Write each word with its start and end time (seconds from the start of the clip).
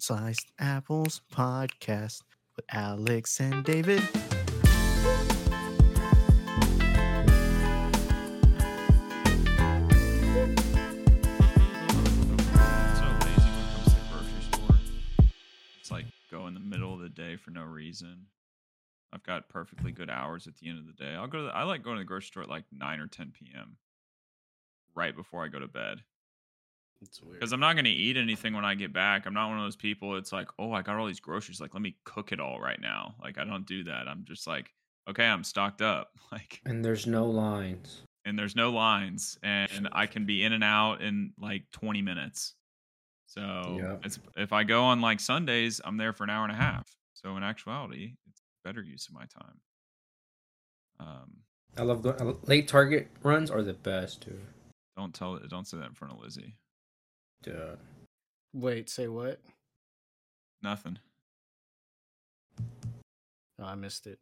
Sliced 0.00 0.52
Apples 0.60 1.22
podcast 1.34 2.22
with 2.54 2.64
Alex 2.70 3.40
and 3.40 3.64
David. 3.64 4.00
So 4.00 4.14
lazy 13.24 13.50
when 13.50 13.64
it 13.64 13.70
comes 13.72 13.84
to 13.84 13.90
the 13.90 14.06
grocery 14.12 14.42
store. 14.52 14.76
It's 15.80 15.90
like 15.90 16.06
go 16.30 16.46
in 16.46 16.54
the 16.54 16.60
middle 16.60 16.94
of 16.94 17.00
the 17.00 17.08
day 17.08 17.36
for 17.36 17.50
no 17.50 17.62
reason. 17.62 18.26
I've 19.12 19.24
got 19.24 19.48
perfectly 19.48 19.90
good 19.90 20.10
hours 20.10 20.46
at 20.46 20.56
the 20.56 20.68
end 20.68 20.78
of 20.78 20.86
the 20.86 20.92
day. 20.92 21.14
I'll 21.14 21.26
go 21.26 21.38
to 21.38 21.44
the, 21.44 21.50
I 21.50 21.64
like 21.64 21.82
going 21.82 21.96
to 21.96 22.02
the 22.02 22.06
grocery 22.06 22.26
store 22.28 22.42
at 22.44 22.48
like 22.48 22.64
9 22.72 23.00
or 23.00 23.08
10 23.08 23.32
p.m. 23.38 23.76
right 24.94 25.16
before 25.16 25.44
I 25.44 25.48
go 25.48 25.58
to 25.58 25.66
bed. 25.68 26.02
It's 27.00 27.22
weird. 27.22 27.34
Because 27.38 27.52
I'm 27.52 27.60
not 27.60 27.74
going 27.74 27.84
to 27.84 27.90
eat 27.90 28.16
anything 28.16 28.54
when 28.54 28.64
I 28.64 28.74
get 28.74 28.92
back. 28.92 29.26
I'm 29.26 29.34
not 29.34 29.48
one 29.48 29.58
of 29.58 29.64
those 29.64 29.76
people. 29.76 30.16
It's 30.16 30.32
like, 30.32 30.48
oh, 30.58 30.72
I 30.72 30.82
got 30.82 30.96
all 30.96 31.06
these 31.06 31.20
groceries. 31.20 31.60
Like, 31.60 31.72
let 31.74 31.82
me 31.82 31.96
cook 32.04 32.32
it 32.32 32.40
all 32.40 32.60
right 32.60 32.80
now. 32.80 33.14
Like, 33.22 33.38
I 33.38 33.44
don't 33.44 33.66
do 33.66 33.84
that. 33.84 34.08
I'm 34.08 34.24
just 34.26 34.46
like, 34.46 34.72
okay, 35.08 35.24
I'm 35.26 35.44
stocked 35.44 35.80
up. 35.82 36.10
Like, 36.32 36.60
And 36.66 36.84
there's 36.84 37.06
no 37.06 37.26
lines. 37.26 38.02
and 38.24 38.38
there's 38.38 38.54
no 38.56 38.70
lines, 38.70 39.38
and 39.42 39.88
I 39.92 40.06
can 40.06 40.26
be 40.26 40.44
in 40.44 40.52
and 40.52 40.62
out 40.64 41.00
in 41.00 41.32
like 41.38 41.62
20 41.72 42.02
minutes. 42.02 42.54
So 43.26 43.76
Yeah. 43.80 43.96
it's 44.04 44.18
if 44.36 44.52
I 44.52 44.64
go 44.64 44.84
on 44.84 45.00
like 45.00 45.20
Sundays, 45.20 45.80
I'm 45.84 45.96
there 45.96 46.12
for 46.12 46.24
an 46.24 46.30
hour 46.30 46.42
and 46.44 46.52
a 46.52 46.56
half. 46.56 46.86
So 47.14 47.36
in 47.36 47.42
actuality, 47.42 48.14
it's 48.28 48.42
better 48.64 48.82
use 48.82 49.08
of 49.08 49.14
my 49.14 49.24
time. 49.26 49.60
Um, 51.00 51.36
I 51.76 51.82
love 51.82 52.02
going. 52.02 52.20
uh, 52.20 52.34
Late 52.46 52.68
Target 52.68 53.08
runs 53.22 53.50
are 53.50 53.62
the 53.62 53.72
best, 53.74 54.22
too. 54.22 54.38
don't 54.96 55.14
tell 55.14 55.36
it. 55.36 55.48
Don't 55.48 55.66
say 55.66 55.78
that 55.78 55.86
in 55.86 55.94
front 55.94 56.12
of 56.14 56.20
Lizzie. 56.20 56.54
Duh. 57.42 57.76
Wait, 58.52 58.88
say 58.90 59.08
what? 59.08 59.40
Nothing. 60.62 60.98
Oh, 63.60 63.64
I 63.64 63.74
missed 63.74 64.06
it. 64.06 64.18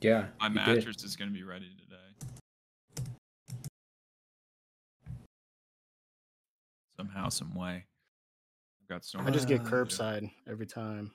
Yeah. 0.00 0.26
My 0.40 0.48
you 0.48 0.54
did. 0.54 0.76
mattress 0.76 1.04
is 1.04 1.16
going 1.16 1.30
to 1.30 1.34
be 1.34 1.44
ready 1.44 1.70
today. 1.78 3.06
Somehow, 6.96 7.28
some 7.28 7.54
way. 7.54 7.84
I've 8.82 8.88
got 8.88 9.04
so 9.04 9.20
I 9.20 9.30
just 9.30 9.48
get 9.48 9.64
to 9.64 9.64
do. 9.64 9.70
curbside 9.70 10.30
every 10.48 10.66
time. 10.66 11.12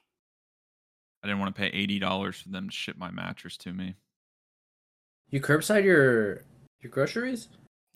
I 1.24 1.28
didn't 1.28 1.40
want 1.40 1.56
to 1.56 1.60
pay 1.60 1.68
eighty 1.68 2.00
dollars 2.00 2.42
for 2.42 2.50
them 2.50 2.70
to 2.70 2.76
ship 2.76 2.98
my 2.98 3.12
mattress 3.12 3.58
to 3.58 3.74
me. 3.74 3.96
You 5.30 5.42
curbside 5.42 5.84
your 5.84 6.44
your 6.82 6.92
groceries? 6.92 7.50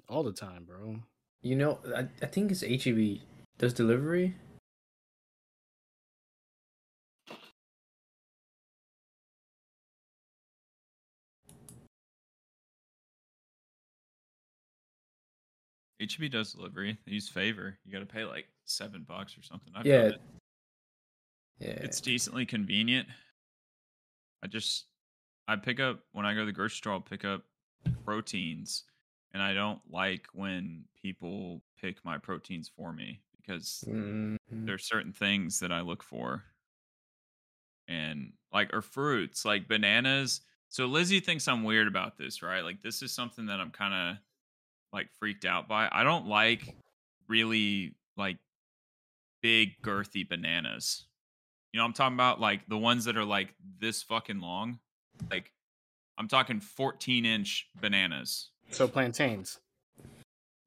All 0.09 0.23
the 0.23 0.33
time, 0.33 0.65
bro. 0.65 0.99
You 1.41 1.55
know, 1.55 1.79
I, 1.95 2.07
I 2.21 2.27
think 2.27 2.51
it's 2.51 2.61
HEB 2.61 3.19
does 3.57 3.73
delivery. 3.73 4.35
HEB 15.99 16.31
does 16.31 16.53
delivery. 16.53 16.97
They 17.05 17.13
use 17.13 17.29
Favor. 17.29 17.77
You 17.85 17.91
got 17.91 17.99
to 17.99 18.05
pay 18.05 18.23
like 18.23 18.47
seven 18.65 19.05
bucks 19.07 19.37
or 19.37 19.43
something. 19.43 19.73
I've 19.75 19.85
Yeah. 19.85 20.09
it. 20.09 20.21
Yeah. 21.59 21.69
It's 21.81 22.01
decently 22.01 22.45
convenient. 22.45 23.07
I 24.43 24.47
just 24.47 24.85
I 25.47 25.55
pick 25.55 25.79
up 25.79 25.99
when 26.11 26.25
I 26.25 26.33
go 26.33 26.39
to 26.39 26.45
the 26.47 26.51
grocery 26.51 26.77
store. 26.77 26.93
I'll 26.93 27.01
pick 27.01 27.23
up 27.23 27.43
proteins, 28.03 28.83
and 29.33 29.41
I 29.41 29.53
don't 29.53 29.81
like 29.89 30.27
when 30.33 30.85
people 31.01 31.61
pick 31.79 32.03
my 32.05 32.17
proteins 32.17 32.69
for 32.69 32.91
me 32.93 33.21
because 33.37 33.83
Mhm. 33.87 34.37
there's 34.49 34.85
certain 34.85 35.13
things 35.13 35.59
that 35.59 35.71
I 35.71 35.81
look 35.81 36.03
for. 36.03 36.43
And 37.87 38.33
like 38.53 38.73
or 38.73 38.81
fruits, 38.81 39.43
like 39.43 39.67
bananas. 39.67 40.41
So 40.69 40.85
Lizzie 40.85 41.19
thinks 41.19 41.47
I'm 41.47 41.63
weird 41.63 41.87
about 41.87 42.17
this, 42.17 42.41
right? 42.41 42.63
Like 42.63 42.81
this 42.81 43.01
is 43.01 43.11
something 43.11 43.47
that 43.47 43.59
I'm 43.59 43.71
kind 43.71 43.93
of 43.93 44.17
like 44.93 45.11
freaked 45.11 45.45
out 45.45 45.67
by. 45.67 45.89
I 45.91 46.03
don't 46.03 46.27
like 46.27 46.75
really 47.27 47.95
like 48.17 48.37
big 49.41 49.81
girthy 49.81 50.27
bananas. 50.27 51.05
You 51.73 51.79
know, 51.79 51.85
I'm 51.85 51.93
talking 51.93 52.15
about 52.15 52.39
like 52.39 52.67
the 52.67 52.77
ones 52.77 53.05
that 53.05 53.17
are 53.17 53.25
like 53.25 53.55
this 53.79 54.03
fucking 54.03 54.39
long. 54.39 54.79
Like 55.29 55.51
I'm 56.17 56.27
talking 56.27 56.59
14 56.59 57.25
inch 57.25 57.69
bananas. 57.81 58.51
So 58.71 58.87
plantains. 58.87 59.59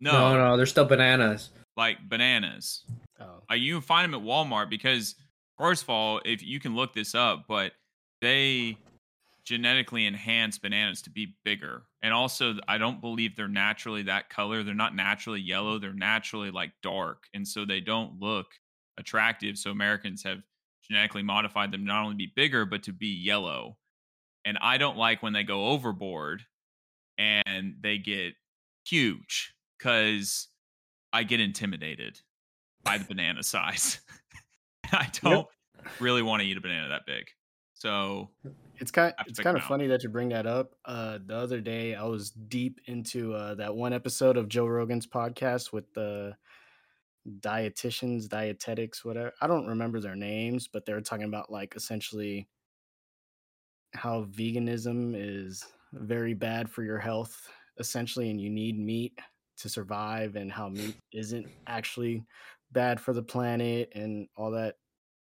No, 0.01 0.35
no, 0.35 0.39
no, 0.51 0.57
they're 0.57 0.67
still 0.67 0.85
bananas. 0.85 1.51
like 1.77 1.99
bananas. 2.09 2.85
Oh, 3.21 3.43
Uh, 3.51 3.55
you 3.55 3.75
can 3.75 3.83
find 3.83 4.13
them 4.13 4.21
at 4.21 4.27
Walmart 4.27 4.69
because, 4.71 5.15
first 5.59 5.83
of 5.83 5.91
all, 5.91 6.21
if 6.25 6.43
you 6.43 6.61
can 6.61 6.77
look 6.77 6.93
this 6.93 7.15
up, 7.15 7.45
but 7.49 7.73
they 8.21 8.77
genetically 9.45 10.07
enhance 10.07 10.59
bananas 10.59 11.03
to 11.03 11.11
be 11.11 11.35
bigger. 11.45 11.83
And 12.03 12.15
also, 12.15 12.55
I 12.69 12.79
don't 12.79 13.01
believe 13.01 13.37
they're 13.37 13.49
naturally 13.49 14.03
that 14.05 14.31
color. 14.31 14.63
They're 14.63 14.75
not 14.75 14.95
naturally 14.95 15.41
yellow. 15.41 15.79
They're 15.79 15.93
naturally 15.93 16.51
like 16.51 16.73
dark. 16.83 17.25
And 17.35 17.47
so 17.47 17.65
they 17.65 17.81
don't 17.81 18.21
look 18.21 18.47
attractive. 18.99 19.59
So 19.59 19.71
Americans 19.71 20.23
have 20.23 20.43
genetically 20.89 21.23
modified 21.23 21.73
them 21.73 21.85
not 21.85 22.03
only 22.05 22.15
to 22.15 22.19
be 22.19 22.33
bigger, 22.35 22.65
but 22.65 22.83
to 22.85 22.93
be 22.93 23.09
yellow. 23.09 23.77
And 24.45 24.59
I 24.61 24.79
don't 24.79 24.97
like 24.97 25.23
when 25.23 25.33
they 25.33 25.43
go 25.45 25.69
overboard 25.69 26.45
and 27.19 27.77
they 27.81 27.99
get 27.99 28.35
huge 28.87 29.55
because 29.79 30.49
I 31.13 31.23
get 31.23 31.41
intimidated 31.41 32.21
by 32.83 32.99
the 32.99 33.05
banana 33.09 33.43
size. 33.43 34.01
I 34.93 35.09
don't 35.23 35.47
really 36.01 36.23
want 36.23 36.43
to 36.43 36.49
eat 36.49 36.57
a 36.57 36.61
banana 36.61 36.89
that 36.89 37.07
big. 37.07 37.25
So 37.75 38.31
it's 38.77 38.91
kind. 38.91 39.13
It's 39.27 39.41
kind 39.41 39.57
of 39.57 39.63
out. 39.63 39.69
funny 39.69 39.87
that 39.89 40.03
you 40.03 40.09
bring 40.09 40.31
that 40.31 40.47
up. 40.47 40.75
Uh, 40.85 41.19
the 41.25 41.37
other 41.37 41.61
day, 41.61 41.95
I 41.95 42.05
was 42.05 42.31
deep 42.31 42.81
into 42.87 43.35
uh, 43.35 43.55
that 43.57 43.75
one 43.75 43.93
episode 43.93 44.37
of 44.37 44.49
Joe 44.49 44.67
Rogan's 44.67 45.07
podcast 45.07 45.73
with 45.73 45.93
the 45.93 46.37
dietitians, 47.41 48.29
dietetics, 48.29 49.05
whatever. 49.05 49.33
I 49.41 49.47
don't 49.47 49.67
remember 49.67 50.01
their 50.01 50.17
names, 50.17 50.69
but 50.69 50.87
they 50.87 50.93
were 50.93 51.01
talking 51.01 51.27
about 51.27 51.51
like 51.51 51.75
essentially 51.77 52.49
how 53.95 54.25
veganism 54.25 55.15
is 55.17 55.65
very 55.95 56.35
bad 56.35 56.71
for 56.71 56.83
your 56.83 56.99
health, 56.99 57.49
essentially, 57.79 58.31
and 58.31 58.41
you 58.41 58.51
need 58.51 58.79
meat 58.79 59.19
to 59.59 59.69
survive, 59.69 60.37
and 60.37 60.51
how 60.51 60.69
meat 60.69 60.97
isn't 61.13 61.47
actually 61.67 62.25
bad 62.73 63.01
for 63.01 63.13
the 63.13 63.23
planet 63.23 63.93
and 63.95 64.29
all 64.37 64.51
that 64.51 64.77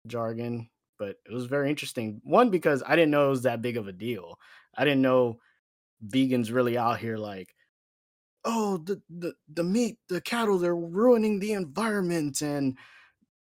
jargon. 0.07 0.69
But 0.99 1.17
it 1.25 1.33
was 1.33 1.45
very 1.45 1.69
interesting. 1.69 2.21
One, 2.23 2.49
because 2.49 2.83
I 2.85 2.95
didn't 2.95 3.11
know 3.11 3.27
it 3.27 3.31
was 3.31 3.43
that 3.43 3.61
big 3.61 3.77
of 3.77 3.87
a 3.87 3.91
deal. 3.91 4.39
I 4.75 4.85
didn't 4.85 5.01
know 5.01 5.39
vegans 6.07 6.51
really 6.51 6.77
out 6.77 6.99
here 6.99 7.17
like, 7.17 7.55
oh, 8.45 8.77
the 8.77 9.01
the, 9.09 9.33
the 9.53 9.63
meat, 9.63 9.97
the 10.09 10.21
cattle, 10.21 10.57
they're 10.57 10.75
ruining 10.75 11.39
the 11.39 11.53
environment 11.53 12.41
and 12.41 12.77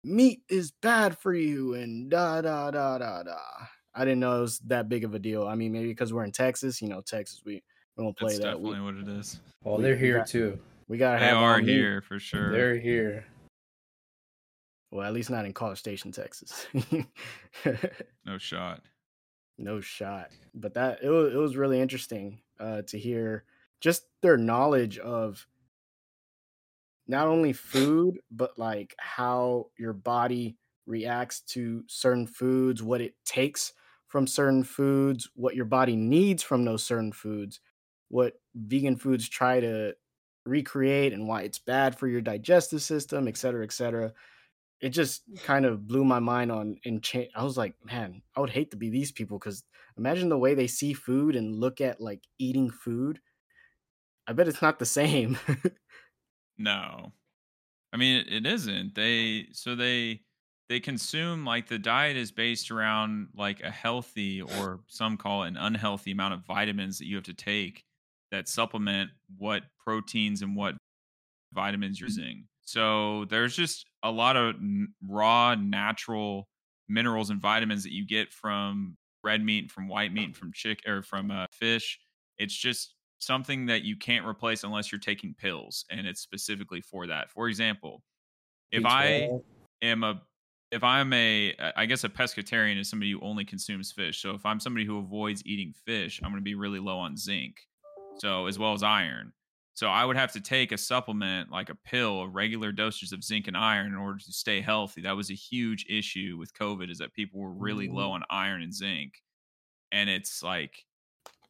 meat 0.03 0.43
is 0.49 0.73
bad 0.83 1.19
for 1.19 1.35
you 1.35 1.75
and 1.75 2.11
da 2.11 2.41
da 2.41 2.71
da 2.71 2.99
da 2.99 3.23
da. 3.23 3.39
I 3.95 4.05
didn't 4.05 4.21
know 4.21 4.39
it 4.39 4.41
was 4.43 4.59
that 4.61 4.89
big 4.89 5.05
of 5.05 5.15
a 5.15 5.19
deal. 5.19 5.47
I 5.47 5.55
mean, 5.55 5.73
maybe 5.73 5.89
because 5.89 6.13
we're 6.13 6.25
in 6.25 6.33
Texas, 6.33 6.81
you 6.81 6.89
know, 6.89 7.01
Texas, 7.01 7.43
we, 7.45 7.63
we 7.97 8.05
don't 8.05 8.17
play 8.17 8.33
that's 8.33 8.45
that. 8.45 8.61
We, 8.61 8.71
definitely 8.73 8.93
what 9.01 9.09
it 9.09 9.19
is. 9.19 9.41
Well, 9.65 9.77
We- 9.79 9.83
they're 9.83 9.95
we 9.95 9.99
here 10.01 10.19
got- 10.19 10.27
too. 10.29 10.59
we 10.89 10.97
gotta 10.99 11.19
They 11.21 11.27
have 11.27 11.37
are 11.39 11.55
all 11.55 11.59
meat. 11.59 11.69
here 11.69 12.01
for 12.01 12.19
sure. 12.19 12.53
They're 12.53 12.77
here. 12.79 13.25
Well, 14.93 15.07
at 15.07 15.13
least 15.13 15.31
not 15.31 15.45
in 15.45 15.53
College 15.53 15.79
Station, 15.79 16.11
Texas. 16.13 16.67
no 18.27 18.39
shot. 18.39 18.83
no 19.59 19.81
shot. 19.81 20.31
But 20.55 20.75
that 20.75 20.99
it 21.03 21.09
was 21.11 21.33
it 21.33 21.37
was 21.37 21.57
really 21.57 21.81
interesting 21.81 22.41
uh, 22.59 22.83
to 22.89 22.99
hear 22.99 23.45
just 23.81 24.05
their 24.23 24.37
knowledge 24.37 24.99
of 24.99 25.47
not 27.07 27.27
only 27.29 27.53
food 27.53 28.19
but 28.31 28.59
like 28.59 28.95
how 28.99 29.67
your 29.79 29.93
body 29.93 30.57
reacts 30.87 31.41
to 31.43 31.85
certain 31.87 32.27
foods, 32.27 32.83
what 32.83 33.01
it 33.01 33.15
takes 33.25 33.73
from 34.11 34.29
certain 34.29 34.65
foods, 34.65 35.31
what 35.37 35.57
your 35.57 35.67
body 35.67 35.97
needs 35.97 36.45
from 36.45 36.67
those 36.67 36.85
certain 36.85 37.13
foods, 37.13 37.61
what 38.11 38.35
vegan 38.57 38.97
foods 38.97 39.29
try 39.29 39.61
to 39.61 39.97
recreate 40.47 41.15
and 41.15 41.29
why 41.29 41.43
it's 41.45 41.61
bad 41.61 41.99
for 41.99 42.09
your 42.09 42.23
digestive 42.23 42.83
system, 42.83 43.29
et 43.29 43.39
cetera, 43.39 43.65
et 43.65 43.73
cetera. 43.73 44.13
It 44.81 44.91
just 44.91 45.25
kind 45.45 45.67
of 45.67 45.87
blew 45.89 46.05
my 46.05 46.21
mind 46.21 46.53
on 46.53 46.79
and 46.85 47.03
cha- 47.03 47.31
I 47.35 47.45
was 47.45 47.59
like, 47.59 47.77
man, 47.85 48.23
I 48.37 48.41
would 48.41 48.51
hate 48.51 48.73
to 48.73 48.79
be 48.79 48.91
these 48.91 49.13
people 49.13 49.39
because 49.39 49.65
imagine 49.99 50.29
the 50.31 50.39
way 50.39 50.55
they 50.55 50.69
see 50.69 50.95
food 50.95 51.37
and 51.37 51.57
look 51.57 51.81
at 51.81 52.01
like 52.01 52.27
eating 52.39 52.71
food. 52.71 53.21
I 54.27 54.33
bet 54.33 54.49
it's 54.49 54.63
not 54.63 54.79
the 54.79 54.87
same. 54.87 55.39
No. 56.59 57.13
I 57.93 57.99
mean 57.99 58.19
it, 58.21 58.33
it 58.33 58.47
isn't. 58.47 58.95
They 58.95 59.49
so 59.53 59.77
they 59.77 60.25
they 60.71 60.79
consume 60.79 61.45
like 61.45 61.67
the 61.67 61.81
diet 61.81 62.17
is 62.17 62.31
based 62.31 62.71
around 62.71 63.27
like 63.37 63.61
a 63.61 63.71
healthy 63.73 64.41
or 64.41 64.79
some 64.87 65.17
call 65.17 65.43
it 65.43 65.49
an 65.49 65.57
unhealthy 65.57 66.13
amount 66.13 66.33
of 66.33 66.47
vitamins 66.47 66.97
that 66.97 67.07
you 67.07 67.17
have 67.17 67.25
to 67.25 67.35
take 67.35 67.83
that 68.31 68.49
supplement 68.49 69.11
what 69.37 69.65
proteins 69.85 70.43
and 70.43 70.55
what 70.55 70.77
vitamins 71.53 71.99
you're 71.99 72.09
using. 72.09 72.47
So 72.61 73.25
there's 73.25 73.57
just 73.57 73.85
a 74.05 74.13
lot 74.13 74.37
of 74.37 74.55
n- 74.55 74.95
raw 75.05 75.57
natural 75.57 76.47
minerals 76.89 77.31
and 77.31 77.43
vitamins 77.43 77.83
that 77.83 77.93
you 77.93 78.07
get 78.07 78.33
from 78.33 78.97
red 79.25 79.45
meat, 79.45 79.73
from 79.73 79.89
white 79.89 80.13
meat, 80.13 80.37
from 80.37 80.53
chick 80.53 80.83
or 80.87 81.03
from 81.03 81.33
uh, 81.33 81.47
fish. 81.51 81.99
It's 82.39 82.55
just 82.55 82.95
something 83.19 83.67
that 83.67 83.83
you 83.83 83.97
can't 83.97 84.25
replace 84.25 84.63
unless 84.63 84.93
you're 84.93 85.01
taking 85.01 85.35
pills, 85.35 85.85
and 85.91 86.07
it's 86.07 86.21
specifically 86.21 86.81
for 86.81 87.09
that. 87.09 87.29
For 87.29 87.49
example, 87.49 88.05
if 88.71 88.87
I 88.87 89.27
B12. 89.27 89.43
am 89.83 90.05
a 90.05 90.23
if 90.71 90.85
I'm 90.85 91.13
a 91.13 91.55
I 91.77 91.87
guess 91.87 92.05
a 92.05 92.09
pescatarian 92.09 92.79
is 92.79 92.89
somebody 92.89 93.13
who 93.13 93.21
only 93.21 93.45
consumes 93.45 93.93
fish. 93.93 94.23
So 94.23 94.31
if 94.31 94.47
I'm 94.47 94.61
somebody 94.61 94.87
who 94.87 94.99
avoids 94.99 95.45
eating 95.45 95.73
fish, 95.85 96.21
I'm 96.23 96.31
going 96.31 96.41
to 96.41 96.45
be 96.45 96.55
really 96.55 96.79
low 96.79 96.99
on 96.99 97.17
zinc. 97.17 97.57
So 98.19 98.47
as 98.47 98.59
well 98.59 98.73
as 98.73 98.83
iron. 98.83 99.33
So 99.75 99.89
I 99.89 100.05
would 100.05 100.17
have 100.17 100.33
to 100.33 100.41
take 100.41 100.73
a 100.73 100.79
supplement 100.79 101.51
like 101.51 101.71
a 101.71 101.75
pill, 101.75 102.23
a 102.23 102.29
regular 102.29 102.71
dosage 102.71 103.13
of 103.13 103.25
zinc 103.25 103.49
and 103.49 103.57
iron 103.57 103.87
in 103.87 103.95
order 103.95 104.19
to 104.19 104.33
stay 104.33 104.61
healthy. 104.61 105.01
That 105.01 105.17
was 105.17 105.31
a 105.31 105.35
huge 105.35 105.87
issue 105.89 106.37
with 106.39 106.53
COVID 106.55 106.91
is 106.91 106.99
that 106.99 107.15
people 107.15 107.41
were 107.41 107.53
really 107.53 107.89
low 107.89 108.09
mm-hmm. 108.09 108.17
on 108.17 108.25
iron 108.29 108.63
and 108.63 108.75
zinc. 108.75 109.15
And 109.91 110.11
it's 110.11 110.43
like 110.43 110.85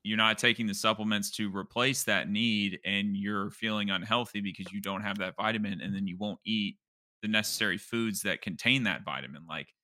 you're 0.02 0.16
not 0.16 0.38
taking 0.38 0.66
the 0.66 0.74
supplements 0.74 1.30
to 1.32 1.54
replace 1.54 2.04
that 2.04 2.30
need 2.30 2.78
and 2.84 3.16
you're 3.16 3.50
feeling 3.50 3.90
unhealthy 3.90 4.40
because 4.40 4.72
you 4.72 4.80
don't 4.80 5.02
have 5.02 5.18
that 5.18 5.34
vitamin 5.36 5.80
and 5.80 5.94
then 5.94 6.06
you 6.06 6.16
won't 6.16 6.38
eat 6.44 6.76
the 7.22 7.28
necessary 7.28 7.78
foods 7.78 8.22
that 8.22 8.42
contain 8.42 8.84
that 8.84 9.04
vitamin 9.04 9.46
like 9.46 9.74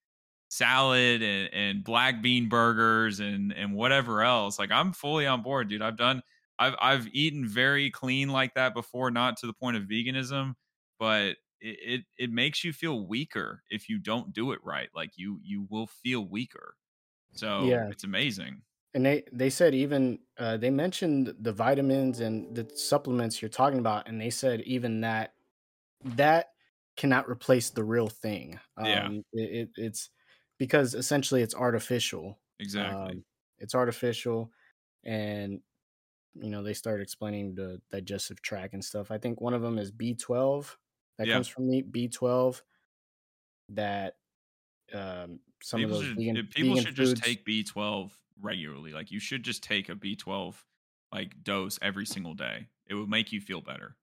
salad 0.49 1.21
and, 1.21 1.53
and 1.53 1.83
black 1.83 2.21
bean 2.21 2.47
burgers 2.47 3.19
and 3.19 3.53
and 3.53 3.75
whatever 3.75 4.23
else 4.23 4.57
like 4.57 4.71
i'm 4.71 4.93
fully 4.93 5.25
on 5.27 5.41
board 5.41 5.67
dude 5.67 5.81
i've 5.81 5.97
done 5.97 6.21
i've 6.59 6.75
i've 6.79 7.07
eaten 7.09 7.45
very 7.47 7.91
clean 7.91 8.29
like 8.29 8.53
that 8.53 8.73
before 8.73 9.11
not 9.11 9.35
to 9.37 9.45
the 9.45 9.53
point 9.53 9.75
of 9.75 9.83
veganism 9.83 10.53
but 10.99 11.37
it, 11.59 11.79
it 11.99 12.01
it 12.17 12.31
makes 12.31 12.63
you 12.63 12.71
feel 12.71 13.05
weaker 13.07 13.61
if 13.69 13.89
you 13.89 13.99
don't 13.99 14.31
do 14.33 14.53
it 14.53 14.59
right 14.63 14.89
like 14.95 15.11
you 15.17 15.39
you 15.43 15.67
will 15.69 15.87
feel 15.87 16.25
weaker 16.25 16.75
so 17.33 17.77
Yeah. 17.77 17.91
it's 17.91 18.05
amazing 18.05 18.61
And 18.93 19.05
they 19.05 19.23
they 19.31 19.49
said 19.49 19.75
even 19.75 20.19
uh, 20.37 20.57
they 20.57 20.69
mentioned 20.71 21.35
the 21.39 21.51
vitamins 21.53 22.19
and 22.19 22.55
the 22.55 22.69
supplements 22.75 23.41
you're 23.41 23.49
talking 23.49 23.79
about, 23.79 24.07
and 24.07 24.19
they 24.19 24.29
said 24.29 24.61
even 24.61 25.01
that 25.01 25.35
that 26.03 26.53
cannot 26.97 27.29
replace 27.29 27.69
the 27.71 27.83
real 27.83 28.09
thing. 28.09 28.59
Yeah. 28.79 29.09
Um, 29.09 29.23
it, 29.33 29.69
it, 29.69 29.69
it's 29.77 30.09
because 30.59 30.95
essentially 30.95 31.41
it's 31.41 31.55
artificial. 31.55 32.39
exactly 32.59 33.11
Um, 33.11 33.25
it's 33.59 33.75
artificial, 33.75 34.51
and 35.03 35.61
you 36.35 36.49
know 36.51 36.63
they 36.63 36.73
start 36.73 37.01
explaining 37.01 37.55
the 37.55 37.81
digestive 37.91 38.41
tract 38.41 38.73
and 38.73 38.85
stuff. 38.85 39.11
I 39.11 39.17
think 39.19 39.41
one 39.41 39.53
of 39.53 39.61
them 39.61 39.77
is 39.79 39.91
B12 39.91 40.77
that 41.17 41.29
Yeah. 41.29 41.31
comes 41.31 41.47
from 41.47 41.69
meat. 41.69 41.91
B12 41.91 42.63
that 43.69 44.17
um, 44.93 45.41
some 45.63 45.83
people 45.83 45.85
of 45.85 45.91
those 45.91 46.09
should, 46.15 46.17
vegan, 46.17 46.41
people 46.51 46.75
vegan 46.75 46.75
should 46.75 46.95
foods, 46.97 47.21
just 47.21 47.21
take 47.21 47.45
b12 47.45 48.19
regularly 48.39 48.91
like 48.91 49.11
you 49.11 49.19
should 49.19 49.43
just 49.43 49.63
take 49.63 49.89
a 49.89 49.95
b12 49.95 50.65
like 51.11 51.43
dose 51.43 51.79
every 51.81 52.05
single 52.05 52.33
day 52.33 52.67
it 52.85 52.93
would 52.95 53.09
make 53.09 53.31
you 53.31 53.41
feel 53.41 53.61
better 53.61 53.95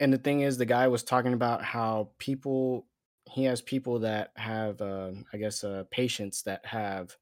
and 0.00 0.12
the 0.12 0.18
thing 0.18 0.40
is 0.40 0.56
the 0.56 0.66
guy 0.66 0.88
was 0.88 1.04
talking 1.04 1.34
about 1.34 1.62
how 1.62 2.10
people 2.18 2.86
he 3.30 3.44
has 3.44 3.60
people 3.60 4.00
that 4.00 4.32
have 4.36 4.80
uh, 4.80 5.12
i 5.32 5.36
guess 5.36 5.62
uh, 5.62 5.84
patients 5.90 6.42
that 6.42 6.64
have 6.66 7.16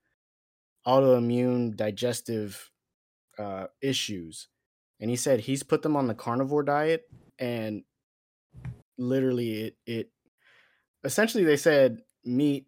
autoimmune 0.86 1.76
digestive 1.76 2.70
uh, 3.38 3.66
issues 3.82 4.48
and 5.00 5.10
he 5.10 5.16
said 5.16 5.40
he's 5.40 5.62
put 5.62 5.82
them 5.82 5.96
on 5.96 6.06
the 6.06 6.14
carnivore 6.14 6.62
diet 6.62 7.08
and 7.38 7.82
literally 8.96 9.62
it 9.62 9.76
it 9.86 10.10
essentially 11.04 11.44
they 11.44 11.56
said 11.56 12.00
meat 12.24 12.66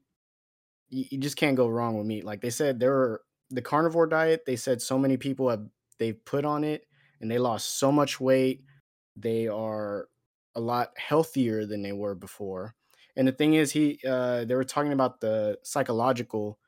you, 0.91 1.05
you 1.11 1.19
just 1.19 1.37
can't 1.37 1.56
go 1.56 1.69
wrong 1.69 1.97
with 1.97 2.06
meat 2.06 2.25
like 2.25 2.41
they 2.41 2.51
said 2.51 2.79
there 2.79 2.93
were 2.93 3.23
the 3.51 3.63
carnivore 3.63 4.06
diet 4.06 4.45
they 4.47 4.56
said 4.56 4.81
so 4.81 4.99
many 4.99 5.17
people 5.17 5.49
have 5.49 5.67
they've 5.99 6.25
put 6.25 6.45
on 6.45 6.63
it 6.63 6.87
and 7.21 7.31
they 7.31 7.39
lost 7.39 7.79
so 7.79 7.91
much 7.91 8.21
weight 8.21 8.65
they 9.17 9.49
are 9.49 10.09
a 10.55 10.61
lot 10.61 10.97
healthier 10.99 11.67
than 11.67 11.83
they 11.83 11.93
were 11.93 12.15
before. 12.15 12.75
And 13.17 13.29
the 13.29 13.33
thing 13.33 13.55
is 13.55 13.73
he 13.73 14.01
uh 14.07 14.45
they 14.45 14.55
were 14.55 14.65
talking 14.65 14.93
about 14.93 15.21
the 15.21 15.59
psychological 15.62 16.59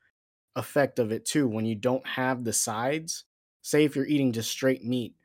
effect 0.57 0.99
of 0.99 1.13
it 1.13 1.25
too 1.27 1.49
when 1.49 1.67
you 1.67 1.75
don't 1.77 2.07
have 2.07 2.45
the 2.45 2.53
sides. 2.55 3.25
Say 3.63 3.85
if 3.85 3.97
you're 3.97 4.07
eating 4.07 4.33
just 4.33 4.51
straight 4.51 4.85
meat 4.85 5.17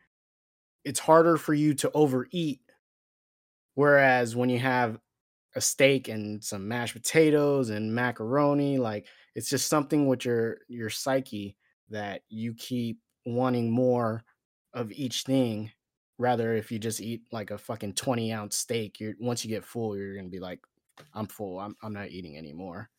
it's 0.86 1.00
harder 1.00 1.38
for 1.38 1.54
you 1.54 1.74
to 1.76 1.92
overeat. 1.94 2.62
Whereas 3.76 4.36
when 4.36 4.50
you 4.50 4.60
have 4.60 5.00
a 5.56 5.62
steak 5.62 6.08
and 6.10 6.44
some 6.44 6.68
mashed 6.70 6.94
potatoes 6.96 7.72
and 7.72 7.94
macaroni 7.96 8.78
like 8.78 9.08
it's 9.36 9.50
just 9.50 9.68
something 9.68 10.08
with 10.08 10.26
your 10.26 10.60
your 10.70 10.90
psyche 10.92 11.58
that 11.90 12.24
you 12.30 12.54
keep 12.56 13.02
wanting 13.26 13.72
more 13.72 14.24
of 14.74 14.92
each 14.94 15.24
thing 15.24 15.72
rather 16.18 16.56
if 16.56 16.72
you 16.72 16.80
just 16.80 17.00
eat 17.02 17.22
like 17.32 17.52
a 17.52 17.58
fucking 17.58 17.94
20 17.94 18.32
ounce 18.34 18.58
steak 18.58 19.00
you're 19.00 19.14
once 19.20 19.44
you 19.46 19.50
get 19.50 19.64
full 19.64 19.96
you're 19.98 20.16
gonna 20.16 20.30
be 20.30 20.40
like 20.40 20.60
i'm 21.14 21.28
full 21.28 21.60
i'm, 21.60 21.76
I'm 21.84 21.94
not 21.94 22.10
eating 22.10 22.38
anymore. 22.38 22.90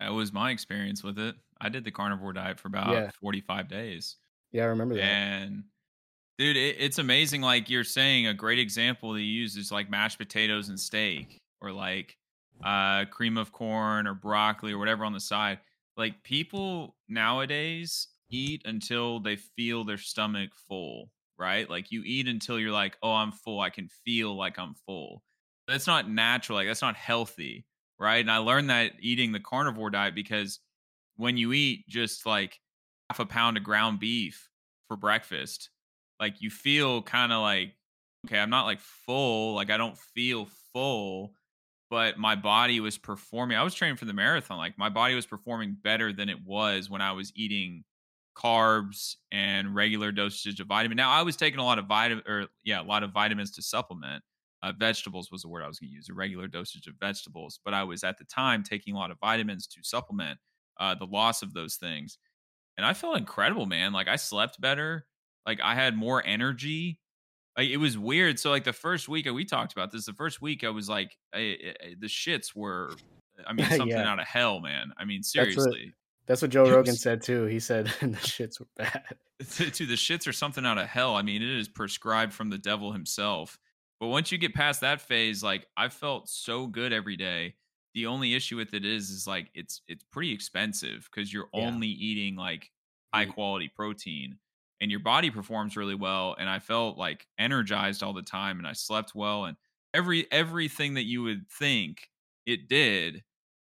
That 0.00 0.12
was 0.12 0.32
my 0.32 0.50
experience 0.50 1.04
with 1.04 1.18
it. 1.20 1.36
I 1.60 1.68
did 1.68 1.84
the 1.84 1.92
carnivore 1.92 2.32
diet 2.32 2.58
for 2.58 2.66
about 2.68 2.92
Yeah. 2.92 3.10
45 3.20 3.68
days. 3.68 4.16
Yeah 4.52 4.64
i 4.64 4.66
remember 4.66 4.96
that. 4.96 5.02
And 5.02 5.64
dude 6.36 6.56
it, 6.56 6.76
it's 6.80 6.98
amazing 6.98 7.42
like 7.42 7.70
you're 7.70 7.84
saying 7.84 8.26
a 8.26 8.34
great 8.34 8.58
example 8.58 9.12
that 9.12 9.20
you 9.20 9.26
use 9.42 9.56
is 9.56 9.70
like 9.70 9.88
mashed 9.88 10.18
potatoes 10.18 10.68
and 10.68 10.78
steak 10.80 11.40
or 11.60 11.70
like 11.72 12.16
uh 12.64 13.04
cream 13.06 13.36
of 13.36 13.52
corn 13.52 14.06
or 14.06 14.14
broccoli 14.14 14.72
or 14.72 14.78
whatever 14.78 15.04
on 15.04 15.12
the 15.12 15.20
side. 15.20 15.60
Like 15.96 16.22
people 16.24 16.96
nowadays 17.08 18.08
eat 18.30 18.62
until 18.64 19.20
they 19.20 19.36
feel 19.36 19.84
their 19.84 19.98
stomach 19.98 20.50
full 20.68 21.10
right? 21.38 21.68
Like 21.68 21.90
you 21.90 22.02
eat 22.04 22.28
until 22.28 22.58
you're 22.58 22.72
like 22.72 22.96
oh 23.02 23.12
i'm 23.12 23.32
full. 23.32 23.60
I 23.60 23.70
can 23.70 23.88
feel 24.04 24.36
like 24.36 24.58
i'm 24.58 24.74
full. 24.86 25.22
That's 25.68 25.86
not 25.86 26.10
natural 26.10 26.58
like 26.58 26.66
that's 26.66 26.82
not 26.82 26.96
healthy 26.96 27.66
right? 27.98 28.20
And 28.20 28.30
i 28.30 28.38
learned 28.38 28.70
that 28.70 28.92
eating 29.00 29.32
the 29.32 29.40
carnivore 29.40 29.90
diet 29.90 30.14
because 30.14 30.60
when 31.16 31.36
you 31.36 31.52
eat 31.52 31.88
just 31.88 32.26
like 32.26 32.60
half 33.10 33.20
a 33.20 33.26
pound 33.26 33.56
of 33.56 33.64
ground 33.64 34.00
beef 34.00 34.48
for 34.88 34.96
breakfast 34.96 35.70
like 36.20 36.40
you 36.40 36.50
feel 36.50 37.02
kind 37.02 37.32
of 37.32 37.40
like 37.40 37.74
okay 38.26 38.38
i'm 38.38 38.50
not 38.50 38.64
like 38.64 38.80
full 38.80 39.54
like 39.54 39.70
i 39.70 39.76
don't 39.76 39.98
feel 39.98 40.48
full 40.72 41.32
but 41.90 42.18
my 42.18 42.34
body 42.34 42.80
was 42.80 42.98
performing. 42.98 43.56
I 43.56 43.62
was 43.62 43.74
training 43.74 43.96
for 43.98 44.06
the 44.06 44.12
marathon 44.12 44.58
like 44.58 44.76
my 44.78 44.88
body 44.88 45.14
was 45.14 45.26
performing 45.26 45.76
better 45.82 46.12
than 46.12 46.28
it 46.28 46.38
was 46.44 46.90
when 46.90 47.00
i 47.00 47.12
was 47.12 47.32
eating 47.36 47.84
carbs 48.36 49.16
and 49.32 49.74
regular 49.74 50.10
dosage 50.12 50.60
of 50.60 50.66
vitamin 50.66 50.96
now 50.96 51.10
i 51.10 51.22
was 51.22 51.36
taking 51.36 51.60
a 51.60 51.64
lot 51.64 51.78
of 51.78 51.86
vitamin 51.86 52.22
or 52.26 52.46
yeah 52.64 52.80
a 52.80 52.82
lot 52.82 53.02
of 53.02 53.12
vitamins 53.12 53.50
to 53.52 53.62
supplement 53.62 54.22
uh, 54.62 54.72
vegetables 54.78 55.30
was 55.30 55.42
the 55.42 55.48
word 55.48 55.62
i 55.62 55.68
was 55.68 55.78
going 55.78 55.88
to 55.90 55.94
use 55.94 56.08
a 56.08 56.14
regular 56.14 56.48
dosage 56.48 56.86
of 56.86 56.94
vegetables 57.00 57.60
but 57.64 57.72
i 57.74 57.82
was 57.84 58.02
at 58.04 58.18
the 58.18 58.24
time 58.24 58.62
taking 58.62 58.94
a 58.94 58.98
lot 58.98 59.10
of 59.10 59.18
vitamins 59.20 59.66
to 59.66 59.80
supplement 59.82 60.38
uh, 60.80 60.94
the 60.94 61.06
loss 61.06 61.42
of 61.42 61.52
those 61.54 61.76
things 61.76 62.18
and 62.76 62.84
i 62.84 62.92
felt 62.92 63.16
incredible 63.16 63.66
man 63.66 63.92
like 63.92 64.08
i 64.08 64.16
slept 64.16 64.60
better 64.60 65.06
like 65.46 65.60
i 65.62 65.74
had 65.74 65.96
more 65.96 66.22
energy 66.26 66.98
like 67.56 67.68
it 67.68 67.76
was 67.76 67.96
weird 67.96 68.38
so 68.40 68.50
like 68.50 68.64
the 68.64 68.72
first 68.72 69.08
week 69.08 69.26
we 69.32 69.44
talked 69.44 69.72
about 69.72 69.92
this 69.92 70.06
the 70.06 70.12
first 70.14 70.42
week 70.42 70.64
i 70.64 70.68
was 70.70 70.88
like 70.88 71.16
I, 71.32 71.38
I- 71.38 71.94
the 72.00 72.08
shits 72.08 72.54
were 72.56 72.96
i 73.46 73.52
mean 73.52 73.66
something 73.70 73.88
Yeah. 73.90 74.10
out 74.10 74.18
of 74.18 74.26
hell 74.26 74.60
man 74.60 74.92
i 74.98 75.04
mean 75.04 75.22
seriously 75.22 75.94
that's 76.26 76.42
what 76.42 76.50
joe 76.50 76.66
rogan 76.66 76.96
said 76.96 77.22
too 77.22 77.44
he 77.44 77.60
said 77.60 77.86
the 78.00 78.06
shits 78.08 78.60
were 78.60 78.66
bad 78.76 79.16
to, 79.50 79.70
to 79.70 79.86
the 79.86 79.94
shits 79.94 80.26
are 80.26 80.32
something 80.32 80.64
out 80.64 80.78
of 80.78 80.86
hell. 80.86 81.16
I 81.16 81.22
mean, 81.22 81.42
it 81.42 81.48
is 81.48 81.68
prescribed 81.68 82.32
from 82.32 82.50
the 82.50 82.58
devil 82.58 82.92
himself. 82.92 83.58
But 84.00 84.08
once 84.08 84.30
you 84.30 84.38
get 84.38 84.54
past 84.54 84.80
that 84.82 85.00
phase, 85.00 85.42
like 85.42 85.66
I 85.76 85.88
felt 85.88 86.28
so 86.28 86.66
good 86.66 86.92
every 86.92 87.16
day. 87.16 87.56
The 87.94 88.06
only 88.06 88.34
issue 88.34 88.56
with 88.56 88.74
it 88.74 88.84
is, 88.84 89.10
is 89.10 89.26
like 89.26 89.50
it's 89.54 89.82
it's 89.88 90.04
pretty 90.04 90.32
expensive 90.32 91.08
because 91.10 91.32
you're 91.32 91.48
Yeah. 91.52 91.66
only 91.66 91.88
eating 91.88 92.36
like 92.36 92.70
high 93.12 93.26
Mm. 93.26 93.32
quality 93.34 93.68
protein, 93.68 94.38
and 94.80 94.90
your 94.90 95.00
body 95.00 95.30
performs 95.30 95.76
really 95.76 95.94
well. 95.94 96.34
And 96.38 96.48
I 96.48 96.58
felt 96.58 96.98
like 96.98 97.26
energized 97.38 98.02
all 98.02 98.12
the 98.12 98.22
time, 98.22 98.58
and 98.58 98.66
I 98.66 98.72
slept 98.72 99.14
well, 99.14 99.44
and 99.44 99.56
every 99.92 100.30
everything 100.32 100.94
that 100.94 101.04
you 101.04 101.22
would 101.22 101.48
think 101.48 102.10
it 102.46 102.68
did. 102.68 103.24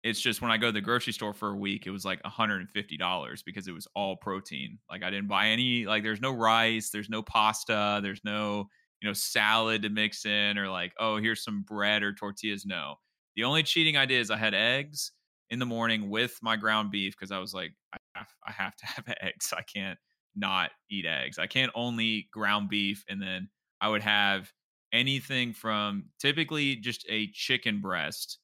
It's 0.03 0.21
just 0.21 0.41
when 0.41 0.51
I 0.51 0.57
go 0.57 0.67
to 0.67 0.71
the 0.71 0.81
grocery 0.81 1.13
store 1.13 1.33
for 1.33 1.49
a 1.49 1.55
week, 1.55 1.87
it 1.87 1.91
was 1.91 2.05
like 2.05 2.21
$150 2.23 3.43
because 3.43 3.67
it 3.67 3.73
was 3.73 3.87
all 3.95 4.15
protein. 4.15 4.79
Like 4.89 5.03
I 5.03 5.09
didn't 5.09 5.27
buy 5.27 5.47
any, 5.47 5.85
like 5.85 6.03
there's 6.03 6.21
no 6.21 6.31
rice, 6.31 6.89
there's 6.89 7.09
no 7.09 7.21
pasta, 7.21 7.99
there's 8.01 8.23
no, 8.23 8.69
you 9.01 9.07
know, 9.09 9.13
salad 9.13 9.81
to 9.81 9.89
mix 9.89 10.25
in 10.25 10.57
or 10.57 10.69
like, 10.69 10.93
oh, 10.99 11.17
here's 11.17 11.43
some 11.43 11.63
bread 11.63 12.03
or 12.03 12.13
tortillas. 12.13 12.65
No. 12.65 12.95
The 13.35 13.43
only 13.43 13.63
cheating 13.63 13.97
I 13.97 14.05
did 14.05 14.21
is 14.21 14.31
I 14.31 14.37
had 14.37 14.53
eggs 14.53 15.11
in 15.49 15.59
the 15.59 15.65
morning 15.65 16.09
with 16.09 16.37
my 16.41 16.55
ground 16.55 16.91
beef 16.91 17.15
because 17.15 17.31
I 17.31 17.39
was 17.39 17.53
like, 17.53 17.73
I 17.93 17.97
have, 18.15 18.27
I 18.47 18.51
have 18.51 18.75
to 18.77 18.85
have 18.87 19.13
eggs. 19.21 19.53
I 19.55 19.61
can't 19.63 19.99
not 20.35 20.71
eat 20.89 21.05
eggs. 21.05 21.39
I 21.39 21.47
can't 21.47 21.71
only 21.75 22.05
eat 22.05 22.31
ground 22.31 22.69
beef 22.69 23.03
and 23.09 23.21
then 23.21 23.49
I 23.81 23.89
would 23.89 24.03
have 24.03 24.51
anything 24.93 25.53
from 25.53 26.05
typically 26.19 26.75
just 26.75 27.05
a 27.09 27.27
chicken 27.31 27.81
breast 27.81 28.39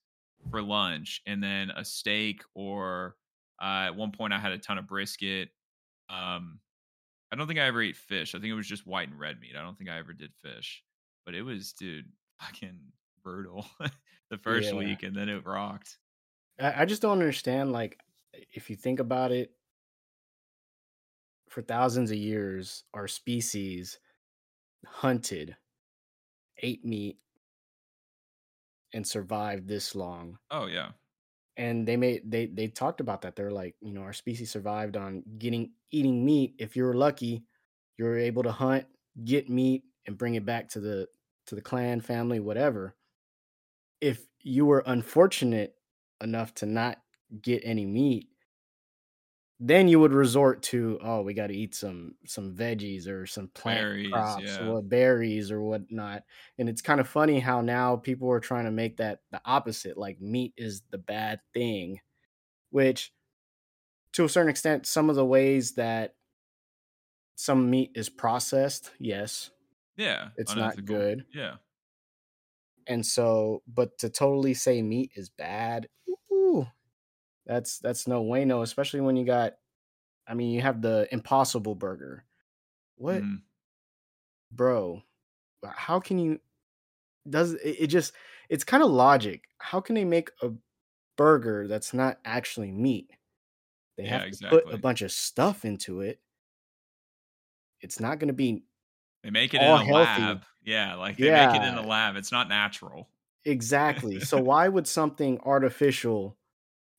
for 0.52 0.62
lunch 0.62 1.22
and 1.26 1.44
then 1.44 1.72
a 1.72 1.86
steak 1.86 2.44
or 2.54 3.18
uh, 3.62 3.86
at 3.88 3.96
one 3.96 4.12
point 4.12 4.34
I 4.34 4.40
had 4.40 4.52
a 4.52 4.58
ton 4.60 4.78
of 4.78 4.88
brisket. 4.88 5.50
Um, 6.10 6.62
I 7.32 7.36
don't 7.36 7.48
think 7.48 7.60
I 7.60 7.66
ever 7.68 7.82
ate 7.82 7.98
fish. 7.98 8.36
I 8.36 8.40
think 8.40 8.52
it 8.52 8.56
was 8.56 8.68
just 8.68 8.88
white 8.88 9.10
and 9.10 9.20
red 9.20 9.40
meat. 9.40 9.56
I 9.56 9.64
don't 9.64 9.78
think 9.78 9.90
I 9.90 9.98
ever 9.98 10.14
did 10.14 10.34
fish, 10.36 10.84
but 11.26 11.36
it 11.36 11.44
was, 11.44 11.74
dude, 11.74 12.12
fucking 12.42 12.94
brutal 13.24 13.68
the 14.30 14.38
first 14.38 14.74
Yeah. 14.74 14.74
week, 14.74 15.04
and 15.04 15.16
then 15.16 15.30
it 15.30 15.46
rocked. 15.46 16.00
I, 16.60 16.82
I 16.84 16.86
just 16.86 17.02
don't 17.02 17.20
understand. 17.20 17.72
Like, 17.72 18.00
if 18.34 18.70
you 18.70 18.76
think 18.76 19.00
about 19.00 19.32
it, 19.32 19.56
for 21.50 21.62
thousands 21.62 22.12
of 22.12 22.18
years, 22.18 22.84
our 22.94 23.08
species 23.08 24.00
hunted, 24.86 25.58
ate 26.58 26.86
meat, 26.86 27.20
and 28.94 29.08
survived 29.08 29.68
this 29.68 29.96
long. 29.96 30.40
Oh 30.50 30.68
yeah, 30.68 30.94
And 31.56 31.88
they 31.88 31.98
made 31.98 32.32
they 32.32 32.48
they 32.48 32.68
talked 32.68 33.00
about 33.00 33.22
that. 33.22 33.36
They're 33.36 33.52
like, 33.52 33.76
you 33.80 33.94
know, 33.94 34.02
our 34.02 34.14
species 34.14 34.50
survived 34.52 34.98
on 34.98 35.24
getting 35.38 35.74
eating 35.92 36.26
meat. 36.26 36.56
If 36.58 36.76
you 36.76 36.84
were 36.84 36.96
lucky, 36.96 37.46
you 37.98 38.06
were 38.06 38.18
able 38.18 38.42
to 38.44 38.52
hunt, 38.52 38.88
get 39.24 39.50
meat, 39.50 39.84
and 40.08 40.18
bring 40.18 40.34
it 40.34 40.46
back 40.46 40.70
to 40.70 40.80
the 40.80 41.10
to 41.48 41.56
the 41.56 41.62
clan, 41.62 42.02
family, 42.02 42.40
whatever. 42.40 42.96
If 44.02 44.28
you 44.42 44.66
were 44.66 44.84
unfortunate 44.86 45.78
enough 46.22 46.54
to 46.56 46.66
not 46.66 47.02
get 47.42 47.62
any 47.64 47.86
meat, 47.86 48.30
then 49.66 49.88
you 49.88 49.98
would 49.98 50.12
resort 50.12 50.62
to, 50.62 51.00
oh, 51.02 51.22
we 51.22 51.34
got 51.34 51.48
to 51.48 51.56
eat 51.56 51.74
some 51.74 52.16
some 52.26 52.54
veggies 52.54 53.08
or 53.08 53.26
some 53.26 53.48
plant 53.48 53.80
Berries, 53.80 54.12
crops 54.12 54.44
yeah. 54.44 54.68
or 54.68 54.82
berries 54.82 55.52
or 55.52 55.62
whatnot. 55.62 56.24
And 56.58 56.68
it's 56.68 56.82
kind 56.82 57.00
of 57.00 57.08
funny 57.08 57.40
how 57.40 57.62
now 57.62 57.96
people 57.96 58.30
are 58.30 58.42
trying 58.42 58.66
to 58.66 58.72
make 58.72 58.98
that 58.98 59.20
the 59.32 59.40
opposite, 59.46 59.98
like 59.98 60.20
meat 60.20 60.54
is 60.58 60.82
the 60.92 60.98
bad 60.98 61.40
thing, 61.54 62.02
which 62.72 63.14
to 64.12 64.26
a 64.26 64.30
certain 64.30 64.50
extent, 64.50 64.86
some 64.86 65.10
of 65.10 65.16
the 65.16 65.26
ways 65.26 65.76
that 65.76 66.16
some 67.36 67.70
meat 67.70 67.92
is 67.96 68.10
processed, 68.10 68.92
yes, 69.00 69.50
yeah. 69.96 70.30
It's 70.36 70.56
not 70.56 70.84
good. 70.84 71.24
Yeah, 71.34 71.56
and 72.86 73.06
so 73.06 73.64
but 73.66 73.98
to 74.00 74.10
totally 74.10 74.56
say 74.56 74.82
meat 74.82 75.12
is 75.16 75.30
bad 75.30 75.88
ooh, 76.32 76.68
that's 77.46 77.80
that's 77.80 78.08
no 78.08 78.22
way 78.22 78.46
no 78.46 78.62
especially 78.62 79.02
when 79.02 79.16
you 79.16 79.26
got 79.26 79.54
i 80.28 80.34
mean 80.34 80.52
you 80.52 80.62
have 80.62 80.82
the 80.82 81.08
impossible 81.12 81.76
burger 81.76 82.26
what 82.96 83.26
Mhm. 83.26 83.44
bro 84.52 85.02
how 85.66 86.00
can 86.00 86.20
you 86.20 86.40
does 87.30 87.54
it, 87.56 87.62
it 87.82 87.88
just 87.88 88.14
it's 88.50 88.64
kind 88.64 88.84
of 88.84 88.92
logic 88.92 89.46
how 89.60 89.82
can 89.82 89.96
they 89.96 90.06
make 90.06 90.32
a 90.44 90.52
burger 91.18 91.68
that's 91.68 91.94
not 91.94 92.20
actually 92.26 92.72
meat 92.72 93.12
they 93.98 94.06
Yeah, 94.06 94.08
have 94.08 94.30
to 94.30 94.38
put 94.50 94.66
a 94.72 94.78
bunch 94.78 95.02
of 95.04 95.12
stuff 95.12 95.66
into 95.66 96.02
it 96.02 96.22
it's 97.82 98.00
not 98.00 98.20
going 98.20 98.28
to 98.28 98.34
be 98.34 98.64
They 99.24 99.32
make 99.32 99.54
it 99.54 99.62
in 99.62 99.76
a 99.76 99.84
healthy. 99.84 99.84
lab. 99.84 100.46
Yeah, 100.62 100.96
like 100.96 101.20
they 101.20 101.32
make 101.32 101.54
it 101.54 101.64
in 101.64 101.76
a 101.78 101.82
lab. 101.86 102.16
It's 102.16 102.32
not 102.32 102.48
natural. 102.48 103.10
Exactly. 103.46 104.20
so 104.20 104.40
why 104.40 104.68
would 104.68 104.88
something 104.88 105.40
artificial 105.42 106.38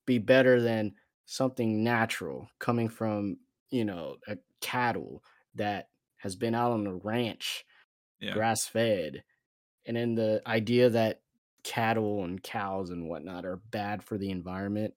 be 0.06 0.18
better 0.18 0.60
than 0.60 0.92
something 1.26 1.82
natural 1.82 2.48
coming 2.58 2.88
from, 2.88 3.38
you 3.70 3.84
know, 3.84 4.16
a 4.28 4.36
cattle 4.60 5.22
that 5.54 5.88
has 6.18 6.36
been 6.36 6.54
out 6.54 6.72
on 6.72 6.86
a 6.86 6.94
ranch, 6.94 7.64
Yeah. 8.20 8.32
grass 8.32 8.66
fed. 8.66 9.22
And 9.86 9.96
then 9.96 10.14
the 10.14 10.42
idea 10.46 10.90
that 10.90 11.20
cattle 11.62 12.24
and 12.24 12.42
cows 12.42 12.90
and 12.90 13.08
whatnot 13.08 13.44
are 13.44 13.56
bad 13.70 14.02
for 14.02 14.18
the 14.18 14.30
environment. 14.30 14.94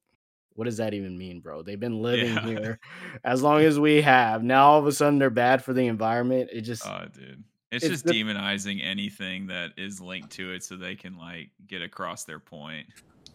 What 0.53 0.65
does 0.65 0.77
that 0.77 0.93
even 0.93 1.17
mean, 1.17 1.39
bro? 1.39 1.61
They've 1.61 1.79
been 1.79 2.01
living 2.01 2.33
Yeah. 2.33 2.45
here 2.45 2.79
as 3.23 3.41
long 3.43 3.61
as 3.61 3.79
we 3.79 4.01
have. 4.01 4.43
Now 4.43 4.67
all 4.71 4.79
of 4.79 4.87
a 4.87 4.91
sudden 4.91 5.19
they're 5.19 5.29
bad 5.29 5.63
for 5.63 5.73
the 5.73 5.87
environment. 5.87 6.49
It 6.51 6.61
just 6.61 6.85
Oh, 6.85 7.05
dude. 7.13 7.43
It's, 7.71 7.83
It's 7.83 7.91
just 7.91 8.05
the- 8.05 8.13
demonizing 8.13 8.81
anything 8.83 9.47
that 9.47 9.71
is 9.77 9.99
linked 10.01 10.31
to 10.31 10.53
it 10.53 10.63
so 10.63 10.77
they 10.77 10.95
can 10.95 11.17
like 11.17 11.51
get 11.67 11.81
across 11.81 12.23
their 12.23 12.39
point. 12.39 12.87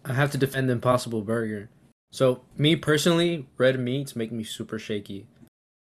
I 0.04 0.14
have 0.14 0.30
to 0.32 0.38
defend 0.38 0.68
the 0.68 0.72
Impossible 0.72 1.22
Burger. 1.22 1.70
So 2.10 2.42
me 2.56 2.76
personally, 2.76 3.46
red 3.56 3.78
meats 3.78 4.16
make 4.16 4.32
me 4.32 4.44
super 4.44 4.78
shaky. 4.78 5.26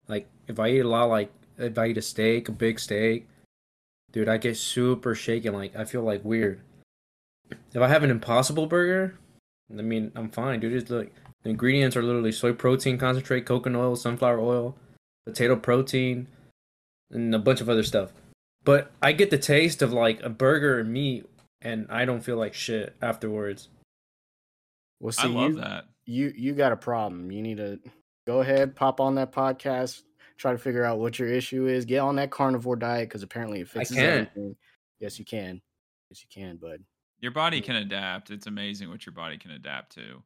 Like 0.07 0.27
if 0.47 0.59
I 0.59 0.69
eat 0.69 0.79
a 0.79 0.87
lot, 0.87 1.09
like 1.09 1.31
if 1.57 1.77
I 1.77 1.87
eat 1.87 1.97
a 1.97 2.01
steak, 2.01 2.49
a 2.49 2.51
big 2.51 2.79
steak, 2.79 3.27
dude, 4.11 4.29
I 4.29 4.37
get 4.37 4.57
super 4.57 5.15
shaky. 5.15 5.49
Like 5.49 5.75
I 5.75 5.85
feel 5.85 6.03
like 6.03 6.23
weird. 6.23 6.61
If 7.73 7.81
I 7.81 7.87
have 7.87 8.03
an 8.03 8.11
Impossible 8.11 8.67
Burger, 8.67 9.17
I 9.71 9.81
mean 9.81 10.11
I'm 10.15 10.29
fine, 10.29 10.59
dude. 10.59 10.73
It's 10.73 10.91
like 10.91 11.13
the 11.43 11.49
ingredients 11.49 11.95
are 11.95 12.03
literally 12.03 12.31
soy 12.31 12.53
protein 12.53 12.97
concentrate, 12.97 13.45
coconut 13.45 13.81
oil, 13.81 13.95
sunflower 13.95 14.39
oil, 14.39 14.75
potato 15.25 15.55
protein, 15.55 16.27
and 17.11 17.33
a 17.33 17.39
bunch 17.39 17.61
of 17.61 17.69
other 17.69 17.83
stuff. 17.83 18.11
But 18.63 18.91
I 19.01 19.13
get 19.13 19.29
the 19.29 19.37
taste 19.37 19.81
of 19.81 19.93
like 19.93 20.21
a 20.21 20.29
burger 20.29 20.79
and 20.79 20.91
meat, 20.91 21.25
and 21.61 21.87
I 21.89 22.05
don't 22.05 22.21
feel 22.21 22.37
like 22.37 22.53
shit 22.53 22.95
afterwards. 23.01 23.69
Well, 24.99 25.13
I 25.17 25.23
see, 25.23 25.27
love 25.29 25.51
you, 25.51 25.61
that. 25.61 25.85
you 26.05 26.33
you 26.35 26.53
got 26.53 26.71
a 26.71 26.77
problem. 26.77 27.31
You 27.31 27.41
need 27.41 27.57
to 27.57 27.79
go 28.27 28.41
ahead, 28.41 28.75
pop 28.75 28.99
on 28.99 29.15
that 29.15 29.31
podcast, 29.31 30.03
try 30.37 30.51
to 30.51 30.57
figure 30.57 30.83
out 30.83 30.99
what 30.99 31.19
your 31.19 31.27
issue 31.27 31.67
is. 31.67 31.85
Get 31.85 31.99
on 31.99 32.15
that 32.17 32.31
carnivore 32.31 32.75
diet 32.75 33.09
because 33.09 33.23
apparently 33.23 33.61
it 33.61 33.69
fixes 33.69 33.97
everything. 33.97 34.55
Yes, 34.99 35.17
you 35.19 35.25
can. 35.25 35.61
Yes, 36.09 36.23
you 36.23 36.27
can, 36.43 36.57
bud. 36.57 36.83
Your 37.21 37.31
body 37.31 37.61
can 37.61 37.75
adapt. 37.75 38.31
It's 38.31 38.47
amazing 38.47 38.89
what 38.89 39.05
your 39.05 39.13
body 39.13 39.37
can 39.37 39.51
adapt 39.51 39.93
to. 39.95 40.23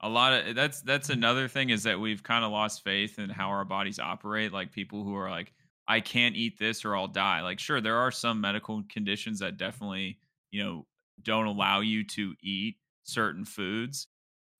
A 0.00 0.08
lot 0.08 0.32
of 0.32 0.48
eh, 0.48 0.52
that's 0.52 0.82
that's 0.82 1.10
another 1.10 1.48
thing 1.48 1.70
is 1.70 1.84
that 1.84 1.98
we've 1.98 2.22
kind 2.22 2.44
of 2.44 2.50
lost 2.50 2.82
faith 2.82 3.18
in 3.18 3.30
how 3.30 3.48
our 3.48 3.64
bodies 3.64 3.98
operate. 3.98 4.52
Like 4.52 4.72
people 4.72 5.04
who 5.04 5.16
are 5.16 5.30
like, 5.30 5.52
I 5.86 6.00
can't 6.00 6.34
eat 6.36 6.58
this 6.58 6.84
or 6.84 6.96
I'll 6.96 7.08
die. 7.08 7.42
Like, 7.42 7.58
sure, 7.58 7.80
there 7.80 7.98
are 7.98 8.10
some 8.10 8.40
medical 8.40 8.82
conditions 8.88 9.38
that 9.40 9.56
definitely, 9.56 10.18
you 10.50 10.64
know, 10.64 10.86
don't 11.22 11.46
allow 11.46 11.80
you 11.80 12.04
to 12.04 12.34
eat 12.42 12.76
certain 13.04 13.44
foods. 13.44 14.06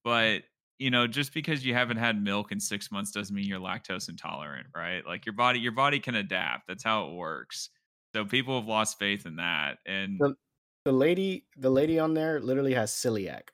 But, 0.05 0.43
you 0.79 0.91
know, 0.91 1.07
just 1.07 1.33
because 1.35 1.65
you 1.65 1.75
haven't 1.75 1.99
had 1.99 2.23
milk 2.23 2.53
in 2.53 2.59
six 2.61 2.91
months 2.91 3.11
doesn't 3.13 3.35
mean 3.35 3.47
you're 3.47 3.61
lactose 3.61 4.09
intolerant, 4.09 4.67
right? 4.75 5.07
Like 5.07 5.25
your 5.27 5.35
body, 5.35 5.61
your 5.61 5.73
body 5.73 6.01
can 6.01 6.17
adapt. 6.17 6.67
That's 6.69 6.83
how 6.85 7.07
it 7.09 7.15
works. 7.15 7.71
So 8.15 8.25
people 8.25 8.59
have 8.59 8.69
lost 8.69 8.99
faith 8.99 9.27
in 9.27 9.37
that. 9.37 9.79
And 9.87 10.19
The- 10.19 10.37
The 10.85 10.93
lady, 10.93 11.47
the 11.57 11.71
lady 11.71 11.99
on 12.01 12.15
there 12.15 12.41
literally 12.41 12.75
has 12.75 12.91
celiac. 12.91 13.51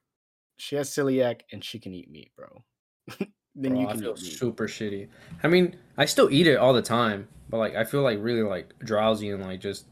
She 0.59 0.77
has 0.77 0.89
celiac 0.91 1.43
and 1.53 1.63
she 1.63 1.79
can 1.79 1.93
eat 1.93 2.11
meat, 2.11 2.33
bro. 2.37 2.65
then 3.55 3.73
Bro, 3.73 3.81
you 3.81 3.87
I 3.89 3.93
can 3.93 4.01
feel 4.01 4.11
eat 4.17 4.23
meat. 4.23 4.33
super 4.33 4.67
shitty. 4.67 5.09
I 5.43 5.49
mean, 5.49 5.77
I 5.99 6.07
still 6.07 6.31
eat 6.33 6.47
it 6.47 6.57
all 6.57 6.73
the 6.73 6.81
time, 6.83 7.29
but 7.51 7.59
like 7.59 7.75
I 7.77 7.85
feel 7.85 8.01
like 8.03 8.19
really 8.23 8.43
like 8.43 8.73
drowsy 8.79 9.29
and 9.31 9.43
like 9.43 9.61
just 9.61 9.87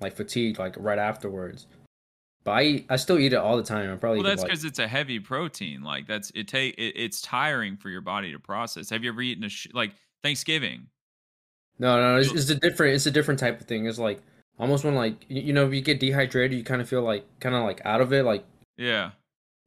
like 0.00 0.16
fatigued 0.16 0.58
like 0.58 0.74
right 0.78 0.98
afterwards. 0.98 1.68
But 2.42 2.52
I 2.52 2.62
eat, 2.62 2.86
I 2.88 2.96
still 2.96 3.18
eat 3.18 3.32
it 3.32 3.36
all 3.36 3.56
the 3.56 3.62
time. 3.62 3.92
I 3.92 3.96
probably 3.96 4.18
Well, 4.20 4.28
that's 4.28 4.42
like, 4.42 4.50
because 4.50 4.64
it's 4.64 4.78
a 4.78 4.88
heavy 4.88 5.20
protein. 5.20 5.82
Like 5.82 6.06
that's 6.06 6.32
it. 6.34 6.48
Take 6.48 6.74
it, 6.78 6.94
it's 6.96 7.20
tiring 7.20 7.76
for 7.76 7.90
your 7.90 8.00
body 8.00 8.32
to 8.32 8.38
process. 8.38 8.88
Have 8.90 9.04
you 9.04 9.10
ever 9.10 9.20
eaten 9.20 9.44
a 9.44 9.48
sh- 9.48 9.68
like 9.72 9.92
Thanksgiving? 10.22 10.86
no 11.78 11.98
no 11.98 12.20
it's, 12.20 12.30
it's 12.30 12.50
a 12.50 12.54
different 12.54 12.94
it's 12.94 13.06
a 13.06 13.10
different 13.10 13.40
type 13.40 13.60
of 13.60 13.66
thing. 13.66 13.86
It's 13.86 13.98
like 13.98 14.22
almost 14.58 14.84
when 14.84 14.94
like 14.94 15.24
you, 15.28 15.52
know 15.52 15.66
if 15.66 15.74
you 15.74 15.80
get 15.80 16.00
dehydrated, 16.00 16.56
you 16.56 16.64
kind 16.64 16.80
of 16.80 16.88
feel 16.88 17.02
like 17.02 17.24
kind 17.40 17.54
of 17.54 17.64
like 17.64 17.80
out 17.84 18.00
of 18.00 18.12
it. 18.12 18.24
Like 18.24 18.44
Yeah, 18.76 19.10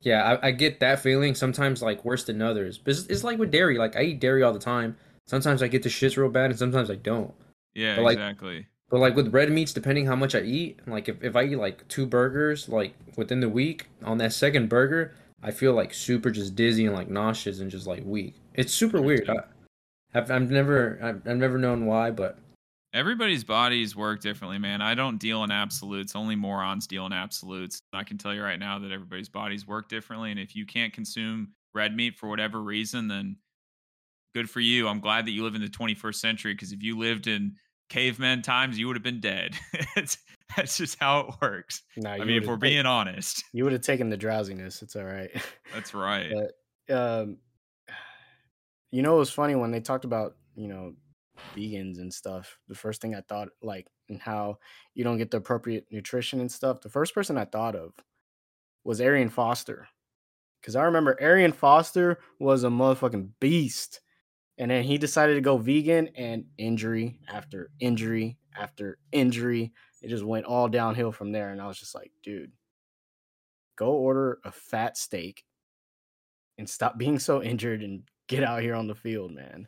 yeah, 0.01 0.37
I, 0.41 0.47
I 0.47 0.51
get 0.51 0.79
that 0.81 0.99
feeling. 0.99 1.33
Sometimes 1.33 1.81
like 1.81 2.03
worse 2.03 2.25
than 2.25 2.41
others. 2.41 2.77
But 2.77 2.91
it's, 2.91 3.05
it's 3.07 3.23
like 3.23 3.39
with 3.39 3.51
dairy. 3.51 3.77
Like 3.77 3.95
I 3.95 4.01
eat 4.01 4.19
dairy 4.19 4.43
all 4.43 4.53
the 4.53 4.59
time. 4.59 4.97
Sometimes 5.25 5.63
I 5.63 5.67
get 5.67 5.83
the 5.83 5.89
shits 5.89 6.17
real 6.17 6.29
bad, 6.29 6.49
and 6.49 6.59
sometimes 6.59 6.91
I 6.91 6.95
don't. 6.95 7.33
yeah, 7.73 7.95
But, 7.95 8.03
like, 8.03 8.17
exactly. 8.17 8.67
But 8.93 8.99
like 8.99 9.15
with 9.15 9.33
red 9.33 9.51
meats, 9.51 9.73
depending 9.73 10.05
how 10.05 10.15
much 10.15 10.35
I 10.35 10.41
eat, 10.41 10.79
like 10.85 11.09
if, 11.09 11.23
if 11.23 11.35
I 11.35 11.45
eat 11.45 11.55
like 11.55 11.87
two 11.87 12.05
burgers 12.05 12.69
like 12.69 12.93
within 13.17 13.39
the 13.39 13.49
week, 13.49 13.87
on 14.03 14.19
that 14.19 14.33
second 14.33 14.69
burger, 14.69 15.15
I 15.41 15.49
feel 15.49 15.73
like 15.73 15.95
super 15.95 16.29
just 16.29 16.55
dizzy 16.55 16.85
and 16.85 16.95
like 16.95 17.09
nauseous 17.09 17.59
and 17.59 17.71
just 17.71 17.87
like 17.87 18.03
weak. 18.05 18.35
It's 18.53 18.71
super 18.71 19.01
weird. 19.01 19.27
I, 19.27 19.37
I've 20.13 20.29
I've 20.29 20.51
never 20.51 20.99
I've, 21.01 21.27
I've 21.27 21.37
never 21.37 21.57
known 21.57 21.87
why, 21.87 22.11
but 22.11 22.37
Everybody's 22.93 23.43
bodies 23.43 23.95
work 23.95 24.21
differently, 24.21 24.59
man. 24.59 24.79
I 24.79 24.93
don't 24.93 25.17
deal 25.17 25.43
in 25.43 25.49
absolutes. 25.49 26.15
Only 26.15 26.35
morons 26.35 26.85
deal 26.85 27.07
in 27.07 27.13
absolutes. 27.13 27.79
I 27.93 28.03
can 28.03 28.19
tell 28.19 28.35
you 28.35 28.43
right 28.43 28.59
now 28.59 28.77
that 28.77 28.91
everybody's 28.91 29.27
bodies 29.27 29.65
work 29.65 29.89
differently, 29.89 30.29
and 30.29 30.39
if 30.39 30.55
you 30.55 30.67
can't 30.67 30.93
consume 30.93 31.47
red 31.73 31.95
meat 31.95 32.15
for 32.15 32.29
whatever 32.29 32.61
reason, 32.61 33.07
then 33.07 33.37
good 34.35 34.47
for 34.47 34.59
you. 34.59 34.87
I'm 34.87 34.99
glad 34.99 35.25
that 35.25 35.31
you 35.31 35.43
live 35.43 35.55
in 35.55 35.61
the 35.61 35.67
21st 35.67 36.15
century 36.15 36.53
because 36.53 36.71
if 36.71 36.83
you 36.83 36.95
lived 36.95 37.25
in 37.25 37.55
caveman 37.89 38.41
times, 38.41 38.77
you 38.77 38.87
would 38.87 38.95
have 38.95 39.03
been 39.03 39.19
dead. 39.19 39.55
that's 39.95 40.77
just 40.77 40.99
how 40.99 41.19
it 41.21 41.35
works. 41.41 41.81
I 42.05 42.19
mean, 42.19 42.41
if 42.41 42.47
we're 42.47 42.57
being 42.57 42.85
honest, 42.85 43.43
you 43.53 43.63
would 43.63 43.73
have 43.73 43.81
taken 43.81 44.09
the 44.09 44.17
drowsiness. 44.17 44.81
It's 44.81 44.95
all 44.95 45.03
right. 45.03 45.31
that's 45.73 45.93
right. 45.93 46.31
But 46.87 46.95
um, 46.95 47.37
you 48.91 49.01
know, 49.01 49.15
it 49.15 49.19
was 49.19 49.31
funny 49.31 49.55
when 49.55 49.71
they 49.71 49.79
talked 49.79 50.05
about 50.05 50.35
you 50.55 50.67
know 50.67 50.93
vegans 51.55 51.97
and 51.97 52.13
stuff. 52.13 52.59
The 52.67 52.75
first 52.75 53.01
thing 53.01 53.15
I 53.15 53.21
thought, 53.21 53.49
like 53.61 53.87
and 54.09 54.21
how 54.21 54.59
you 54.93 55.03
don't 55.03 55.17
get 55.17 55.31
the 55.31 55.37
appropriate 55.37 55.85
nutrition 55.91 56.39
and 56.39 56.51
stuff, 56.51 56.81
the 56.81 56.89
first 56.89 57.13
person 57.13 57.37
I 57.37 57.45
thought 57.45 57.75
of 57.75 57.93
was 58.83 59.01
Arian 59.01 59.29
Foster. 59.29 59.87
Cause 60.61 60.77
I 60.77 60.83
remember 60.83 61.17
Arian 61.19 61.51
Foster 61.51 62.19
was 62.39 62.63
a 62.63 62.69
motherfucking 62.69 63.31
beast. 63.41 63.99
And 64.57 64.69
then 64.69 64.83
he 64.83 64.97
decided 64.97 65.35
to 65.35 65.41
go 65.41 65.57
vegan 65.57 66.09
and 66.15 66.45
injury 66.57 67.19
after 67.27 67.71
injury 67.79 68.37
after 68.55 68.99
injury. 69.11 69.73
It 70.01 70.09
just 70.09 70.23
went 70.23 70.45
all 70.45 70.67
downhill 70.67 71.11
from 71.11 71.31
there. 71.31 71.49
And 71.49 71.61
I 71.61 71.67
was 71.67 71.79
just 71.79 71.95
like, 71.95 72.11
dude, 72.21 72.51
go 73.75 73.91
order 73.91 74.39
a 74.43 74.51
fat 74.51 74.97
steak 74.97 75.43
and 76.57 76.69
stop 76.69 76.97
being 76.97 77.19
so 77.19 77.41
injured 77.41 77.81
and 77.81 78.03
get 78.27 78.43
out 78.43 78.61
here 78.61 78.75
on 78.75 78.87
the 78.87 78.95
field, 78.95 79.31
man. 79.33 79.67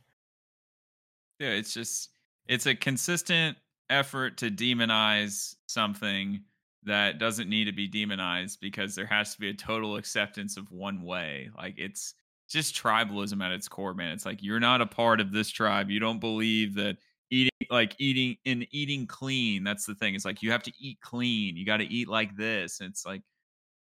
Yeah, 1.39 1.49
it's 1.49 1.73
just 1.73 2.11
it's 2.47 2.67
a 2.67 2.75
consistent 2.75 3.57
effort 3.89 4.37
to 4.37 4.49
demonize 4.49 5.55
something 5.67 6.41
that 6.83 7.17
doesn't 7.17 7.49
need 7.49 7.65
to 7.65 7.71
be 7.71 7.87
demonized 7.87 8.59
because 8.61 8.93
there 8.95 9.07
has 9.07 9.33
to 9.33 9.39
be 9.39 9.49
a 9.49 9.53
total 9.53 9.97
acceptance 9.97 10.55
of 10.55 10.71
one 10.71 11.01
way. 11.01 11.49
Like 11.57 11.75
it's 11.77 12.13
just 12.49 12.75
tribalism 12.75 13.43
at 13.43 13.51
its 13.51 13.67
core, 13.67 13.93
man. 13.93 14.11
It's 14.11 14.25
like 14.25 14.43
you're 14.43 14.59
not 14.59 14.81
a 14.81 14.85
part 14.85 15.19
of 15.19 15.31
this 15.31 15.49
tribe. 15.49 15.89
You 15.89 15.99
don't 15.99 16.19
believe 16.19 16.75
that 16.75 16.97
eating 17.31 17.51
like 17.69 17.95
eating 17.97 18.37
in 18.45 18.67
eating 18.71 19.07
clean. 19.07 19.63
That's 19.63 19.85
the 19.85 19.95
thing. 19.95 20.15
It's 20.15 20.25
like 20.25 20.43
you 20.43 20.51
have 20.51 20.63
to 20.63 20.71
eat 20.79 20.99
clean. 21.01 21.57
You 21.57 21.65
got 21.65 21.77
to 21.77 21.85
eat 21.85 22.07
like 22.07 22.35
this. 22.35 22.79
And 22.79 22.89
it's 22.89 23.05
like 23.05 23.21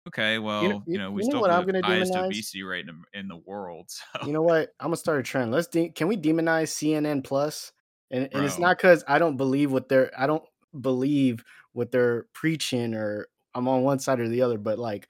okay, 0.08 0.38
well, 0.38 0.62
you 0.62 0.68
know, 0.68 0.82
you, 0.86 0.98
know 0.98 1.10
we 1.10 1.22
you 1.22 1.30
still 1.30 1.44
have 1.44 1.66
the 1.66 1.80
highest 1.84 2.12
demonize? 2.12 2.26
obesity 2.26 2.62
rate 2.62 2.86
in, 2.88 3.02
in, 3.18 3.28
the 3.28 3.36
world. 3.36 3.90
So. 4.20 4.26
You 4.26 4.32
know 4.32 4.42
what? 4.42 4.70
I'm 4.80 4.88
gonna 4.88 4.96
start 4.96 5.20
a 5.20 5.22
trend. 5.22 5.52
Let's 5.52 5.68
de- 5.68 5.90
can 5.90 6.08
we 6.08 6.16
demonize 6.16 6.70
CNN 6.70 7.22
Plus? 7.24 7.72
And 8.10 8.28
and 8.32 8.44
it's 8.44 8.58
not 8.58 8.76
because 8.76 9.04
I 9.06 9.18
don't 9.18 9.36
believe 9.36 9.70
what 9.70 9.88
they're 9.88 10.10
I 10.18 10.26
don't 10.26 10.42
believe 10.80 11.44
what 11.72 11.92
they're 11.92 12.26
preaching 12.32 12.94
or 12.94 13.28
I'm 13.54 13.68
on 13.68 13.82
one 13.82 14.00
side 14.00 14.20
or 14.20 14.28
the 14.28 14.42
other, 14.42 14.58
but 14.58 14.78
like 14.78 15.08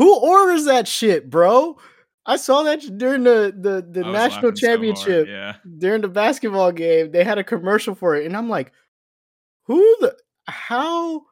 who 0.00 0.18
orders 0.18 0.64
that 0.64 0.88
shit, 0.88 1.28
bro? 1.28 1.76
I 2.24 2.36
saw 2.36 2.62
that 2.62 2.80
during 2.96 3.22
the 3.22 3.54
the, 3.54 3.86
the 3.86 4.10
national 4.10 4.52
championship. 4.52 5.26
So 5.26 5.30
yeah. 5.30 5.56
During 5.76 6.00
the 6.00 6.08
basketball 6.08 6.72
game, 6.72 7.10
they 7.10 7.22
had 7.22 7.36
a 7.36 7.44
commercial 7.44 7.94
for 7.94 8.16
it, 8.16 8.24
and 8.24 8.34
I'm 8.34 8.48
like, 8.48 8.72
who 9.64 9.76
the 10.00 10.16
how 10.46 11.24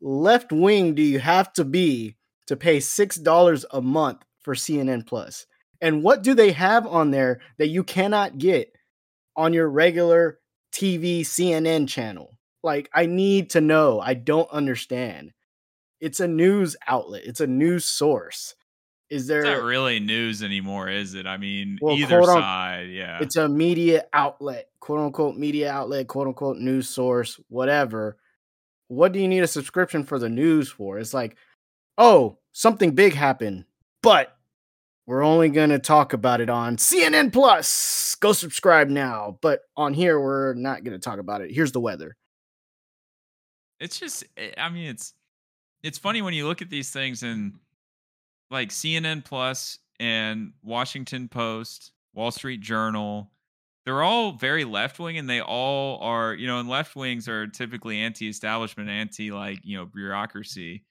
left 0.00 0.50
wing 0.50 0.94
do 0.94 1.02
you 1.02 1.18
have 1.18 1.52
to 1.54 1.64
be 1.64 2.16
to 2.46 2.56
pay 2.56 2.80
six 2.80 3.16
dollars 3.16 3.66
a 3.70 3.82
month 3.82 4.24
for 4.40 4.54
CNN 4.54 5.06
Plus? 5.06 5.44
And 5.82 6.02
what 6.02 6.22
do 6.22 6.32
they 6.32 6.52
have 6.52 6.86
on 6.86 7.10
there 7.10 7.42
that 7.58 7.68
you 7.68 7.84
cannot 7.84 8.38
get 8.38 8.72
on 9.36 9.52
your 9.52 9.68
regular 9.68 10.38
TV 10.72 11.20
CNN 11.20 11.86
channel? 11.86 12.38
Like, 12.62 12.88
I 12.94 13.04
need 13.04 13.50
to 13.50 13.60
know. 13.60 14.00
I 14.00 14.14
don't 14.14 14.50
understand. 14.50 15.34
It's 16.00 16.20
a 16.20 16.28
news 16.28 16.76
outlet. 16.86 17.22
It's 17.24 17.40
a 17.40 17.46
news 17.46 17.84
source. 17.84 18.54
Is 19.10 19.26
there 19.26 19.40
it's 19.40 19.48
not 19.48 19.62
really 19.62 20.00
news 20.00 20.42
anymore, 20.42 20.88
is 20.88 21.14
it? 21.14 21.26
I 21.26 21.36
mean, 21.36 21.78
well, 21.80 21.94
either 21.94 22.22
side, 22.24 22.88
yeah. 22.90 23.18
It's 23.20 23.36
a 23.36 23.48
media 23.48 24.06
outlet, 24.12 24.68
quote 24.80 25.00
unquote 25.00 25.36
media 25.36 25.70
outlet, 25.70 26.08
quote 26.08 26.26
unquote 26.26 26.56
news 26.56 26.88
source, 26.88 27.38
whatever. 27.48 28.16
What 28.88 29.12
do 29.12 29.20
you 29.20 29.28
need 29.28 29.42
a 29.42 29.46
subscription 29.46 30.04
for 30.04 30.18
the 30.18 30.28
news 30.28 30.70
for? 30.70 30.98
It's 30.98 31.14
like, 31.14 31.36
oh, 31.98 32.38
something 32.52 32.94
big 32.94 33.14
happened, 33.14 33.66
but 34.02 34.36
we're 35.06 35.22
only 35.22 35.50
going 35.50 35.70
to 35.70 35.78
talk 35.78 36.12
about 36.12 36.40
it 36.40 36.48
on 36.48 36.76
CNN 36.76 37.32
Plus. 37.32 38.16
Go 38.20 38.32
subscribe 38.32 38.88
now. 38.88 39.38
But 39.42 39.60
on 39.76 39.92
here, 39.92 40.18
we're 40.18 40.54
not 40.54 40.82
going 40.82 40.98
to 40.98 41.02
talk 41.02 41.18
about 41.18 41.42
it. 41.42 41.50
Here's 41.52 41.72
the 41.72 41.80
weather. 41.80 42.16
It's 43.80 43.98
just, 43.98 44.24
eh, 44.36 44.52
I 44.56 44.70
mean, 44.70 44.86
it's 44.86 45.12
it's 45.84 45.98
funny 45.98 46.22
when 46.22 46.32
you 46.32 46.46
look 46.46 46.62
at 46.62 46.70
these 46.70 46.90
things 46.90 47.22
and 47.22 47.52
like 48.50 48.70
CNN 48.70 49.22
Plus 49.22 49.78
and 50.00 50.52
Washington 50.62 51.28
Post, 51.28 51.92
Wall 52.14 52.30
Street 52.30 52.62
Journal, 52.62 53.30
they're 53.84 54.02
all 54.02 54.32
very 54.32 54.64
left 54.64 54.98
wing 54.98 55.18
and 55.18 55.28
they 55.28 55.42
all 55.42 55.98
are, 56.00 56.32
you 56.32 56.46
know, 56.46 56.58
and 56.58 56.70
left 56.70 56.96
wings 56.96 57.28
are 57.28 57.46
typically 57.46 57.98
anti 57.98 58.28
establishment, 58.28 58.88
anti 58.88 59.30
like, 59.30 59.58
you 59.62 59.76
know, 59.76 59.84
bureaucracy. 59.84 60.84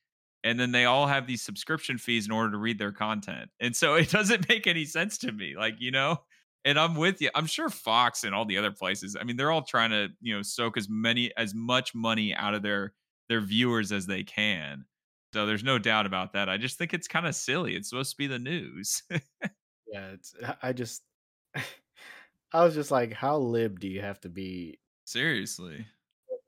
And 0.44 0.60
then 0.60 0.72
they 0.72 0.86
all 0.86 1.08
have 1.08 1.26
these 1.26 1.42
subscription 1.42 1.98
fees 1.98 2.28
in 2.28 2.32
order 2.32 2.52
to 2.52 2.58
read 2.58 2.78
their 2.78 2.92
content. 2.92 3.50
And 3.60 3.76
so 3.76 3.96
it 3.96 4.12
doesn't 4.12 4.48
make 4.48 4.68
any 4.68 4.86
sense 4.86 5.18
to 5.20 5.32
me. 5.32 5.56
Like, 5.58 5.76
you 5.80 5.90
know, 5.90 6.18
and 6.66 6.78
I'm 6.78 6.94
with 6.94 7.20
you. 7.20 7.32
I'm 7.34 7.48
sure 7.48 7.70
Fox 7.70 8.24
and 8.24 8.36
all 8.36 8.46
the 8.46 8.60
other 8.60 8.72
places, 8.72 9.18
I 9.20 9.24
mean, 9.24 9.38
they're 9.38 9.52
all 9.52 9.64
trying 9.64 9.90
to, 9.90 10.10
you 10.22 10.36
know, 10.36 10.44
soak 10.44 10.78
as 10.78 10.88
many 10.88 11.36
as 11.36 11.56
much 11.56 11.96
money 11.96 12.36
out 12.36 12.54
of 12.54 12.62
their 12.62 12.94
their 13.34 13.42
viewers 13.42 13.92
as 13.92 14.06
they 14.06 14.22
can. 14.22 14.86
So 15.34 15.48
there's 15.48 15.64
no 15.64 15.80
doubt 15.80 16.06
about 16.06 16.34
that. 16.34 16.50
I 16.50 16.58
just 16.58 16.78
think 16.78 16.94
it's 16.94 17.08
kind 17.08 17.26
of 17.26 17.34
silly. 17.34 17.76
It's 17.76 17.90
supposed 17.90 18.12
to 18.12 18.18
be 18.18 18.28
the 18.28 18.38
news. 18.38 19.02
yeah, 19.12 20.12
it's 20.14 20.36
I 20.62 20.72
just 20.72 21.02
I 22.54 22.64
was 22.64 22.76
just 22.76 22.92
like, 22.92 23.12
how 23.12 23.38
lib 23.40 23.80
do 23.80 23.88
you 23.88 24.02
have 24.02 24.22
to 24.22 24.30
be? 24.30 24.78
Seriously. 25.06 25.88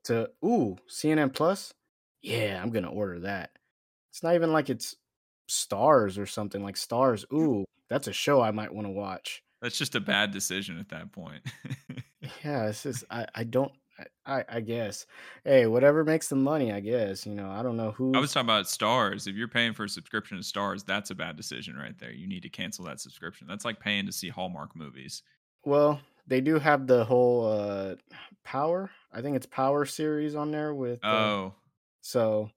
To 0.03 0.29
ooh, 0.45 0.77
CNN 0.87 1.33
Plus? 1.33 1.73
Yeah, 2.21 2.61
I'm 2.61 2.69
gonna 2.69 2.91
order 2.91 3.21
that. 3.21 3.49
It's 4.11 4.21
not 4.21 4.35
even 4.35 4.53
like 4.53 4.69
it's 4.69 4.95
Starz 5.49 6.19
or 6.19 6.27
something 6.27 6.63
like 6.63 6.75
Starz. 6.75 7.25
Ooh, 7.33 7.65
that's 7.89 8.07
a 8.07 8.13
show 8.13 8.41
I 8.41 8.51
might 8.51 8.71
want 8.71 8.85
to 8.85 8.91
watch. 8.91 9.41
That's 9.59 9.79
just 9.79 9.95
a 9.95 9.99
bad 9.99 10.29
decision 10.29 10.77
at 10.77 10.89
that 10.89 11.11
point. 11.11 11.41
yeah, 12.43 12.67
it's 12.67 12.83
just 12.83 13.05
I, 13.09 13.25
I 13.33 13.43
don't 13.43 13.71
I, 14.25 14.43
I 14.49 14.59
guess. 14.61 15.05
Hey, 15.43 15.67
whatever 15.67 16.03
makes 16.03 16.27
the 16.27 16.35
money, 16.35 16.71
I 16.71 16.79
guess. 16.79 17.25
You 17.25 17.35
know, 17.35 17.49
I 17.49 17.61
don't 17.61 17.77
know 17.77 17.91
who. 17.91 18.13
I 18.15 18.19
was 18.19 18.33
talking 18.33 18.47
about 18.47 18.65
Starz. 18.65 19.27
If 19.27 19.35
you're 19.35 19.47
paying 19.47 19.73
for 19.73 19.83
a 19.83 19.89
subscription 19.89 20.37
to 20.37 20.43
Starz, 20.43 20.85
that's 20.85 21.11
a 21.11 21.15
bad 21.15 21.35
decision 21.37 21.75
right 21.75 21.97
there. 21.99 22.11
You 22.11 22.27
need 22.27 22.43
to 22.43 22.49
cancel 22.49 22.85
that 22.85 22.99
subscription. 22.99 23.47
That's 23.47 23.65
like 23.65 23.79
paying 23.79 24.05
to 24.07 24.11
see 24.11 24.29
Hallmark 24.29 24.75
movies. 24.75 25.21
Well, 25.63 25.99
they 26.27 26.41
do 26.41 26.59
have 26.59 26.87
the 26.87 27.05
whole 27.05 27.45
uh 27.47 27.95
Power. 28.43 28.91
I 29.11 29.21
think 29.21 29.35
it's 29.35 29.45
Power 29.45 29.85
series 29.85 30.35
on 30.35 30.51
there 30.51 30.73
with. 30.73 31.03
Uh, 31.03 31.07
oh. 31.07 31.53
So, 32.01 32.49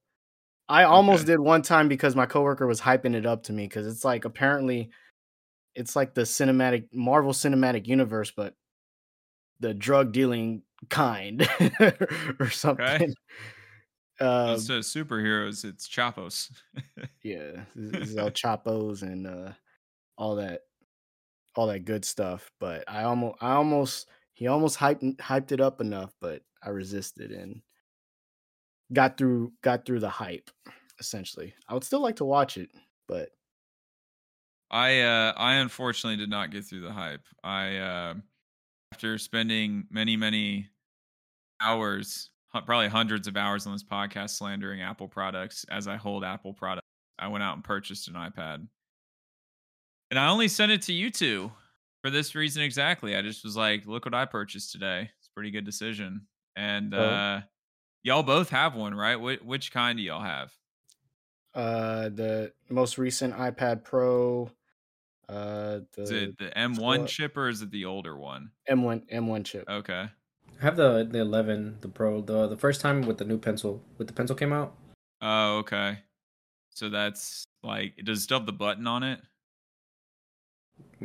I 0.68 0.84
almost 0.84 1.22
okay. 1.22 1.32
did 1.32 1.40
one 1.40 1.62
time 1.62 1.88
because 1.88 2.14
my 2.14 2.26
coworker 2.26 2.66
was 2.66 2.80
hyping 2.80 3.14
it 3.14 3.24
up 3.24 3.44
to 3.44 3.52
me 3.52 3.64
because 3.64 3.86
it's 3.86 4.04
like 4.04 4.24
apparently, 4.24 4.90
it's 5.74 5.96
like 5.96 6.14
the 6.14 6.22
cinematic 6.22 6.88
Marvel 6.92 7.32
Cinematic 7.32 7.86
Universe, 7.86 8.30
but 8.30 8.54
the 9.60 9.74
drug 9.74 10.12
dealing 10.12 10.62
kind 10.90 11.48
or 12.40 12.50
something. 12.50 12.84
Okay. 12.84 13.08
Uh, 14.20 14.52
Instead 14.54 14.78
of 14.78 14.84
superheroes, 14.84 15.64
it's 15.64 15.86
Chapos. 15.86 16.50
yeah, 17.22 17.64
it's 17.76 18.16
El 18.16 18.30
Chapos 18.30 19.02
and 19.02 19.26
uh, 19.26 19.52
all 20.16 20.36
that 20.36 20.62
all 21.54 21.66
that 21.68 21.84
good 21.84 22.04
stuff. 22.04 22.50
But 22.58 22.84
I 22.88 23.04
almost, 23.04 23.36
I 23.40 23.52
almost, 23.52 24.08
he 24.34 24.46
almost 24.48 24.78
hyped 24.78 25.16
hyped 25.18 25.52
it 25.52 25.60
up 25.60 25.80
enough, 25.80 26.14
but 26.20 26.42
I 26.62 26.70
resisted 26.70 27.30
and 27.30 27.62
got 28.92 29.16
through 29.18 29.52
got 29.62 29.84
through 29.84 30.00
the 30.00 30.08
hype. 30.08 30.50
Essentially, 31.00 31.54
I 31.68 31.74
would 31.74 31.84
still 31.84 32.00
like 32.00 32.16
to 32.16 32.24
watch 32.24 32.56
it, 32.56 32.70
but 33.06 33.30
I 34.70 35.00
uh 35.00 35.32
I 35.36 35.54
unfortunately 35.54 36.16
did 36.16 36.30
not 36.30 36.50
get 36.50 36.64
through 36.64 36.80
the 36.80 36.92
hype. 36.92 37.24
I 37.42 37.76
uh 37.76 38.14
after 38.98 39.16
spending 39.16 39.84
many 39.92 40.16
many 40.16 40.66
hours, 41.62 42.30
probably 42.50 42.88
hundreds 42.88 43.28
of 43.28 43.36
hours 43.36 43.64
on 43.64 43.72
this 43.72 43.84
podcast 43.84 44.30
slandering 44.30 44.82
Apple 44.82 45.06
products 45.06 45.64
as 45.70 45.86
I 45.86 45.94
hold 45.94 46.24
Apple 46.24 46.52
products, 46.52 46.88
I 47.16 47.28
went 47.28 47.44
out 47.44 47.54
and 47.54 47.62
purchased 47.62 48.08
an 48.08 48.14
iPad 48.14 48.66
and 50.10 50.18
I 50.18 50.26
only 50.30 50.48
sent 50.48 50.72
it 50.72 50.82
to 50.82 50.92
you 50.92 51.10
two 51.10 51.52
for 52.02 52.10
this 52.10 52.34
reason 52.34 52.60
exactly. 52.60 53.14
I 53.14 53.22
just 53.22 53.44
was 53.44 53.56
like, 53.56 53.86
look 53.86 54.04
what 54.04 54.14
I 54.14 54.24
purchased 54.24 54.72
today. 54.72 55.10
It's 55.16 55.28
a 55.28 55.32
pretty 55.32 55.52
good 55.52 55.64
decision. 55.64 56.22
And 56.56 56.92
oh. 56.92 56.98
uh 56.98 57.40
y'all 58.02 58.24
both 58.24 58.50
have 58.50 58.74
one, 58.74 58.94
right? 58.94 59.16
Wh- 59.16 59.46
which 59.46 59.70
kind 59.70 59.96
do 59.96 60.02
y'all 60.02 60.24
have? 60.24 60.50
Uh 61.54 62.08
the 62.08 62.52
most 62.68 62.98
recent 62.98 63.36
iPad 63.36 63.84
Pro. 63.84 64.50
Uh 65.28 65.80
the, 65.92 66.02
is 66.02 66.10
it 66.10 66.38
the 66.38 66.50
M1 66.56 67.06
chip 67.06 67.36
or 67.36 67.48
is 67.48 67.60
it 67.60 67.70
the 67.70 67.84
older 67.84 68.16
one? 68.16 68.50
M1 68.70 69.10
M1 69.12 69.44
chip. 69.44 69.68
Okay. 69.68 70.08
I 70.60 70.64
have 70.64 70.76
the 70.76 71.06
the 71.08 71.20
11, 71.20 71.78
the 71.80 71.88
Pro, 71.88 72.20
the 72.20 72.48
the 72.48 72.56
first 72.56 72.80
time 72.80 73.02
with 73.02 73.18
the 73.18 73.24
new 73.24 73.38
pencil, 73.38 73.82
with 73.98 74.06
the 74.06 74.14
pencil 74.14 74.34
came 74.34 74.52
out. 74.52 74.74
Oh, 75.20 75.58
okay. 75.58 75.98
So 76.70 76.88
that's 76.88 77.44
like, 77.62 77.94
does 78.04 78.18
it 78.18 78.22
still 78.22 78.38
have 78.38 78.46
the 78.46 78.52
button 78.52 78.86
on 78.86 79.02
it? 79.02 79.20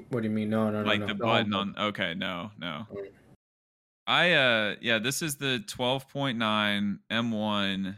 What 0.10 0.22
do 0.22 0.28
you 0.28 0.34
mean? 0.34 0.50
No, 0.50 0.70
no, 0.70 0.84
like 0.84 1.00
no. 1.00 1.06
Like 1.06 1.18
the 1.18 1.24
button 1.24 1.54
on. 1.54 1.76
Okay, 1.78 2.14
no, 2.14 2.52
no. 2.58 2.88
I 4.08 4.34
uh 4.34 4.76
yeah, 4.82 5.00
this 5.00 5.22
is 5.22 5.36
the 5.38 5.64
12.9 5.68 7.00
M1 7.12 7.96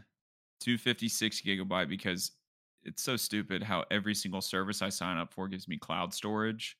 256 0.60 1.40
gigabyte 1.42 1.88
because 1.88 2.32
it's 2.86 3.02
so 3.02 3.16
stupid 3.16 3.62
how 3.62 3.84
every 3.90 4.14
single 4.14 4.40
service 4.40 4.82
I 4.82 4.88
sign 4.88 5.18
up 5.18 5.32
for 5.32 5.48
gives 5.48 5.68
me 5.68 5.76
cloud 5.76 6.14
storage. 6.14 6.76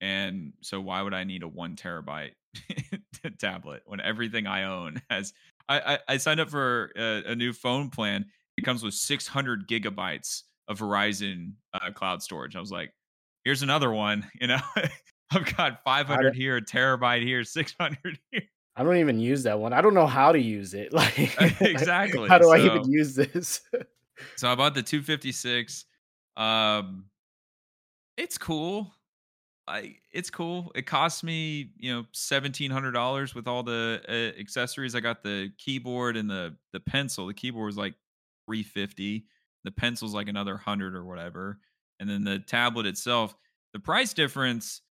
And 0.00 0.52
so 0.60 0.80
why 0.80 1.02
would 1.02 1.14
I 1.14 1.24
need 1.24 1.42
a 1.42 1.48
one 1.48 1.74
terabyte 1.74 2.32
tablet 3.38 3.82
when 3.86 4.00
everything 4.00 4.46
I 4.46 4.64
own 4.64 5.00
has 5.10 5.32
I, 5.68 5.94
I, 5.94 5.98
I 6.08 6.16
signed 6.16 6.40
up 6.40 6.50
for 6.50 6.92
a, 6.96 7.32
a, 7.32 7.34
new 7.34 7.52
phone 7.52 7.90
plan. 7.90 8.26
It 8.56 8.64
comes 8.64 8.82
with 8.82 8.94
600 8.94 9.68
gigabytes 9.68 10.42
of 10.68 10.78
Verizon 10.78 11.52
uh, 11.74 11.90
cloud 11.92 12.22
storage. 12.22 12.56
I 12.56 12.60
was 12.60 12.70
like, 12.70 12.92
here's 13.44 13.62
another 13.62 13.92
one. 13.92 14.26
You 14.40 14.48
know, 14.48 14.60
I've 15.30 15.56
got 15.56 15.82
500 15.82 16.34
here, 16.34 16.58
a 16.58 16.62
terabyte 16.62 17.22
here, 17.22 17.42
600 17.42 18.18
here. 18.30 18.42
I 18.76 18.84
don't 18.84 18.98
even 18.98 19.18
use 19.18 19.42
that 19.44 19.58
one. 19.58 19.72
I 19.72 19.80
don't 19.80 19.94
know 19.94 20.06
how 20.06 20.32
to 20.32 20.38
use 20.38 20.74
it. 20.74 20.92
Like 20.92 21.18
exactly. 21.60 22.28
how 22.28 22.38
do 22.38 22.44
so, 22.44 22.52
I 22.52 22.58
even 22.58 22.90
use 22.90 23.14
this? 23.14 23.62
So 24.36 24.50
I 24.50 24.54
bought 24.54 24.74
the 24.74 24.82
256. 24.82 25.84
Um, 26.36 27.06
it's 28.16 28.38
cool. 28.38 28.92
I 29.68 29.96
it's 30.12 30.30
cool. 30.30 30.70
It 30.74 30.86
cost 30.86 31.24
me 31.24 31.72
you 31.76 31.92
know 31.92 32.04
seventeen 32.12 32.70
hundred 32.70 32.92
dollars 32.92 33.34
with 33.34 33.48
all 33.48 33.62
the 33.62 34.00
uh, 34.08 34.40
accessories. 34.40 34.94
I 34.94 35.00
got 35.00 35.22
the 35.22 35.50
keyboard 35.58 36.16
and 36.16 36.30
the 36.30 36.56
the 36.72 36.80
pencil. 36.80 37.26
The 37.26 37.34
keyboard 37.34 37.66
was 37.66 37.76
like 37.76 37.94
three 38.46 38.62
fifty. 38.62 39.24
The 39.64 39.72
pencil's 39.72 40.14
like 40.14 40.28
another 40.28 40.56
hundred 40.56 40.94
or 40.94 41.04
whatever. 41.04 41.58
And 41.98 42.08
then 42.08 42.22
the 42.22 42.38
tablet 42.38 42.86
itself, 42.86 43.34
the 43.72 43.80
price 43.80 44.12
difference 44.12 44.82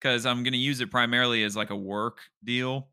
because 0.00 0.26
I'm 0.26 0.42
to 0.52 0.58
use 0.58 0.80
it 0.80 0.90
primarily 0.90 1.44
as 1.44 1.56
like 1.56 1.70
a 1.70 1.76
work 1.76 2.18
deal. 2.42 2.88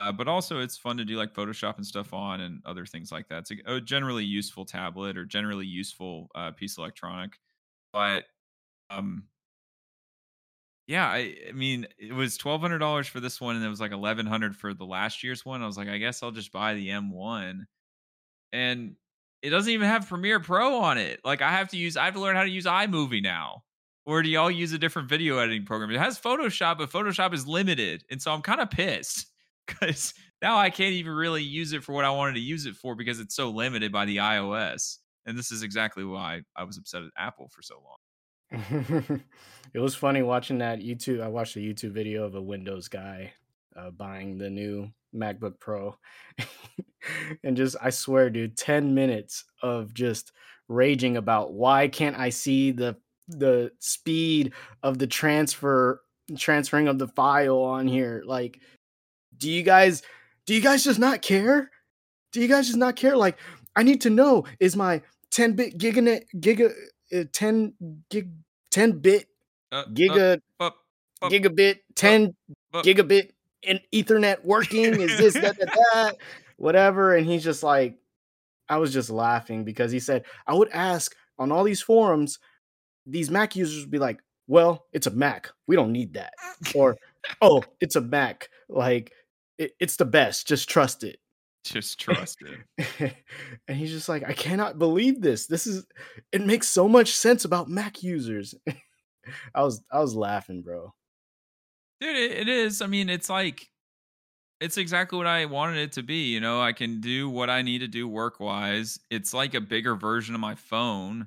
Uh, 0.00 0.12
but 0.12 0.28
also, 0.28 0.60
it's 0.60 0.76
fun 0.76 0.96
to 0.98 1.04
do 1.04 1.16
like 1.16 1.32
Photoshop 1.32 1.76
and 1.76 1.86
stuff 1.86 2.12
on 2.12 2.40
and 2.40 2.60
other 2.66 2.84
things 2.84 3.10
like 3.10 3.28
that. 3.28 3.38
It's 3.38 3.52
a, 3.52 3.76
a 3.76 3.80
generally 3.80 4.24
useful 4.24 4.64
tablet 4.64 5.16
or 5.16 5.24
generally 5.24 5.66
useful 5.66 6.28
uh, 6.34 6.50
piece 6.52 6.74
of 6.74 6.82
electronic. 6.82 7.38
But 7.92 8.24
um, 8.90 9.24
yeah, 10.86 11.06
I, 11.06 11.34
I 11.48 11.52
mean, 11.52 11.86
it 11.98 12.12
was 12.12 12.36
twelve 12.36 12.60
hundred 12.60 12.78
dollars 12.78 13.06
for 13.06 13.20
this 13.20 13.40
one, 13.40 13.56
and 13.56 13.64
it 13.64 13.68
was 13.68 13.80
like 13.80 13.92
eleven 13.92 14.26
hundred 14.26 14.54
for 14.54 14.74
the 14.74 14.84
last 14.84 15.24
year's 15.24 15.44
one. 15.44 15.62
I 15.62 15.66
was 15.66 15.78
like, 15.78 15.88
I 15.88 15.98
guess 15.98 16.22
I'll 16.22 16.30
just 16.30 16.52
buy 16.52 16.74
the 16.74 16.88
M1, 16.88 17.60
and 18.52 18.96
it 19.42 19.50
doesn't 19.50 19.72
even 19.72 19.88
have 19.88 20.08
Premiere 20.08 20.40
Pro 20.40 20.78
on 20.78 20.98
it. 20.98 21.20
Like, 21.24 21.42
I 21.42 21.52
have 21.52 21.68
to 21.68 21.76
use, 21.76 21.96
I 21.96 22.04
have 22.06 22.14
to 22.14 22.20
learn 22.20 22.36
how 22.36 22.42
to 22.42 22.50
use 22.50 22.66
iMovie 22.66 23.22
now 23.22 23.62
or 24.06 24.22
do 24.22 24.28
y'all 24.28 24.50
use 24.50 24.72
a 24.72 24.78
different 24.78 25.08
video 25.08 25.38
editing 25.38 25.64
program? 25.64 25.90
It 25.90 25.98
has 25.98 26.18
Photoshop, 26.18 26.78
but 26.78 26.90
Photoshop 26.90 27.34
is 27.34 27.46
limited. 27.46 28.04
And 28.10 28.22
so 28.22 28.32
I'm 28.32 28.40
kind 28.40 28.60
of 28.60 28.70
pissed 28.70 29.26
because 29.66 30.14
now 30.42 30.56
I 30.56 30.70
can't 30.70 30.92
even 30.92 31.12
really 31.12 31.42
use 31.42 31.72
it 31.72 31.84
for 31.84 31.92
what 31.92 32.04
I 32.04 32.10
wanted 32.10 32.34
to 32.34 32.40
use 32.40 32.66
it 32.66 32.76
for 32.76 32.94
because 32.94 33.20
it's 33.20 33.34
so 33.34 33.50
limited 33.50 33.92
by 33.92 34.04
the 34.04 34.18
iOS. 34.18 34.98
And 35.26 35.36
this 35.36 35.50
is 35.50 35.62
exactly 35.62 36.04
why 36.04 36.42
I 36.54 36.64
was 36.64 36.78
upset 36.78 37.02
at 37.02 37.10
Apple 37.18 37.48
for 37.48 37.62
so 37.62 37.82
long. 37.84 39.22
it 39.74 39.78
was 39.78 39.94
funny 39.94 40.22
watching 40.22 40.58
that 40.58 40.80
YouTube. 40.80 41.20
I 41.20 41.28
watched 41.28 41.56
a 41.56 41.60
YouTube 41.60 41.92
video 41.92 42.24
of 42.24 42.36
a 42.36 42.42
Windows 42.42 42.88
guy 42.88 43.32
uh, 43.74 43.90
buying 43.90 44.38
the 44.38 44.48
new 44.48 44.88
MacBook 45.14 45.58
Pro. 45.58 45.96
and 47.44 47.56
just, 47.56 47.76
I 47.82 47.90
swear, 47.90 48.30
dude, 48.30 48.56
10 48.56 48.94
minutes 48.94 49.44
of 49.62 49.92
just 49.94 50.32
raging 50.68 51.16
about 51.16 51.52
why 51.52 51.88
can't 51.88 52.18
I 52.18 52.30
see 52.30 52.72
the 52.72 52.96
the 53.28 53.72
speed 53.80 54.52
of 54.82 54.98
the 54.98 55.06
transfer 55.06 56.00
transferring 56.36 56.88
of 56.88 56.98
the 56.98 57.08
file 57.08 57.58
on 57.58 57.86
here 57.86 58.22
like 58.26 58.60
do 59.38 59.50
you 59.50 59.62
guys 59.62 60.02
do 60.46 60.54
you 60.54 60.60
guys 60.60 60.84
just 60.84 60.98
not 60.98 61.22
care 61.22 61.70
do 62.32 62.40
you 62.40 62.48
guys 62.48 62.66
just 62.66 62.78
not 62.78 62.96
care 62.96 63.16
like 63.16 63.38
i 63.74 63.82
need 63.82 64.00
to 64.00 64.10
know 64.10 64.44
is 64.60 64.76
my 64.76 65.02
10 65.30 65.52
bit 65.52 65.78
giganet 65.78 66.22
giga 66.36 66.72
uh, 67.14 67.24
10 67.32 67.74
gig 68.10 68.30
10 68.70 68.98
bit 68.98 69.26
uh, 69.72 69.84
giga 69.92 70.40
uh, 70.60 70.70
gigabit 71.24 71.78
10 71.94 72.34
gigabit 72.76 73.30
in 73.62 73.80
ethernet 73.92 74.44
working 74.44 75.00
is 75.00 75.18
this 75.18 75.34
that, 75.34 75.58
that, 75.58 75.72
that 75.74 76.16
whatever 76.56 77.14
and 77.16 77.26
he's 77.26 77.44
just 77.44 77.62
like 77.62 77.98
i 78.68 78.76
was 78.76 78.92
just 78.92 79.10
laughing 79.10 79.64
because 79.64 79.90
he 79.90 79.98
said 79.98 80.24
i 80.46 80.54
would 80.54 80.68
ask 80.72 81.14
on 81.38 81.52
all 81.52 81.64
these 81.64 81.82
forums 81.82 82.38
these 83.06 83.30
Mac 83.30 83.56
users 83.56 83.84
would 83.84 83.90
be 83.90 83.98
like, 83.98 84.20
well, 84.48 84.86
it's 84.92 85.06
a 85.06 85.10
Mac. 85.10 85.50
We 85.66 85.76
don't 85.76 85.92
need 85.92 86.14
that. 86.14 86.34
Or, 86.74 86.96
oh, 87.40 87.62
it's 87.80 87.96
a 87.96 88.00
Mac. 88.00 88.48
Like, 88.68 89.12
it, 89.58 89.72
it's 89.80 89.96
the 89.96 90.04
best. 90.04 90.46
Just 90.46 90.68
trust 90.68 91.04
it. 91.04 91.18
Just 91.64 91.98
trust 92.00 92.38
it. 92.42 93.14
and 93.68 93.76
he's 93.76 93.90
just 93.90 94.08
like, 94.08 94.24
I 94.28 94.32
cannot 94.32 94.78
believe 94.78 95.20
this. 95.20 95.46
This 95.46 95.66
is, 95.66 95.86
it 96.32 96.42
makes 96.42 96.68
so 96.68 96.88
much 96.88 97.12
sense 97.12 97.44
about 97.44 97.68
Mac 97.68 98.02
users. 98.02 98.54
I 99.54 99.62
was, 99.62 99.82
I 99.90 100.00
was 100.00 100.14
laughing, 100.14 100.62
bro. 100.62 100.94
Dude, 102.00 102.16
it, 102.16 102.32
it 102.32 102.48
is. 102.48 102.82
I 102.82 102.86
mean, 102.86 103.08
it's 103.08 103.28
like, 103.28 103.66
it's 104.60 104.76
exactly 104.78 105.18
what 105.18 105.26
I 105.26 105.44
wanted 105.46 105.78
it 105.78 105.92
to 105.92 106.02
be. 106.02 106.32
You 106.32 106.40
know, 106.40 106.60
I 106.60 106.72
can 106.72 107.00
do 107.00 107.28
what 107.28 107.50
I 107.50 107.62
need 107.62 107.78
to 107.80 107.88
do 107.88 108.06
work 108.08 108.40
wise. 108.40 108.98
It's 109.10 109.34
like 109.34 109.54
a 109.54 109.60
bigger 109.60 109.96
version 109.96 110.34
of 110.34 110.40
my 110.40 110.54
phone 110.54 111.26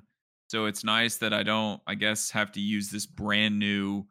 so 0.50 0.64
it's 0.64 0.82
nice 0.82 1.18
that 1.18 1.32
I 1.32 1.44
don't, 1.44 1.80
I 1.86 1.94
guess, 1.94 2.32
have 2.32 2.50
to 2.52 2.60
use 2.60 2.90
this 2.90 3.06
brand 3.06 3.60
new 3.60 4.04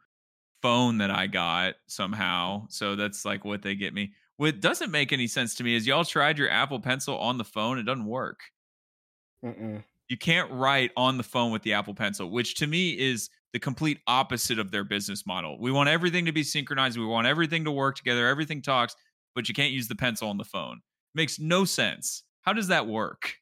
phone 0.61 0.97
that 0.99 1.11
I 1.11 1.27
got 1.27 1.75
somehow. 1.87 2.67
So 2.69 2.95
that's 2.95 3.25
like 3.25 3.45
what 3.45 3.61
they 3.61 3.75
get 3.75 3.93
me. 3.93 4.13
What 4.37 4.61
doesn't 4.61 4.91
make 4.91 5.11
any 5.11 5.27
sense 5.27 5.55
to 5.55 5.63
me 5.63 5.75
is 5.75 5.85
y'all 5.85 6.05
tried 6.05 6.37
your 6.37 6.49
Apple 6.49 6.79
Pencil 6.79 7.17
on 7.17 7.37
the 7.37 7.43
phone. 7.43 7.77
It 7.77 7.83
doesn't 7.83 8.05
work. 8.05 8.39
Mm-mm. 9.43 9.83
You 10.07 10.17
can't 10.17 10.49
write 10.51 10.91
on 10.97 11.17
the 11.17 11.23
phone 11.23 11.51
with 11.51 11.61
the 11.63 11.73
Apple 11.73 11.93
Pencil, 11.93 12.31
which 12.31 12.55
to 12.55 12.67
me 12.67 12.91
is 12.91 13.29
the 13.53 13.59
complete 13.59 13.99
opposite 14.07 14.59
of 14.59 14.71
their 14.71 14.83
business 14.83 15.25
model. 15.25 15.59
We 15.59 15.71
want 15.71 15.89
everything 15.89 16.25
to 16.25 16.31
be 16.31 16.43
synchronized. 16.43 16.97
We 16.97 17.05
want 17.05 17.27
everything 17.27 17.65
to 17.65 17.71
work 17.71 17.95
together. 17.95 18.27
Everything 18.27 18.61
talks, 18.61 18.95
but 19.35 19.47
you 19.47 19.53
can't 19.53 19.71
use 19.71 19.87
the 19.87 19.95
pencil 19.95 20.29
on 20.29 20.37
the 20.37 20.45
phone. 20.45 20.81
Makes 21.15 21.39
no 21.39 21.65
sense. 21.65 22.23
How 22.41 22.53
does 22.53 22.67
that 22.67 22.87
work? 22.87 23.35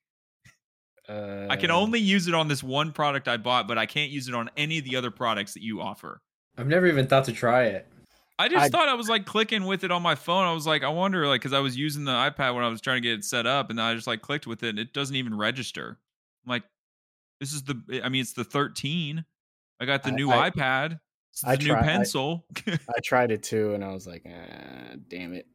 Uh, 1.08 1.48
I 1.50 1.56
can 1.56 1.72
um 1.72 1.78
only 1.78 2.00
use 2.00 2.28
it 2.28 2.34
on 2.34 2.48
this 2.48 2.62
one 2.64 2.92
product 2.92 3.28
I 3.28 3.38
bought, 3.38 3.68
but 3.68 3.78
I 3.78 3.86
can't 3.86 4.12
use 4.12 4.28
it 4.28 4.36
on 4.36 4.50
any 4.58 4.78
of 4.78 4.84
the 4.84 4.96
other 4.96 5.12
products 5.12 5.54
that 5.54 5.64
you 5.64 5.82
offer. 5.82 6.22
I've 6.58 6.68
never 6.68 6.88
even 6.88 7.08
thought 7.08 7.26
to 7.26 7.32
try 7.32 7.66
it. 7.66 7.88
I 8.40 8.50
just 8.50 8.66
I, 8.66 8.70
thought 8.70 8.88
I 8.88 8.94
was 8.94 9.10
like 9.10 9.26
clicking 9.26 9.66
with 9.66 9.84
it 9.84 9.92
on 9.92 10.02
my 10.02 10.16
phone. 10.16 10.46
I 10.46 10.54
was 10.54 10.68
like, 10.68 10.84
I 10.84 10.90
wonder, 10.90 11.28
like, 11.28 11.42
because 11.42 11.54
I 11.54 11.60
was 11.60 11.76
using 11.76 12.06
the 12.06 12.12
iPad 12.12 12.54
when 12.54 12.64
I 12.64 12.68
was 12.68 12.82
trying 12.82 12.98
to 12.98 13.02
get 13.02 13.18
it 13.20 13.26
set 13.26 13.48
up, 13.48 13.70
and 13.70 13.82
I 13.82 13.96
just 13.96 14.08
like 14.08 14.22
clicked 14.22 14.46
with 14.46 14.64
it, 14.64 14.70
and 14.70 14.80
it 14.80 14.94
doesn't 14.94 15.16
even 15.16 15.36
register. 15.36 15.98
I'm 16.46 16.50
like, 16.50 16.64
this 17.40 17.54
is 17.54 17.64
the, 17.64 18.02
I 18.04 18.10
mean, 18.10 18.22
it's 18.22 18.34
the 18.34 18.44
13. 18.44 19.26
I 19.80 19.86
got 19.86 20.04
the 20.04 20.10
I, 20.10 20.16
new 20.16 20.32
I, 20.32 20.50
iPad. 20.52 21.00
It's 21.32 21.42
the 21.42 21.58
new 21.58 21.76
pencil. 21.76 22.46
I, 22.68 23.00
tried 23.04 23.32
it 23.32 23.44
too, 23.44 23.74
and 23.74 23.84
I 23.84 23.92
was 23.92 24.06
like, 24.06 24.24
ah, 24.28 24.96
damn 25.08 25.34
it 25.34 25.48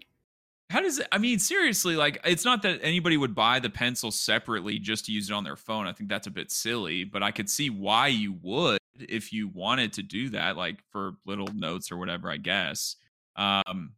how 0.71 0.81
does 0.81 0.99
it 0.99 1.07
i 1.13 1.19
mean 1.19 1.39
seriously 1.39 1.97
like 1.97 2.19
it's 2.25 2.47
not 2.47 2.63
that 2.63 2.81
anybody 2.83 3.19
would 3.19 3.35
buy 3.35 3.61
the 3.61 3.69
pencil 3.69 4.11
separately 4.11 4.79
just 4.79 5.05
to 5.05 5.13
use 5.13 5.29
it 5.29 5.33
on 5.35 5.45
their 5.45 5.55
phone 5.55 5.87
i 5.87 5.93
think 5.93 6.09
that's 6.09 6.27
a 6.27 6.31
bit 6.31 6.51
silly 6.51 7.05
but 7.05 7.23
i 7.23 7.31
could 7.31 7.51
see 7.51 7.69
why 7.69 8.07
you 8.07 8.33
would 8.41 8.79
if 8.99 9.33
you 9.33 9.49
wanted 9.49 9.93
to 9.93 10.03
do 10.03 10.29
that 10.31 10.57
like 10.57 10.79
for 10.91 11.13
little 11.25 11.49
notes 11.55 11.91
or 11.91 11.97
whatever 11.97 12.31
i 12.31 12.37
guess 12.37 12.97
um 13.37 13.93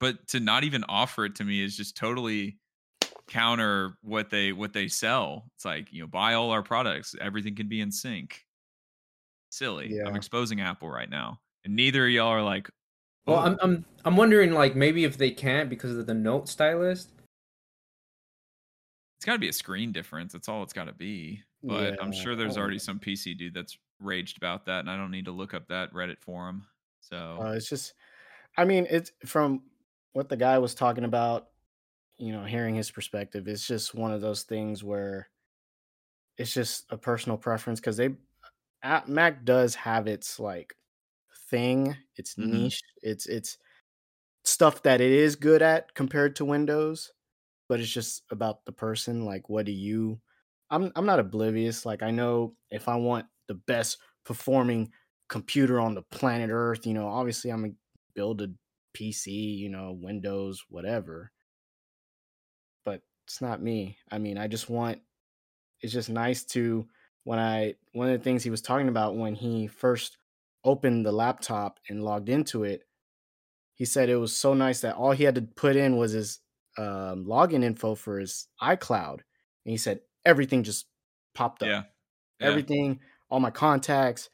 but 0.00 0.26
to 0.28 0.40
not 0.40 0.64
even 0.64 0.84
offer 0.88 1.24
it 1.24 1.34
to 1.34 1.44
me 1.44 1.62
is 1.62 1.76
just 1.76 1.96
totally 1.96 2.58
counter 3.26 3.94
what 4.02 4.28
they 4.28 4.52
what 4.52 4.72
they 4.72 4.86
sell 4.86 5.44
it's 5.56 5.64
like 5.64 5.90
you 5.90 6.02
know 6.02 6.06
buy 6.06 6.34
all 6.34 6.50
our 6.50 6.62
products 6.62 7.14
everything 7.20 7.54
can 7.54 7.68
be 7.68 7.80
in 7.80 7.90
sync 7.90 8.44
silly 9.50 9.88
yeah. 9.90 10.06
i'm 10.06 10.16
exposing 10.16 10.60
apple 10.60 10.90
right 10.90 11.08
now 11.08 11.38
and 11.64 11.74
neither 11.74 12.04
of 12.04 12.10
y'all 12.10 12.28
are 12.28 12.42
like 12.42 12.68
well, 13.26 13.38
I'm 13.38 13.58
I'm 13.62 13.84
I'm 14.04 14.16
wondering 14.16 14.52
like 14.52 14.76
maybe 14.76 15.04
if 15.04 15.16
they 15.16 15.30
can't 15.30 15.70
because 15.70 15.96
of 15.96 16.06
the 16.06 16.14
note 16.14 16.48
stylus. 16.48 17.08
It's 19.16 19.24
got 19.24 19.32
to 19.34 19.38
be 19.38 19.48
a 19.48 19.52
screen 19.52 19.92
difference. 19.92 20.32
That's 20.34 20.48
all 20.48 20.62
it's 20.62 20.74
got 20.74 20.84
to 20.84 20.92
be. 20.92 21.42
But 21.66 21.94
yeah, 21.94 21.96
I'm 22.00 22.12
sure 22.12 22.36
there's 22.36 22.58
already 22.58 22.78
some 22.78 22.98
PC 22.98 23.36
dude 23.38 23.54
that's 23.54 23.78
raged 24.00 24.36
about 24.36 24.66
that, 24.66 24.80
and 24.80 24.90
I 24.90 24.96
don't 24.96 25.10
need 25.10 25.24
to 25.24 25.32
look 25.32 25.54
up 25.54 25.68
that 25.68 25.92
Reddit 25.92 26.20
forum. 26.20 26.66
So 27.00 27.38
uh, 27.40 27.52
it's 27.52 27.68
just, 27.68 27.94
I 28.56 28.64
mean, 28.64 28.86
it's 28.90 29.12
from 29.24 29.62
what 30.12 30.28
the 30.28 30.36
guy 30.36 30.58
was 30.58 30.74
talking 30.74 31.04
about. 31.04 31.48
You 32.16 32.32
know, 32.32 32.44
hearing 32.44 32.76
his 32.76 32.90
perspective, 32.90 33.48
it's 33.48 33.66
just 33.66 33.94
one 33.94 34.12
of 34.12 34.20
those 34.20 34.44
things 34.44 34.84
where 34.84 35.28
it's 36.38 36.54
just 36.54 36.86
a 36.90 36.96
personal 36.96 37.38
preference 37.38 37.80
because 37.80 37.96
they 37.96 38.10
Mac 39.06 39.44
does 39.44 39.74
have 39.74 40.06
its 40.06 40.38
like 40.38 40.74
thing. 41.50 41.96
It's 42.16 42.34
mm-hmm. 42.34 42.52
niche. 42.52 42.80
It's 43.02 43.26
it's 43.26 43.58
stuff 44.44 44.82
that 44.82 45.00
it 45.00 45.10
is 45.10 45.36
good 45.36 45.62
at 45.62 45.94
compared 45.94 46.36
to 46.36 46.44
Windows, 46.44 47.12
but 47.68 47.80
it's 47.80 47.90
just 47.90 48.22
about 48.30 48.64
the 48.64 48.72
person. 48.72 49.24
Like, 49.24 49.48
what 49.48 49.66
do 49.66 49.72
you? 49.72 50.20
I'm 50.70 50.92
I'm 50.96 51.06
not 51.06 51.20
oblivious. 51.20 51.86
Like, 51.86 52.02
I 52.02 52.10
know 52.10 52.54
if 52.70 52.88
I 52.88 52.96
want 52.96 53.26
the 53.48 53.54
best 53.54 53.98
performing 54.24 54.92
computer 55.28 55.80
on 55.80 55.94
the 55.94 56.02
planet 56.02 56.50
Earth, 56.52 56.86
you 56.86 56.94
know, 56.94 57.08
obviously 57.08 57.50
I'm 57.50 57.62
gonna 57.62 57.74
build 58.14 58.42
a 58.42 58.48
PC, 58.96 59.56
you 59.58 59.68
know, 59.68 59.92
Windows, 59.92 60.64
whatever. 60.68 61.30
But 62.84 63.02
it's 63.26 63.40
not 63.40 63.62
me. 63.62 63.98
I 64.10 64.18
mean, 64.18 64.38
I 64.38 64.48
just 64.48 64.68
want. 64.70 65.00
It's 65.80 65.92
just 65.92 66.08
nice 66.08 66.44
to 66.46 66.86
when 67.24 67.38
I 67.38 67.74
one 67.92 68.08
of 68.08 68.18
the 68.18 68.22
things 68.24 68.42
he 68.42 68.50
was 68.50 68.62
talking 68.62 68.88
about 68.88 69.16
when 69.16 69.34
he 69.34 69.66
first 69.66 70.18
opened 70.64 71.04
the 71.04 71.12
laptop 71.12 71.78
and 71.88 72.02
logged 72.02 72.28
into 72.28 72.64
it, 72.64 72.84
he 73.74 73.84
said 73.84 74.08
it 74.08 74.16
was 74.16 74.34
so 74.34 74.54
nice 74.54 74.80
that 74.80 74.96
all 74.96 75.12
he 75.12 75.24
had 75.24 75.34
to 75.34 75.42
put 75.42 75.76
in 75.76 75.96
was 75.96 76.12
his 76.12 76.40
um, 76.78 77.26
login 77.26 77.62
info 77.62 77.94
for 77.94 78.18
his 78.18 78.48
iCloud, 78.62 79.20
and 79.64 79.70
he 79.70 79.76
said 79.76 80.00
everything 80.24 80.62
just 80.62 80.86
popped 81.34 81.62
up. 81.62 81.68
Yeah. 81.68 81.82
Yeah. 82.40 82.48
Everything, 82.48 83.00
all 83.30 83.40
my 83.40 83.50
contacts, 83.50 84.28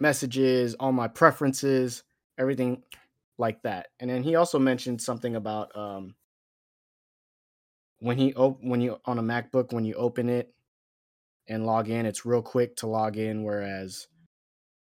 messages, 0.00 0.74
all 0.74 0.92
my 0.92 1.08
preferences, 1.08 2.04
everything 2.38 2.82
like 3.38 3.62
that. 3.62 3.88
And 4.00 4.10
then 4.10 4.22
he 4.22 4.36
also 4.36 4.58
mentioned 4.58 5.00
something 5.00 5.36
about 5.36 5.76
um, 5.76 6.14
when 7.98 8.18
he 8.18 8.34
op- 8.34 8.62
when 8.62 8.80
you 8.80 8.98
on 9.04 9.18
a 9.18 9.22
MacBook 9.22 9.72
when 9.72 9.84
you 9.84 9.94
open 9.94 10.28
it 10.28 10.52
and 11.48 11.66
log 11.66 11.88
in, 11.88 12.06
it's 12.06 12.24
real 12.24 12.42
quick 12.42 12.76
to 12.76 12.86
log 12.86 13.16
in, 13.16 13.42
whereas 13.42 14.08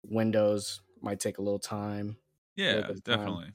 Windows 0.04 0.82
might 1.00 1.20
take 1.20 1.38
a 1.38 1.42
little 1.42 1.58
time. 1.58 2.16
Yeah, 2.56 2.82
time. 2.82 3.00
definitely. 3.04 3.52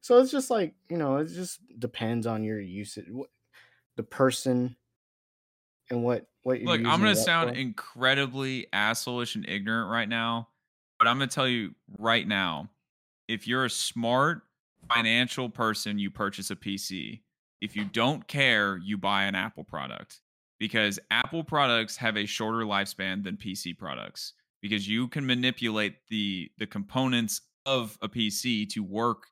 So 0.00 0.18
it's 0.18 0.30
just 0.30 0.50
like 0.50 0.74
you 0.88 0.96
know, 0.96 1.16
it 1.16 1.26
just 1.26 1.60
depends 1.78 2.26
on 2.26 2.44
your 2.44 2.60
usage, 2.60 3.06
the 3.96 4.02
person, 4.02 4.76
and 5.90 6.02
what 6.02 6.26
what 6.42 6.60
you're 6.60 6.68
Look, 6.68 6.80
I'm 6.80 7.00
gonna 7.00 7.14
sound 7.16 7.50
for. 7.50 7.56
incredibly 7.56 8.66
assholeish 8.72 9.34
and 9.34 9.48
ignorant 9.48 9.90
right 9.90 10.08
now, 10.08 10.48
but 10.98 11.06
I'm 11.06 11.16
gonna 11.16 11.26
tell 11.26 11.48
you 11.48 11.74
right 11.98 12.26
now, 12.26 12.70
if 13.28 13.46
you're 13.46 13.64
a 13.64 13.70
smart 13.70 14.42
financial 14.94 15.48
person, 15.48 15.98
you 15.98 16.10
purchase 16.10 16.50
a 16.50 16.56
PC. 16.56 17.20
If 17.60 17.76
you 17.76 17.84
don't 17.84 18.26
care, 18.26 18.78
you 18.78 18.96
buy 18.96 19.24
an 19.24 19.34
Apple 19.34 19.64
product 19.64 20.20
because 20.58 20.98
Apple 21.10 21.44
products 21.44 21.96
have 21.96 22.16
a 22.16 22.26
shorter 22.26 22.64
lifespan 22.64 23.22
than 23.22 23.36
PC 23.36 23.76
products 23.76 24.32
because 24.62 24.88
you 24.88 25.08
can 25.08 25.26
manipulate 25.26 25.96
the 26.08 26.50
the 26.58 26.66
components 26.66 27.42
of 27.66 27.98
a 28.00 28.08
PC 28.08 28.68
to 28.70 28.82
work 28.82 29.24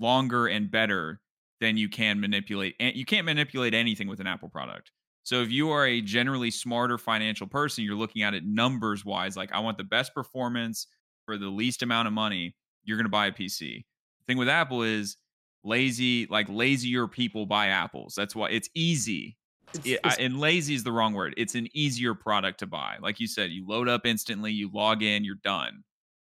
longer 0.00 0.48
and 0.48 0.70
better 0.70 1.20
than 1.60 1.76
you 1.76 1.88
can 1.88 2.20
manipulate 2.20 2.74
and 2.80 2.96
you 2.96 3.04
can't 3.04 3.24
manipulate 3.24 3.72
anything 3.74 4.08
with 4.08 4.20
an 4.20 4.26
Apple 4.26 4.48
product. 4.48 4.90
So 5.26 5.42
if 5.42 5.50
you 5.50 5.70
are 5.70 5.84
a 5.84 6.00
generally 6.00 6.52
smarter 6.52 6.98
financial 6.98 7.48
person, 7.48 7.82
you're 7.82 7.96
looking 7.96 8.22
at 8.22 8.32
it 8.32 8.44
numbers 8.46 9.04
wise 9.04 9.36
like 9.36 9.50
I 9.50 9.58
want 9.58 9.76
the 9.76 9.82
best 9.82 10.14
performance 10.14 10.86
for 11.24 11.36
the 11.36 11.48
least 11.48 11.82
amount 11.82 12.06
of 12.06 12.14
money, 12.14 12.54
you're 12.84 12.96
going 12.96 13.06
to 13.06 13.10
buy 13.10 13.26
a 13.26 13.32
PC. 13.32 13.58
The 13.58 14.24
thing 14.28 14.36
with 14.38 14.48
Apple 14.48 14.84
is 14.84 15.16
lazy 15.64 16.26
like 16.30 16.46
lazier 16.48 17.08
people 17.08 17.44
buy 17.44 17.66
apples. 17.66 18.14
That's 18.16 18.36
why 18.36 18.50
it's 18.50 18.68
easy 18.76 19.36
It's- 19.74 19.84
it, 19.94 20.00
I, 20.04 20.08
it's- 20.12 20.18
and 20.24 20.38
lazy 20.38 20.74
is 20.76 20.84
the 20.84 20.92
wrong 20.92 21.12
word. 21.12 21.34
It's 21.36 21.56
an 21.56 21.66
easier 21.74 22.14
product 22.14 22.60
to 22.60 22.68
buy. 22.68 22.98
Like 23.02 23.18
you 23.18 23.26
said, 23.26 23.50
you 23.50 23.66
load 23.66 23.88
up 23.88 24.06
instantly, 24.06 24.52
you 24.52 24.70
log 24.72 25.02
in, 25.02 25.24
you're 25.24 25.40
done. 25.42 25.82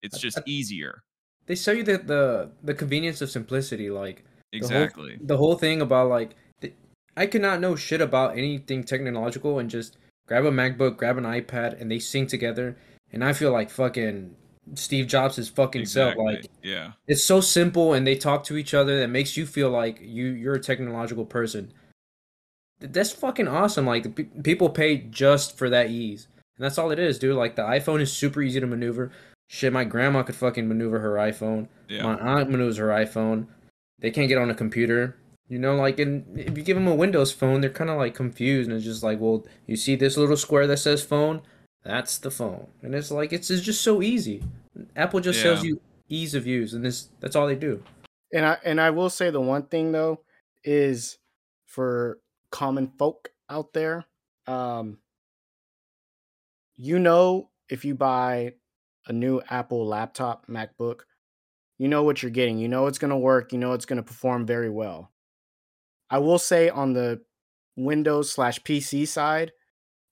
It's 0.05 0.21
just 0.21 0.39
I- 0.39 0.43
easier. 0.47 1.03
they 1.47 1.57
sell 1.57 1.75
you 1.75 1.83
the, 1.83 1.99
the 1.99 2.53
the 2.63 2.75
convenience 2.75 3.21
of 3.23 3.29
simplicity, 3.29 3.91
like 3.91 4.19
the 4.53 4.59
whole- 4.61 4.67
Exactly. 4.69 5.19
the 5.21 5.37
whole 5.37 5.57
thing 5.57 5.81
about 5.83 6.11
like 6.11 6.37
I 7.17 7.27
cannot 7.27 7.61
know 7.61 7.77
shit 7.77 8.01
about 8.01 8.37
anything 8.37 8.85
technological 8.85 9.59
and 9.59 9.71
just 9.71 9.97
grab 10.27 10.45
a 10.45 10.51
MacBook, 10.51 10.97
grab 10.97 11.19
an 11.19 11.25
iPad, 11.25 11.81
and 11.81 11.91
they 11.91 11.99
sync 11.99 12.29
together, 12.29 12.77
and 13.13 13.25
I 13.25 13.33
feel 13.33 13.53
like 13.53 13.71
fucking 13.71 14.35
Steve 14.75 15.07
Jobs' 15.07 15.39
is 15.39 15.49
fucking 15.49 15.87
self. 15.87 16.17
Like 16.17 16.47
yeah. 16.63 16.93
it's 17.07 17.25
so 17.25 17.41
simple, 17.41 17.93
and 17.93 18.07
they 18.07 18.17
talk 18.17 18.45
to 18.45 18.57
each 18.57 18.75
other 18.75 19.01
that 19.01 19.09
makes 19.09 19.37
you 19.37 19.47
feel 19.47 19.71
like 19.71 19.99
you 20.01 20.27
you're 20.27 20.55
a 20.55 20.61
technological 20.61 21.25
person. 21.25 21.73
That's 22.81 23.13
fucking 23.13 23.49
awesome. 23.49 23.87
Like 23.87 24.15
pe- 24.15 24.25
people 24.43 24.71
pay 24.71 24.99
just 24.99 25.57
for 25.57 25.71
that 25.71 25.91
ease, 25.91 26.29
and 26.57 26.65
that's 26.65 26.79
all 26.79 26.91
it 26.91 26.99
is, 26.99 27.19
dude. 27.19 27.37
Like 27.37 27.57
the 27.57 27.63
iPhone 27.63 28.01
is 28.01 28.13
super 28.13 28.43
easy 28.43 28.61
to 28.61 28.67
maneuver. 28.67 29.13
Shit, 29.49 29.73
my 29.73 29.85
grandma 29.85 30.23
could 30.23 30.37
fucking 30.37 30.67
maneuver 30.67 30.99
her 31.01 31.15
iPhone. 31.15 31.69
Yeah. 31.89 32.03
My 32.03 32.17
aunt 32.19 32.51
maneuvers 32.51 32.79
her 32.79 32.89
iPhone. 32.89 33.47
They 33.99 34.11
can't 34.11 34.29
get 34.29 34.39
on 34.39 34.51
a 34.51 34.55
computer. 34.55 35.17
You 35.49 35.59
know, 35.59 35.77
like, 35.77 35.99
and 35.99 36.39
if 36.39 36.57
you 36.57 36.65
give 36.65 36.77
them 36.77 36.87
a 36.87 36.95
Windows 36.95 37.31
phone, 37.31 37.61
they're 37.61 37.71
kind 37.71 37.91
of 37.91 37.99
like 37.99 38.15
confused, 38.15 38.69
and 38.69 38.77
it's 38.77 38.87
just 38.87 39.03
like, 39.03 39.21
well, 39.21 39.45
you 39.67 39.77
see 39.77 39.95
this 39.95 40.17
little 40.17 40.37
square 40.37 40.67
that 40.67 40.79
says 40.79 41.05
phone? 41.05 41.43
That's 41.85 42.17
the 42.17 42.31
phone, 42.31 42.69
and 42.83 42.95
it's 42.95 43.11
like 43.11 43.33
it's, 43.33 43.51
it's 43.51 43.63
just 43.63 43.83
so 43.83 44.01
easy. 44.01 44.43
Apple 44.97 45.21
just 45.21 45.43
sells 45.43 45.63
you 45.63 45.81
ease 46.09 46.35
of 46.35 46.47
use, 46.47 46.73
and 46.73 46.85
this 46.85 47.09
that's 47.21 47.37
all 47.37 47.47
they 47.47 47.57
do. 47.57 47.83
And 48.33 48.47
I 48.47 48.57
and 48.65 48.81
I 48.81 48.91
will 48.91 49.11
say 49.11 49.31
the 49.31 49.41
one 49.41 49.65
thing 49.65 49.93
though 49.93 50.21
is 50.65 51.19
for 51.67 52.19
common 52.51 52.93
folk 52.99 53.29
out 53.51 53.75
there, 53.75 54.07
um, 54.47 54.99
you 56.77 56.99
know, 56.99 57.51
if 57.69 57.85
you 57.85 57.95
buy 57.95 58.55
a 59.07 59.13
new 59.13 59.43
Apple 59.51 59.87
laptop, 59.87 60.47
MacBook, 60.47 61.01
you 61.79 61.89
know 61.89 62.03
what 62.03 62.23
you're 62.23 62.31
getting. 62.31 62.59
You 62.59 62.69
know 62.69 62.87
it's 62.87 62.99
going 62.99 63.11
to 63.11 63.17
work. 63.17 63.53
You 63.53 63.59
know 63.59 63.73
it's 63.73 63.87
going 63.87 63.99
to 63.99 64.03
perform 64.03 64.47
very 64.47 64.71
well. 64.71 65.11
I 66.11 66.19
will 66.19 66.39
say 66.39 66.69
on 66.71 66.93
the 66.93 67.25
Windows 67.77 68.33
slash 68.33 68.63
PC 68.65 69.07
side, 69.07 69.53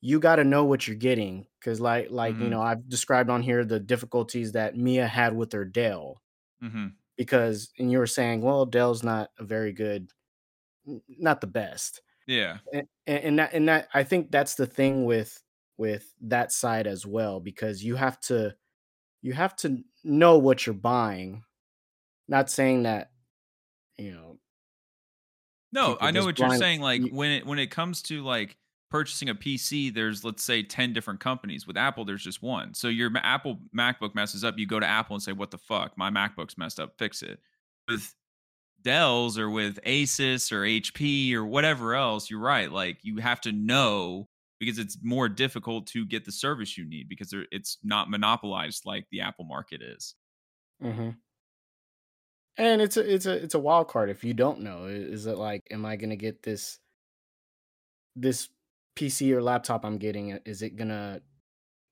you 0.02 0.20
got 0.20 0.36
to 0.36 0.44
know 0.44 0.64
what 0.64 0.86
you're 0.88 0.96
getting 0.96 1.46
because, 1.60 1.80
like, 1.80 2.10
like 2.10 2.40
you 2.40 2.50
Mhm. 2.50 2.50
know, 2.50 2.62
I've 2.62 2.88
described 2.88 3.30
on 3.30 3.42
here 3.42 3.64
the 3.64 3.80
difficulties 3.80 4.52
that 4.52 4.76
Mia 4.76 5.06
had 5.08 5.36
with 5.36 5.52
her 5.52 5.64
Dell 5.66 6.22
hmm 6.60 7.02
because 7.16 7.72
and 7.78 7.90
you 7.90 7.98
were 7.98 8.06
saying 8.06 8.40
well 8.40 8.64
dell's 8.66 9.02
not 9.02 9.30
a 9.38 9.44
very 9.44 9.72
good 9.72 10.10
not 11.08 11.40
the 11.40 11.46
best 11.46 12.02
Yeah. 12.26 12.60
and, 12.72 12.88
and 13.06 13.38
that 13.38 13.54
and 13.54 13.68
that 13.68 13.88
i 13.94 14.02
think 14.04 14.30
that's 14.30 14.56
the 14.56 14.66
thing 14.66 15.04
with 15.04 15.42
with 15.78 16.14
that 16.20 16.52
side 16.52 16.86
as 16.86 17.06
well 17.06 17.40
because 17.40 17.84
you 17.84 17.96
have 17.96 18.20
to 18.20 18.54
you 19.22 19.32
have 19.34 19.56
to 19.56 19.82
know 20.04 20.38
what 20.38 20.66
you're 20.66 20.74
buying 20.74 21.44
not 22.28 22.50
saying 22.50 22.84
that 22.84 23.12
you 23.98 24.12
know 24.12 24.31
No, 25.72 25.96
I 26.00 26.10
know 26.10 26.24
what 26.24 26.38
you're 26.38 26.56
saying. 26.56 26.80
Like 26.80 27.02
when 27.10 27.30
it 27.30 27.46
when 27.46 27.58
it 27.58 27.70
comes 27.70 28.02
to 28.02 28.22
like 28.22 28.56
purchasing 28.90 29.30
a 29.30 29.34
PC, 29.34 29.92
there's 29.92 30.22
let's 30.24 30.44
say 30.44 30.62
ten 30.62 30.92
different 30.92 31.20
companies. 31.20 31.66
With 31.66 31.76
Apple, 31.76 32.04
there's 32.04 32.22
just 32.22 32.42
one. 32.42 32.74
So 32.74 32.88
your 32.88 33.10
Apple 33.16 33.58
MacBook 33.76 34.14
messes 34.14 34.44
up, 34.44 34.58
you 34.58 34.66
go 34.66 34.78
to 34.78 34.86
Apple 34.86 35.16
and 35.16 35.22
say, 35.22 35.32
"What 35.32 35.50
the 35.50 35.58
fuck? 35.58 35.96
My 35.96 36.10
MacBook's 36.10 36.58
messed 36.58 36.78
up. 36.78 36.94
Fix 36.98 37.22
it." 37.22 37.40
With 37.88 38.14
Dell's 38.82 39.38
or 39.38 39.48
with 39.48 39.80
Asus 39.84 40.52
or 40.52 40.62
HP 40.62 41.32
or 41.34 41.44
whatever 41.46 41.94
else, 41.94 42.30
you're 42.30 42.40
right. 42.40 42.70
Like 42.70 42.98
you 43.02 43.16
have 43.18 43.40
to 43.42 43.52
know 43.52 44.28
because 44.60 44.78
it's 44.78 44.98
more 45.02 45.28
difficult 45.28 45.86
to 45.88 46.04
get 46.04 46.24
the 46.24 46.32
service 46.32 46.76
you 46.78 46.84
need 46.84 47.08
because 47.08 47.34
it's 47.50 47.78
not 47.82 48.10
monopolized 48.10 48.86
like 48.86 49.06
the 49.10 49.22
Apple 49.22 49.44
market 49.44 49.82
is. 49.82 50.14
Mm-hmm. 50.82 51.10
And 52.58 52.82
it's 52.82 52.96
a 52.96 53.14
it's 53.14 53.26
a 53.26 53.32
it's 53.32 53.54
a 53.54 53.58
wild 53.58 53.88
card 53.88 54.10
if 54.10 54.22
you 54.24 54.34
don't 54.34 54.60
know. 54.60 54.84
Is 54.86 55.26
it 55.26 55.38
like, 55.38 55.62
am 55.70 55.86
I 55.86 55.96
gonna 55.96 56.16
get 56.16 56.42
this 56.42 56.80
this 58.16 58.48
PC 58.94 59.32
or 59.32 59.42
laptop 59.42 59.84
I'm 59.84 59.98
getting? 59.98 60.30
Is 60.44 60.62
it 60.62 60.76
gonna 60.76 61.22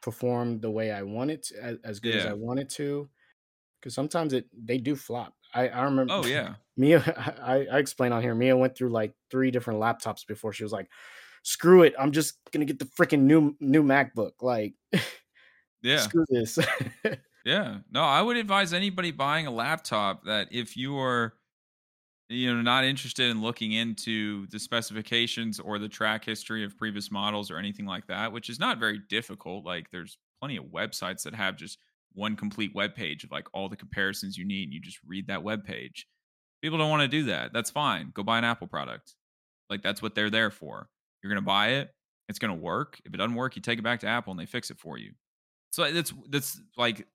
perform 0.03 0.61
the 0.61 0.71
way 0.71 0.93
I 0.93 1.03
want 1.03 1.31
it 1.31 1.45
to, 1.45 1.63
as, 1.63 1.79
as 1.85 2.01
good 2.01 2.17
as 2.17 2.27
I 2.27 2.35
want 2.35 2.61
it 2.61 2.69
to? 2.71 3.09
Because 3.81 3.95
sometimes 3.95 4.33
it 4.33 4.47
they 4.55 4.79
do 4.79 4.97
flop. 4.97 5.35
I 5.55 5.69
I 5.69 5.83
remember. 5.85 6.15
Oh 6.15 6.27
yeah. 6.27 6.57
Mia, 6.77 7.01
I, 7.43 7.67
I 7.71 7.79
explained 7.79 8.15
on 8.15 8.23
here. 8.23 8.35
Mia 8.35 8.57
went 8.57 8.77
through 8.77 8.91
like 8.91 9.15
three 9.31 9.51
different 9.51 9.81
laptops 9.81 10.27
before 10.27 10.53
she 10.53 10.63
was 10.63 10.73
like, 10.73 10.89
"Screw 11.43 11.83
it, 11.83 11.95
I'm 11.99 12.13
just 12.13 12.39
gonna 12.53 12.65
get 12.65 12.79
the 12.79 12.87
freaking 12.87 13.23
new 13.23 13.57
new 13.61 13.83
MacBook." 13.83 14.33
Like, 14.43 14.75
Yeah. 15.83 15.99
screw 15.99 16.25
this. 16.31 16.59
Yeah. 17.45 17.79
No, 17.91 18.03
I 18.03 18.23
would 18.23 18.37
advise 18.37 18.73
anybody 18.73 19.11
buying 19.11 19.47
a 19.47 19.51
laptop 19.51 20.25
that 20.25 20.49
if 20.51 20.77
you 20.77 20.99
are 20.99 21.35
you 22.29 22.55
know 22.55 22.63
not 22.63 22.85
interested 22.85 23.31
in 23.31 23.43
looking 23.43 23.73
into 23.73 24.47
the 24.49 24.59
specifications 24.59 25.59
or 25.59 25.79
the 25.79 25.89
track 25.89 26.25
history 26.25 26.65
of 26.65 26.77
previous 26.77 27.11
models 27.11 27.51
or 27.51 27.57
anything 27.57 27.87
like 27.87 28.07
that, 28.07 28.33
which 28.33 28.49
is 28.49 28.61
not 28.61 28.79
very 28.79 29.01
difficult. 29.09 29.65
Like 29.65 29.91
there's 29.91 30.19
plenty 30.41 30.57
of 30.57 30.67
websites 30.67 31.23
that 31.23 31.35
have 31.35 31.57
just 31.57 31.79
one 32.13 32.37
complete 32.37 32.75
web 32.75 32.95
page 32.95 33.25
of 33.25 33.31
like 33.31 33.47
all 33.53 33.69
the 33.69 33.77
comparisons 33.77 34.37
you 34.37 34.45
need 34.45 34.73
you 34.73 34.81
just 34.81 34.99
read 35.07 35.27
that 35.29 35.43
web 35.43 35.65
page. 35.65 36.07
People 36.63 36.79
don't 36.79 36.91
want 36.91 37.03
to 37.03 37.09
do 37.09 37.25
that. 37.25 37.53
That's 37.53 37.71
fine. 37.71 38.11
Go 38.13 38.23
buy 38.23 38.39
an 38.39 38.45
Apple 38.45 38.67
product. 38.67 39.15
Like 39.71 39.83
that's 39.83 40.03
what 40.03 40.15
they're 40.15 40.31
there 40.31 40.51
for. 40.51 40.89
You're 41.23 41.33
going 41.33 41.43
to 41.43 41.47
buy 41.47 41.69
it, 41.69 41.91
it's 42.29 42.39
going 42.39 42.55
to 42.55 42.63
work. 42.63 43.01
If 43.05 43.13
it 43.13 43.17
doesn't 43.17 43.35
work, 43.35 43.57
you 43.57 43.63
take 43.63 43.79
it 43.79 43.83
back 43.83 44.01
to 44.01 44.07
Apple 44.07 44.31
and 44.31 44.41
they 44.41 44.47
fix 44.47 44.71
it 44.71 44.79
for 44.79 44.99
you. 44.99 45.13
So 45.73 45.91
that's 45.91 46.13
that's 46.29 46.61
like 46.77 47.07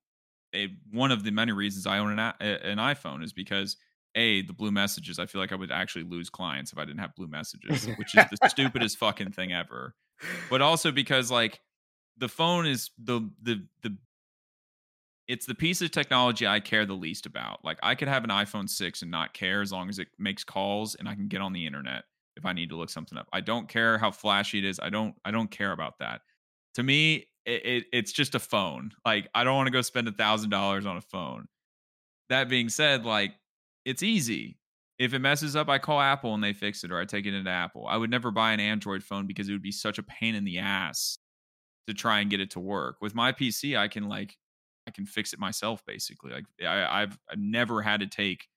a, 0.55 0.69
one 0.91 1.11
of 1.11 1.23
the 1.23 1.31
many 1.31 1.51
reasons 1.51 1.85
I 1.85 1.99
own 1.99 2.17
an, 2.17 2.19
an 2.19 2.77
iPhone 2.77 3.23
is 3.23 3.33
because 3.33 3.77
a 4.15 4.41
the 4.43 4.53
blue 4.53 4.71
messages. 4.71 5.19
I 5.19 5.25
feel 5.25 5.41
like 5.41 5.51
I 5.51 5.55
would 5.55 5.71
actually 5.71 6.05
lose 6.05 6.29
clients 6.29 6.71
if 6.71 6.77
I 6.77 6.85
didn't 6.85 6.99
have 6.99 7.15
blue 7.15 7.27
messages, 7.27 7.87
which 7.97 8.15
is 8.15 8.25
the 8.31 8.49
stupidest 8.49 8.97
fucking 8.97 9.33
thing 9.33 9.51
ever. 9.53 9.93
But 10.49 10.61
also 10.61 10.91
because 10.91 11.29
like 11.29 11.59
the 12.17 12.29
phone 12.29 12.65
is 12.65 12.91
the 12.97 13.29
the 13.41 13.65
the 13.83 13.97
it's 15.27 15.45
the 15.45 15.55
piece 15.55 15.81
of 15.81 15.91
technology 15.91 16.47
I 16.47 16.59
care 16.59 16.85
the 16.85 16.93
least 16.93 17.25
about. 17.25 17.63
Like 17.65 17.79
I 17.83 17.95
could 17.95 18.07
have 18.07 18.23
an 18.23 18.29
iPhone 18.29 18.69
6 18.69 19.01
and 19.01 19.11
not 19.11 19.33
care 19.33 19.61
as 19.61 19.71
long 19.71 19.89
as 19.89 19.99
it 19.99 20.07
makes 20.19 20.43
calls 20.43 20.95
and 20.95 21.09
I 21.09 21.15
can 21.15 21.27
get 21.27 21.41
on 21.41 21.51
the 21.51 21.65
internet 21.65 22.03
if 22.37 22.45
I 22.45 22.53
need 22.53 22.69
to 22.69 22.75
look 22.75 22.89
something 22.89 23.17
up. 23.17 23.27
I 23.33 23.41
don't 23.41 23.67
care 23.67 23.97
how 23.97 24.11
flashy 24.11 24.59
it 24.59 24.65
is. 24.65 24.79
I 24.79 24.89
don't 24.89 25.15
I 25.25 25.31
don't 25.31 25.51
care 25.51 25.71
about 25.71 25.99
that. 25.99 26.21
To 26.75 26.83
me, 26.83 27.27
it, 27.45 27.65
it, 27.65 27.85
it's 27.93 28.11
just 28.11 28.35
a 28.35 28.39
phone. 28.39 28.91
Like 29.05 29.27
I 29.33 29.43
don't 29.43 29.55
want 29.55 29.67
to 29.67 29.71
go 29.71 29.81
spend 29.81 30.07
a 30.07 30.11
thousand 30.11 30.49
dollars 30.49 30.85
on 30.85 30.97
a 30.97 31.01
phone. 31.01 31.47
That 32.29 32.49
being 32.49 32.69
said, 32.69 33.05
like 33.05 33.33
it's 33.85 34.03
easy. 34.03 34.57
If 34.97 35.13
it 35.13 35.19
messes 35.19 35.55
up, 35.55 35.67
I 35.67 35.77
call 35.77 35.99
Apple 35.99 36.33
and 36.33 36.43
they 36.43 36.53
fix 36.53 36.83
it, 36.83 36.91
or 36.91 36.99
I 36.99 37.05
take 37.05 37.25
it 37.25 37.33
into 37.33 37.49
Apple. 37.49 37.85
I 37.87 37.97
would 37.97 38.09
never 38.09 38.31
buy 38.31 38.53
an 38.53 38.61
Android 38.61 39.03
phone 39.03 39.27
because 39.27 39.49
it 39.49 39.51
would 39.51 39.61
be 39.61 39.71
such 39.71 39.97
a 39.97 40.03
pain 40.03 40.35
in 40.35 40.45
the 40.45 40.59
ass 40.59 41.17
to 41.87 41.93
try 41.93 42.19
and 42.19 42.29
get 42.29 42.39
it 42.39 42.51
to 42.51 42.59
work. 42.59 42.97
With 43.01 43.13
my 43.13 43.31
PC, 43.31 43.77
I 43.77 43.87
can 43.87 44.07
like 44.07 44.37
I 44.87 44.91
can 44.91 45.05
fix 45.05 45.33
it 45.33 45.39
myself 45.39 45.83
basically. 45.85 46.31
Like 46.31 46.45
I, 46.65 47.03
I've 47.03 47.17
never 47.35 47.81
had 47.81 47.99
to 47.99 48.07
take 48.07 48.47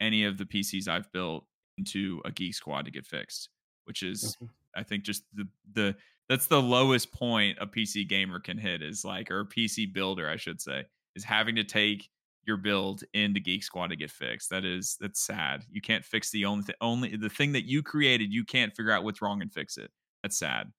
any 0.00 0.24
of 0.24 0.38
the 0.38 0.44
PCs 0.44 0.88
I've 0.88 1.10
built 1.12 1.46
into 1.78 2.20
a 2.24 2.30
Geek 2.30 2.54
Squad 2.54 2.84
to 2.84 2.90
get 2.90 3.06
fixed, 3.06 3.48
which 3.84 4.02
is 4.02 4.36
mm-hmm. 4.36 4.46
I 4.74 4.82
think 4.82 5.04
just 5.04 5.24
the 5.34 5.48
the 5.72 5.96
that's 6.28 6.46
the 6.46 6.60
lowest 6.60 7.12
point 7.12 7.58
a 7.60 7.66
PC 7.66 8.08
gamer 8.08 8.40
can 8.40 8.58
hit 8.58 8.82
is 8.82 9.04
like 9.04 9.30
or 9.30 9.40
a 9.40 9.46
PC 9.46 9.92
builder 9.92 10.28
I 10.28 10.36
should 10.36 10.60
say 10.60 10.84
is 11.14 11.24
having 11.24 11.56
to 11.56 11.64
take 11.64 12.08
your 12.46 12.56
build 12.56 13.02
into 13.14 13.40
Geek 13.40 13.62
Squad 13.62 13.88
to 13.88 13.96
get 13.96 14.10
fixed. 14.10 14.50
That 14.50 14.64
is 14.64 14.96
that's 15.00 15.20
sad. 15.20 15.64
You 15.70 15.80
can't 15.80 16.04
fix 16.04 16.30
the 16.30 16.44
only 16.44 16.64
th- 16.64 16.78
only 16.80 17.16
the 17.16 17.28
thing 17.28 17.52
that 17.52 17.64
you 17.64 17.82
created. 17.82 18.32
You 18.32 18.44
can't 18.44 18.74
figure 18.74 18.92
out 18.92 19.04
what's 19.04 19.22
wrong 19.22 19.42
and 19.42 19.52
fix 19.52 19.76
it. 19.76 19.90
That's 20.22 20.36
sad. 20.36 20.72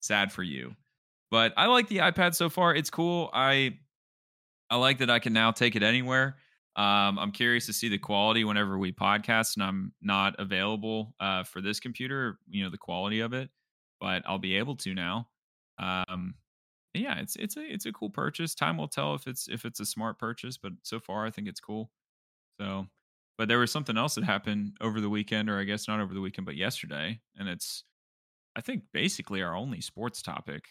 Sad 0.00 0.32
for 0.32 0.42
you. 0.42 0.74
But 1.30 1.52
I 1.56 1.66
like 1.66 1.88
the 1.88 1.98
iPad 1.98 2.34
so 2.34 2.48
far. 2.48 2.74
It's 2.74 2.90
cool. 2.90 3.30
I 3.32 3.78
I 4.70 4.76
like 4.76 4.98
that 4.98 5.10
I 5.10 5.18
can 5.18 5.32
now 5.32 5.50
take 5.50 5.76
it 5.76 5.82
anywhere. 5.82 6.36
Um, 6.76 7.18
I'm 7.18 7.32
curious 7.32 7.66
to 7.66 7.72
see 7.72 7.88
the 7.88 7.98
quality 7.98 8.44
whenever 8.44 8.78
we 8.78 8.92
podcast 8.92 9.56
and 9.56 9.64
I'm 9.64 9.92
not 10.00 10.36
available 10.38 11.14
uh, 11.18 11.42
for 11.44 11.60
this 11.60 11.80
computer. 11.80 12.38
You 12.48 12.64
know 12.64 12.70
the 12.70 12.78
quality 12.78 13.20
of 13.20 13.32
it, 13.32 13.50
but 14.00 14.22
I'll 14.26 14.38
be 14.38 14.56
able 14.56 14.76
to 14.76 14.94
now. 14.94 15.28
Um, 15.78 16.34
yeah, 16.94 17.18
it's 17.20 17.36
it's 17.36 17.56
a 17.56 17.60
it's 17.60 17.86
a 17.86 17.92
cool 17.92 18.10
purchase. 18.10 18.54
Time 18.54 18.76
will 18.76 18.88
tell 18.88 19.14
if 19.14 19.26
it's 19.26 19.48
if 19.48 19.64
it's 19.64 19.80
a 19.80 19.86
smart 19.86 20.18
purchase, 20.18 20.58
but 20.58 20.72
so 20.82 21.00
far 21.00 21.26
I 21.26 21.30
think 21.30 21.48
it's 21.48 21.60
cool. 21.60 21.90
So, 22.60 22.86
but 23.38 23.48
there 23.48 23.58
was 23.58 23.72
something 23.72 23.96
else 23.96 24.14
that 24.16 24.24
happened 24.24 24.76
over 24.80 25.00
the 25.00 25.10
weekend, 25.10 25.50
or 25.50 25.58
I 25.58 25.64
guess 25.64 25.88
not 25.88 26.00
over 26.00 26.14
the 26.14 26.20
weekend, 26.20 26.46
but 26.46 26.56
yesterday, 26.56 27.20
and 27.36 27.48
it's 27.48 27.84
I 28.56 28.60
think 28.60 28.84
basically 28.92 29.42
our 29.42 29.54
only 29.54 29.80
sports 29.80 30.22
topic 30.22 30.64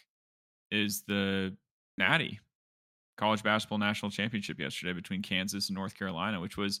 is 0.70 1.02
the 1.06 1.56
Natty 1.98 2.40
college 3.20 3.42
basketball 3.42 3.78
national 3.78 4.10
championship 4.10 4.58
yesterday 4.58 4.94
between 4.94 5.20
Kansas 5.20 5.68
and 5.68 5.76
North 5.76 5.94
Carolina, 5.94 6.40
which 6.40 6.56
was 6.56 6.80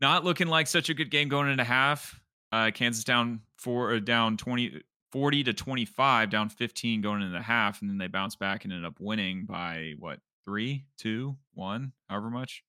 not 0.00 0.24
looking 0.24 0.48
like 0.48 0.66
such 0.66 0.90
a 0.90 0.94
good 0.94 1.10
game 1.10 1.28
going 1.28 1.48
into 1.48 1.64
half. 1.64 2.20
Uh, 2.52 2.70
Kansas 2.72 3.04
down 3.04 3.40
four, 3.56 3.94
uh, 3.94 4.00
down 4.00 4.36
20, 4.36 4.82
40 5.12 5.44
to 5.44 5.52
25, 5.52 6.30
down 6.30 6.48
15 6.48 7.00
going 7.00 7.22
into 7.22 7.32
the 7.32 7.42
half, 7.42 7.80
and 7.80 7.88
then 7.88 7.98
they 7.98 8.08
bounced 8.08 8.38
back 8.38 8.64
and 8.64 8.72
ended 8.72 8.86
up 8.86 8.96
winning 9.00 9.46
by 9.46 9.94
what 9.98 10.18
three, 10.44 10.84
two, 10.98 11.36
one, 11.54 11.92
however 12.08 12.30
much. 12.30 12.64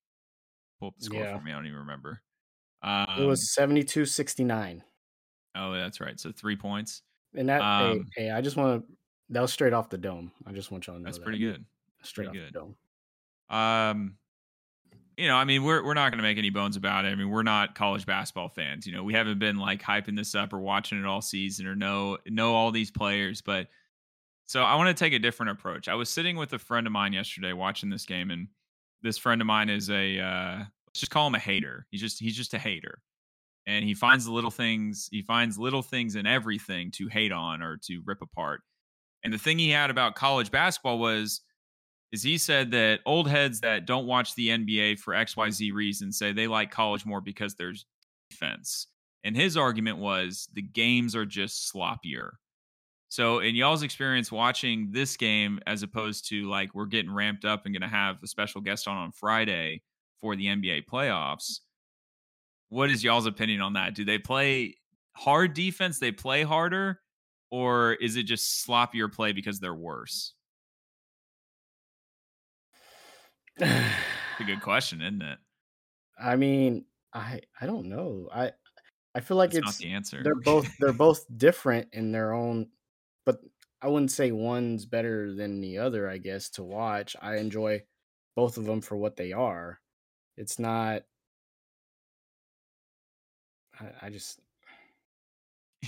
Pull 0.80 0.90
up 0.90 0.96
the 0.98 1.06
score 1.06 1.22
yeah. 1.22 1.38
for 1.38 1.44
me. 1.44 1.52
I 1.52 1.56
don't 1.56 1.66
even 1.66 1.80
remember. 1.80 2.22
Um, 2.82 3.08
it 3.20 3.26
was 3.26 3.54
72 3.54 4.06
69. 4.06 4.84
Oh, 5.56 5.74
that's 5.74 6.00
right. 6.00 6.20
So 6.20 6.32
three 6.32 6.56
points. 6.56 7.02
And 7.34 7.50
that, 7.50 7.62
um, 7.62 8.08
hey, 8.16 8.26
hey, 8.26 8.32
I 8.32 8.42
just 8.42 8.56
want 8.56 8.86
to, 8.86 8.94
that 9.30 9.42
was 9.42 9.52
straight 9.52 9.74
off 9.74 9.90
the 9.90 9.98
dome. 9.98 10.32
I 10.46 10.52
just 10.52 10.72
want 10.72 10.86
y'all 10.86 10.96
to 10.96 11.02
know 11.02 11.06
that's 11.06 11.18
that. 11.18 11.24
pretty 11.24 11.40
good. 11.40 11.66
Straight 12.06 12.32
good. 12.32 12.56
Um, 13.50 14.18
you 15.18 15.28
know, 15.28 15.36
I 15.36 15.46
mean, 15.46 15.64
we're 15.64 15.84
we're 15.84 15.94
not 15.94 16.12
going 16.12 16.18
to 16.18 16.24
make 16.24 16.38
any 16.38 16.50
bones 16.50 16.76
about 16.76 17.06
it. 17.06 17.10
I 17.10 17.16
mean, 17.16 17.30
we're 17.30 17.44
not 17.44 17.76
college 17.76 18.06
basketball 18.06 18.50
fans. 18.50 18.86
You 18.86 18.94
know, 18.94 19.04
we 19.04 19.14
haven't 19.14 19.40
been 19.40 19.58
like 19.58 19.82
hyping 19.82 20.18
this 20.18 20.36
up 20.36 20.52
or 20.52 20.60
watching 20.60 21.00
it 21.00 21.06
all 21.06 21.22
season 21.22 21.68
or 21.68 21.76
know 21.76 22.18
know 22.28 22.54
all 22.54 22.72
these 22.72 22.92
players. 22.92 23.42
But 23.42 23.68
so 24.46 24.62
I 24.64 24.76
want 24.76 24.96
to 24.96 25.04
take 25.04 25.14
a 25.14 25.20
different 25.20 25.52
approach. 25.52 25.88
I 25.88 25.96
was 25.96 26.10
sitting 26.10 26.36
with 26.36 26.54
a 26.54 26.60
friend 26.60 26.86
of 26.86 26.94
mine 26.94 27.14
yesterday 27.14 27.54
watching 27.54 27.90
this 27.90 28.06
game, 28.06 28.30
and 28.30 28.48
this 29.02 29.18
friend 29.18 29.42
of 29.42 29.48
mine 29.48 29.70
is 29.70 29.90
a 29.90 30.20
uh, 30.20 30.58
let's 30.60 31.00
just 31.00 31.12
call 31.12 31.28
him 31.28 31.36
a 31.36 31.40
hater. 31.40 31.88
He's 31.92 32.02
just 32.02 32.20
he's 32.20 32.36
just 32.36 32.54
a 32.54 32.60
hater, 32.60 33.02
and 33.66 33.86
he 33.86 33.94
finds 33.94 34.26
the 34.26 34.34
little 34.34 34.52
things. 34.52 35.08
He 35.12 35.22
finds 35.22 35.58
little 35.58 35.82
things 35.82 36.16
in 36.16 36.26
everything 36.26 36.92
to 36.92 37.08
hate 37.08 37.32
on 37.32 37.62
or 37.62 37.78
to 37.86 38.02
rip 38.06 38.22
apart. 38.22 38.62
And 39.24 39.34
the 39.34 39.38
thing 39.38 39.58
he 39.58 39.70
had 39.70 39.90
about 39.90 40.16
college 40.16 40.52
basketball 40.52 41.00
was 41.00 41.42
is 42.16 42.24
he 42.24 42.38
said 42.38 42.72
that 42.72 43.02
old 43.06 43.30
heads 43.30 43.60
that 43.60 43.86
don't 43.86 44.08
watch 44.08 44.34
the 44.36 44.48
NBA 44.48 45.00
for 45.00 45.14
XYZ 45.14 45.74
reasons 45.74 46.18
say 46.18 46.32
they 46.32 46.48
like 46.48 46.72
college 46.72 47.06
more 47.06 47.20
because 47.20 47.56
there's 47.56 47.86
defense. 48.30 48.88
And 49.26 49.36
his 49.36 49.58
argument 49.58 49.98
was 49.98 50.48
the 50.54 50.62
games 50.62 51.14
are 51.14 51.26
just 51.26 51.74
sloppier. 51.74 52.30
So, 53.10 53.40
in 53.40 53.54
y'all's 53.54 53.84
experience 53.84 54.32
watching 54.32 54.92
this 54.92 55.18
game, 55.18 55.60
as 55.68 55.84
opposed 55.84 56.30
to 56.30 56.50
like 56.50 56.74
we're 56.74 56.86
getting 56.86 57.14
ramped 57.14 57.44
up 57.44 57.66
and 57.66 57.74
going 57.74 57.82
to 57.82 57.94
have 57.94 58.24
a 58.24 58.28
special 58.28 58.62
guest 58.62 58.88
on 58.88 58.96
on 58.96 59.12
Friday 59.12 59.82
for 60.22 60.38
the 60.38 60.46
NBA 60.46 60.86
playoffs, 60.86 61.60
what 62.70 62.90
is 62.90 63.04
y'all's 63.04 63.26
opinion 63.26 63.60
on 63.60 63.74
that? 63.74 63.94
Do 63.94 64.06
they 64.06 64.20
play 64.20 64.76
hard 65.18 65.54
defense? 65.54 66.00
They 66.00 66.14
play 66.14 66.44
harder, 66.44 67.02
or 67.52 67.94
is 67.96 68.16
it 68.16 68.24
just 68.24 68.66
sloppier 68.66 69.12
play 69.12 69.34
because 69.34 69.60
they're 69.60 69.76
worse? 69.76 70.35
A 73.62 74.44
good 74.46 74.62
question, 74.62 75.02
isn't 75.02 75.22
it? 75.22 75.40
I 76.20 76.36
mean, 76.36 76.86
I 77.14 77.42
I 77.60 77.66
don't 77.66 77.88
know. 77.88 78.30
I 78.34 78.52
I 79.14 79.22
feel 79.22 79.38
like 79.38 79.50
it's 79.50 79.58
it's 79.60 79.66
not 79.66 79.78
the 79.78 79.94
answer. 79.94 80.22
they're 80.24 80.36
both 80.36 80.70
they're 80.80 80.94
both 80.94 81.26
different 81.38 81.88
in 81.94 82.12
their 82.12 82.34
own 82.34 82.68
but 83.26 83.40
I 83.82 83.88
wouldn't 83.88 84.12
say 84.12 84.32
one's 84.32 84.86
better 84.86 85.34
than 85.34 85.62
the 85.62 85.78
other, 85.78 86.10
I 86.10 86.18
guess, 86.18 86.50
to 86.52 86.64
watch. 86.64 87.16
I 87.22 87.38
enjoy 87.38 87.84
both 88.36 88.58
of 88.58 88.66
them 88.66 88.82
for 88.82 88.98
what 88.98 89.16
they 89.16 89.32
are. 89.32 89.80
It's 90.38 90.60
not 90.60 91.04
I, 93.80 94.08
I 94.08 94.10
just 94.10 94.40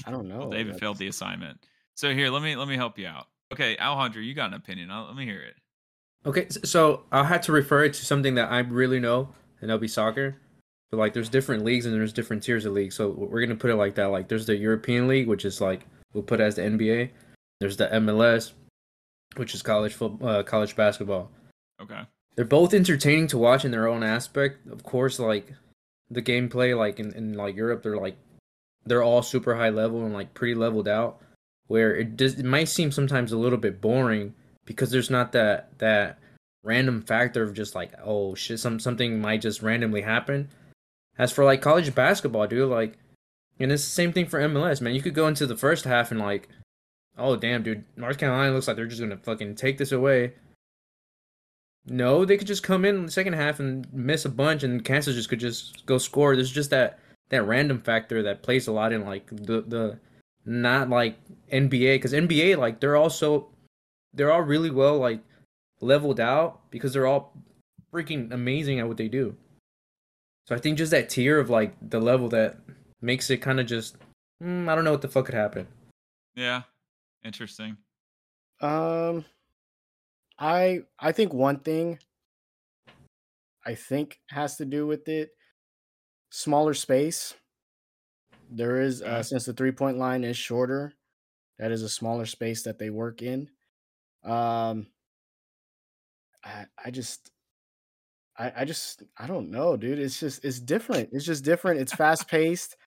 I 0.05 0.11
don't 0.11 0.27
know. 0.27 0.39
well, 0.39 0.49
David 0.49 0.73
That's, 0.73 0.79
failed 0.79 0.97
the 0.97 1.07
assignment. 1.07 1.59
So 1.95 2.13
here, 2.13 2.29
let 2.29 2.43
me 2.43 2.55
let 2.55 2.67
me 2.67 2.75
help 2.75 2.97
you 2.97 3.07
out. 3.07 3.27
Okay, 3.51 3.77
Alejandro, 3.77 4.21
you 4.21 4.33
got 4.33 4.49
an 4.49 4.55
opinion. 4.55 4.91
I'll, 4.91 5.05
let 5.05 5.15
me 5.15 5.25
hear 5.25 5.41
it. 5.41 5.55
Okay, 6.27 6.47
so 6.49 7.03
I 7.09 7.23
had 7.23 7.41
to 7.43 7.53
refer 7.53 7.85
it 7.85 7.93
to 7.93 8.05
something 8.05 8.35
that 8.35 8.51
I 8.51 8.59
really 8.59 8.99
know, 8.99 9.29
and 9.61 9.69
that'll 9.69 9.79
be 9.79 9.87
soccer. 9.87 10.35
But 10.91 10.97
like, 10.97 11.13
there's 11.13 11.29
different 11.29 11.63
leagues 11.63 11.85
and 11.85 11.95
there's 11.95 12.11
different 12.11 12.43
tiers 12.43 12.65
of 12.65 12.73
leagues. 12.73 12.95
So 12.95 13.09
we're 13.09 13.39
gonna 13.39 13.55
put 13.55 13.71
it 13.71 13.77
like 13.77 13.95
that. 13.95 14.11
Like, 14.11 14.27
there's 14.27 14.45
the 14.45 14.57
European 14.57 15.07
League, 15.07 15.27
which 15.27 15.45
is 15.45 15.61
like 15.61 15.85
we'll 16.13 16.23
put 16.23 16.41
as 16.41 16.55
the 16.55 16.63
NBA. 16.63 17.11
There's 17.61 17.77
the 17.77 17.87
MLS, 17.87 18.51
which 19.37 19.55
is 19.55 19.61
college 19.61 19.93
football, 19.93 20.27
uh, 20.27 20.43
college 20.43 20.75
basketball. 20.75 21.31
Okay. 21.81 22.01
They're 22.35 22.45
both 22.45 22.73
entertaining 22.73 23.27
to 23.27 23.37
watch 23.37 23.63
in 23.63 23.71
their 23.71 23.87
own 23.87 24.03
aspect. 24.03 24.67
Of 24.67 24.83
course, 24.83 25.19
like 25.19 25.53
the 26.11 26.21
gameplay, 26.21 26.77
like 26.77 26.99
in, 26.99 27.13
in 27.13 27.33
like 27.33 27.55
Europe, 27.55 27.83
they're 27.83 27.97
like 27.97 28.17
they're 28.85 29.03
all 29.03 29.21
super 29.21 29.55
high 29.55 29.69
level 29.69 30.03
and 30.03 30.13
like 30.13 30.33
pretty 30.33 30.55
leveled 30.55 30.89
out. 30.89 31.21
Where 31.67 31.95
it 31.95 32.17
does, 32.17 32.37
it 32.37 32.45
might 32.45 32.69
seem 32.69 32.91
sometimes 32.91 33.31
a 33.31 33.37
little 33.37 33.57
bit 33.57 33.79
boring 33.81 34.33
because 34.67 34.91
there's 34.91 35.09
not 35.09 35.31
that 35.31 35.75
that 35.79 36.19
random 36.63 37.01
factor 37.01 37.41
of 37.41 37.53
just 37.53 37.73
like 37.73 37.93
oh 38.03 38.35
shit 38.35 38.59
some 38.59 38.79
something 38.79 39.19
might 39.19 39.41
just 39.41 39.63
randomly 39.63 40.01
happen. 40.01 40.49
As 41.17 41.31
for 41.31 41.43
like 41.43 41.61
college 41.63 41.95
basketball 41.95 42.45
dude 42.45 42.69
like 42.69 42.99
and 43.59 43.71
it's 43.71 43.85
the 43.85 43.89
same 43.89 44.13
thing 44.13 44.27
for 44.27 44.39
MLS 44.41 44.81
man. 44.81 44.93
You 44.93 45.01
could 45.01 45.15
go 45.15 45.27
into 45.27 45.47
the 45.47 45.57
first 45.57 45.85
half 45.85 46.11
and 46.11 46.19
like 46.19 46.49
oh 47.17 47.35
damn 47.35 47.63
dude 47.63 47.85
North 47.95 48.19
Carolina 48.19 48.53
looks 48.53 48.67
like 48.67 48.75
they're 48.75 48.85
just 48.85 49.01
gonna 49.01 49.17
fucking 49.17 49.55
take 49.55 49.79
this 49.79 49.91
away. 49.91 50.33
No 51.85 52.25
they 52.25 52.37
could 52.37 52.47
just 52.47 52.63
come 52.63 52.85
in, 52.85 52.95
in 52.97 53.05
the 53.05 53.11
second 53.11 53.33
half 53.33 53.59
and 53.59 53.91
miss 53.91 54.25
a 54.25 54.29
bunch 54.29 54.63
and 54.63 54.85
Kansas 54.85 55.15
just 55.15 55.29
could 55.29 55.39
just 55.39 55.85
go 55.87 55.97
score. 55.97 56.35
There's 56.35 56.51
just 56.51 56.69
that 56.69 56.99
that 57.29 57.47
random 57.47 57.79
factor 57.79 58.21
that 58.23 58.43
plays 58.43 58.67
a 58.67 58.71
lot 58.73 58.91
in 58.91 59.05
like 59.05 59.27
the 59.31 59.61
the 59.61 59.99
not 60.45 60.89
like 60.89 61.17
NBA 61.51 61.95
because 61.95 62.13
NBA 62.13 62.57
like 62.57 62.79
they're 62.81 62.95
also 62.97 63.47
they're 64.13 64.31
all 64.31 64.41
really 64.41 64.69
well 64.69 64.97
like 64.97 65.21
leveled 65.81 66.19
out 66.19 66.69
because 66.71 66.93
they're 66.93 67.07
all 67.07 67.33
freaking 67.93 68.31
amazing 68.31 68.79
at 68.79 68.87
what 68.87 68.97
they 68.97 69.07
do. 69.07 69.35
So 70.45 70.55
I 70.55 70.59
think 70.59 70.77
just 70.77 70.91
that 70.91 71.09
tier 71.09 71.39
of 71.39 71.49
like 71.49 71.75
the 71.81 71.99
level 71.99 72.29
that 72.29 72.57
makes 73.01 73.29
it 73.29 73.37
kind 73.37 73.59
of 73.59 73.67
just 73.67 73.97
mm, 74.41 74.67
I 74.67 74.75
don't 74.75 74.83
know 74.83 74.91
what 74.91 75.01
the 75.01 75.09
fuck 75.09 75.25
could 75.25 75.35
happen. 75.35 75.67
Yeah, 76.35 76.63
interesting. 77.23 77.77
Um, 78.61 79.25
I 80.39 80.83
I 80.99 81.11
think 81.11 81.33
one 81.33 81.59
thing 81.59 81.99
I 83.65 83.75
think 83.75 84.19
has 84.29 84.55
to 84.57 84.65
do 84.65 84.87
with 84.87 85.07
it 85.07 85.31
smaller 86.29 86.73
space. 86.73 87.33
There 88.49 88.79
is 88.79 89.01
uh, 89.01 89.23
since 89.23 89.45
the 89.45 89.53
three 89.53 89.73
point 89.73 89.97
line 89.97 90.23
is 90.23 90.37
shorter, 90.37 90.93
that 91.59 91.71
is 91.71 91.83
a 91.83 91.89
smaller 91.89 92.25
space 92.25 92.63
that 92.63 92.79
they 92.79 92.89
work 92.89 93.21
in. 93.21 93.49
Um, 94.27 94.87
I, 96.43 96.65
I 96.85 96.91
just, 96.91 97.31
I, 98.37 98.51
I 98.57 98.65
just, 98.65 99.03
I 99.17 99.27
don't 99.27 99.49
know, 99.49 99.77
dude. 99.77 99.99
It's 99.99 100.19
just, 100.19 100.45
it's 100.45 100.59
different. 100.59 101.09
It's 101.11 101.25
just 101.25 101.43
different. 101.43 101.79
It's 101.79 101.93
fast 101.93 102.27
paced. 102.27 102.77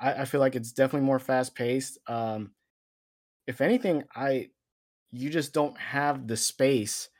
I, 0.00 0.22
I 0.22 0.24
feel 0.24 0.40
like 0.40 0.56
it's 0.56 0.72
definitely 0.72 1.06
more 1.06 1.18
fast 1.20 1.54
paced. 1.54 1.98
Um, 2.08 2.52
if 3.46 3.60
anything, 3.60 4.04
I, 4.14 4.50
you 5.12 5.30
just 5.30 5.54
don't 5.54 5.78
have 5.78 6.26
the 6.28 6.36
space 6.36 7.10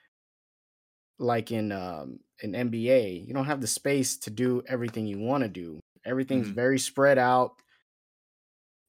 like 1.18 1.50
in 1.50 1.72
um 1.72 2.20
in 2.42 2.54
NBA. 2.54 3.10
You 3.26 3.34
don't 3.34 3.46
have 3.46 3.60
the 3.60 3.66
space 3.66 4.16
to 4.18 4.30
do 4.30 4.62
everything 4.66 5.06
you 5.06 5.18
want 5.18 5.42
to 5.42 5.48
do. 5.48 5.80
Everything's 6.04 6.48
Mhm. 6.48 6.54
very 6.54 6.78
spread 6.78 7.18
out 7.18 7.60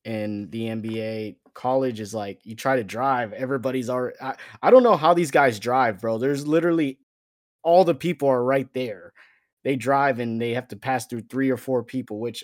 in 0.06 0.50
the 0.50 0.68
NBA. 0.70 1.39
College 1.54 2.00
is 2.00 2.14
like 2.14 2.40
you 2.44 2.56
try 2.56 2.76
to 2.78 2.84
drive, 2.84 3.34
everybody's 3.34 3.90
already 3.90 4.18
I, 4.22 4.36
I 4.62 4.72
don't 4.72 4.84
know 4.84 4.98
how 4.98 5.14
these 5.14 5.32
guys 5.32 5.60
drive, 5.60 6.02
bro. 6.02 6.18
There's 6.18 6.48
literally 6.48 7.00
all 7.64 7.84
the 7.84 7.96
people 7.96 8.30
are 8.30 8.44
right 8.44 8.72
there. 8.74 9.14
They 9.64 9.76
drive 9.76 10.20
and 10.20 10.42
they 10.42 10.54
have 10.54 10.70
to 10.70 10.78
pass 10.78 11.06
through 11.08 11.24
three 11.24 11.50
or 11.50 11.58
four 11.58 11.84
people, 11.84 12.20
which 12.20 12.44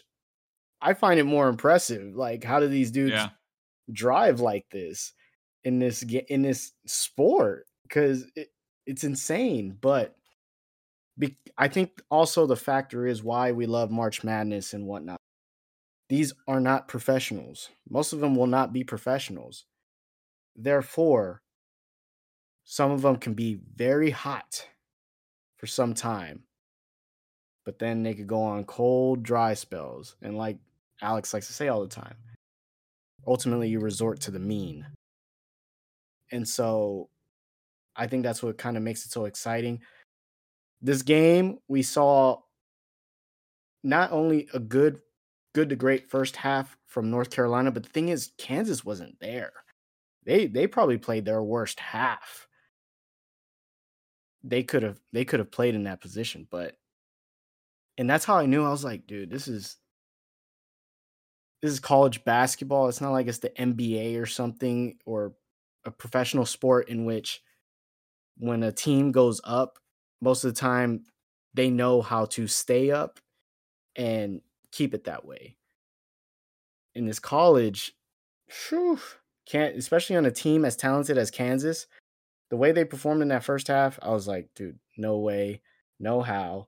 I 0.82 0.94
find 0.94 1.20
it 1.20 1.26
more 1.26 1.48
impressive. 1.50 2.16
Like, 2.16 2.44
how 2.44 2.60
do 2.60 2.68
these 2.68 2.92
dudes 2.92 3.14
Yeah. 3.14 3.30
drive 3.92 4.40
like 4.42 4.70
this 4.72 5.14
in 5.64 5.80
this 5.80 6.04
in 6.04 6.42
this 6.44 6.74
sport? 6.86 7.68
Because 7.84 8.26
it, 8.36 8.50
it's 8.86 9.04
insane. 9.04 9.78
But 9.80 10.16
be, 11.18 11.38
I 11.58 11.68
think 11.70 12.02
also 12.10 12.46
the 12.46 12.56
factor 12.58 13.08
is 13.08 13.24
why 13.24 13.52
we 13.54 13.66
love 13.66 13.90
March 13.92 14.24
Madness 14.24 14.74
and 14.74 14.86
whatnot. 14.86 15.22
These 16.08 16.34
are 16.48 16.60
not 16.60 16.88
professionals. 16.88 17.70
Most 17.90 18.14
of 18.14 18.20
them 18.20 18.36
will 18.36 18.48
not 18.48 18.72
be 18.72 18.84
professionals. 18.84 19.66
Therefore, 20.56 21.42
some 22.64 22.92
of 22.92 23.02
them 23.02 23.18
can 23.18 23.34
be 23.34 23.60
very 23.76 24.12
hot 24.12 24.68
for 25.58 25.68
some 25.68 25.94
time, 25.94 26.44
but 27.64 27.80
then 27.80 28.04
they 28.04 28.14
could 28.14 28.28
go 28.28 28.42
on 28.42 28.66
cold, 28.66 29.24
dry 29.24 29.54
spells. 29.54 30.16
And 30.22 30.38
like 30.38 30.58
Alex 31.02 31.34
likes 31.34 31.48
to 31.48 31.54
say 31.54 31.68
all 31.68 31.82
the 31.82 31.88
time, 31.88 32.16
ultimately 33.26 33.70
you 33.70 33.80
resort 33.80 34.20
to 34.22 34.32
the 34.32 34.40
mean. 34.40 34.86
And 36.32 36.48
so 36.48 37.10
I 37.96 38.08
think 38.08 38.24
that's 38.24 38.44
what 38.44 38.58
kind 38.58 38.78
of 38.78 38.84
makes 38.84 39.06
it 39.06 39.12
so 39.12 39.26
exciting. 39.26 39.82
This 40.82 41.02
game, 41.02 41.60
we 41.68 41.82
saw 41.82 42.40
not 43.84 44.12
only 44.12 44.48
a 44.54 44.60
good 44.60 45.00
good 45.56 45.70
to 45.70 45.76
great 45.78 46.10
first 46.10 46.36
half 46.36 46.78
from 46.86 47.10
North 47.10 47.32
Carolina, 47.32 47.72
but 47.72 47.84
the 47.84 47.90
thing 47.90 48.10
is 48.10 48.34
Kansas 48.38 48.84
wasn't 48.84 49.18
there. 49.22 49.54
They 50.26 50.48
they 50.48 50.68
probably 50.68 50.98
played 50.98 51.24
their 51.24 51.42
worst 51.42 51.80
half. 51.80 52.46
They 54.44 54.64
could 54.64 54.84
have 54.84 55.00
they 55.14 55.24
could 55.24 55.40
have 55.40 55.52
played 55.52 55.74
in 55.74 55.84
that 55.84 56.02
position, 56.02 56.46
but 56.52 56.76
and 57.98 58.10
that's 58.10 58.26
how 58.26 58.38
I 58.38 58.48
knew 58.48 58.66
I 58.66 58.70
was 58.70 58.84
like, 58.84 59.08
dude, 59.08 59.30
this 59.30 59.48
is 59.48 59.78
this 61.62 61.72
is 61.72 61.80
college 61.80 62.26
basketball. 62.26 62.90
It's 62.90 63.00
not 63.00 63.14
like 63.14 63.28
it's 63.28 63.38
the 63.40 63.50
NBA 63.52 64.22
or 64.22 64.26
something 64.26 64.98
or 65.06 65.36
a 65.86 65.92
professional 65.92 66.46
sport 66.46 66.90
in 66.90 67.06
which 67.06 67.42
when 68.38 68.62
a 68.62 68.74
team 68.74 69.14
goes 69.14 69.40
up, 69.46 69.80
most 70.22 70.44
of 70.44 70.54
the 70.54 70.60
time 70.60 71.06
they 71.54 71.70
know 71.70 72.02
how 72.02 72.26
to 72.26 72.46
stay 72.46 72.92
up 72.92 73.20
and 73.96 74.42
keep 74.76 74.94
it 74.94 75.06
that 75.06 75.26
way. 75.26 75.56
In 76.94 77.06
this 77.06 77.20
college, 77.20 77.96
phew, 78.50 79.00
can't 79.46 79.76
especially 79.78 80.16
on 80.16 80.26
a 80.26 80.32
team 80.32 80.66
as 80.66 80.76
talented 80.76 81.18
as 81.18 81.32
Kansas, 81.32 81.88
the 82.50 82.58
way 82.58 82.72
they 82.72 82.84
performed 82.86 83.22
in 83.22 83.30
that 83.30 83.44
first 83.44 83.68
half, 83.68 83.98
I 84.02 84.10
was 84.10 84.28
like, 84.28 84.50
dude, 84.54 84.80
no 84.98 85.18
way, 85.18 85.62
no 86.00 86.22
how. 86.22 86.68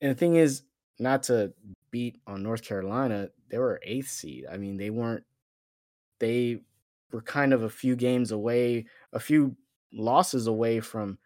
And 0.00 0.10
the 0.10 0.14
thing 0.14 0.36
is, 0.36 0.62
not 0.98 1.22
to 1.24 1.54
beat 1.90 2.20
on 2.26 2.42
North 2.42 2.62
Carolina, 2.62 3.30
they 3.48 3.58
were 3.58 3.80
eighth 3.82 4.08
seed. 4.08 4.44
I 4.50 4.58
mean, 4.58 4.76
they 4.76 4.90
weren't. 4.90 5.24
They 6.18 6.60
were 7.10 7.22
kind 7.22 7.54
of 7.54 7.62
a 7.62 7.70
few 7.70 7.96
games 7.96 8.30
away, 8.30 8.84
a 9.12 9.18
few 9.18 9.56
losses 9.92 10.46
away 10.46 10.80
from. 10.80 11.18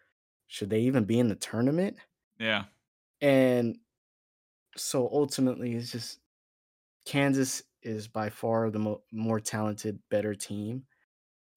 Should 0.46 0.70
they 0.70 0.80
even 0.80 1.04
be 1.04 1.18
in 1.18 1.28
the 1.28 1.34
tournament? 1.34 1.96
Yeah. 2.38 2.64
And 3.20 3.78
so 4.76 5.08
ultimately, 5.12 5.74
it's 5.74 5.92
just 5.92 6.18
Kansas 7.04 7.62
is 7.82 8.08
by 8.08 8.30
far 8.30 8.70
the 8.70 8.78
mo- 8.78 9.02
more 9.12 9.40
talented, 9.40 9.98
better 10.10 10.34
team, 10.34 10.84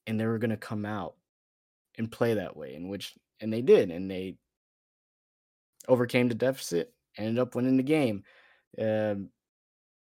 and 0.06 0.20
they 0.20 0.26
were 0.26 0.38
going 0.38 0.52
to 0.52 0.58
come 0.58 0.86
out 0.86 1.16
and 1.98 2.12
play 2.12 2.34
that 2.36 2.56
way, 2.56 2.76
in 2.76 2.90
which 2.90 3.16
and 3.40 3.52
they 3.52 3.62
did, 3.62 3.92
and 3.92 4.10
they 4.10 4.36
overcame 5.88 6.28
the 6.28 6.36
deficit, 6.36 6.94
ended 7.18 7.40
up 7.40 7.56
winning 7.56 7.78
the 7.78 7.84
game. 7.84 8.24
Um, 8.80 9.30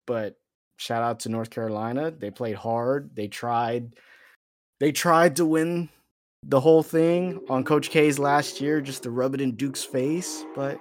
but 0.06 0.38
shout 0.78 1.04
out 1.04 1.22
to 1.22 1.30
North 1.30 1.50
Carolina, 1.50 2.12
they 2.12 2.32
played 2.32 2.56
hard, 2.56 3.16
they 3.16 3.28
tried, 3.28 3.96
they 4.80 4.92
tried 4.92 5.36
to 5.38 5.46
win 5.46 5.90
the 6.44 6.60
whole 6.60 6.84
thing 6.84 7.40
on 7.50 7.64
Coach 7.64 7.90
K's 7.90 8.20
last 8.20 8.60
year, 8.62 8.82
just 8.82 9.04
to 9.04 9.12
rub 9.12 9.34
it 9.34 9.42
in 9.42 9.56
Duke's 9.56 9.84
face, 9.84 10.46
but 10.56 10.80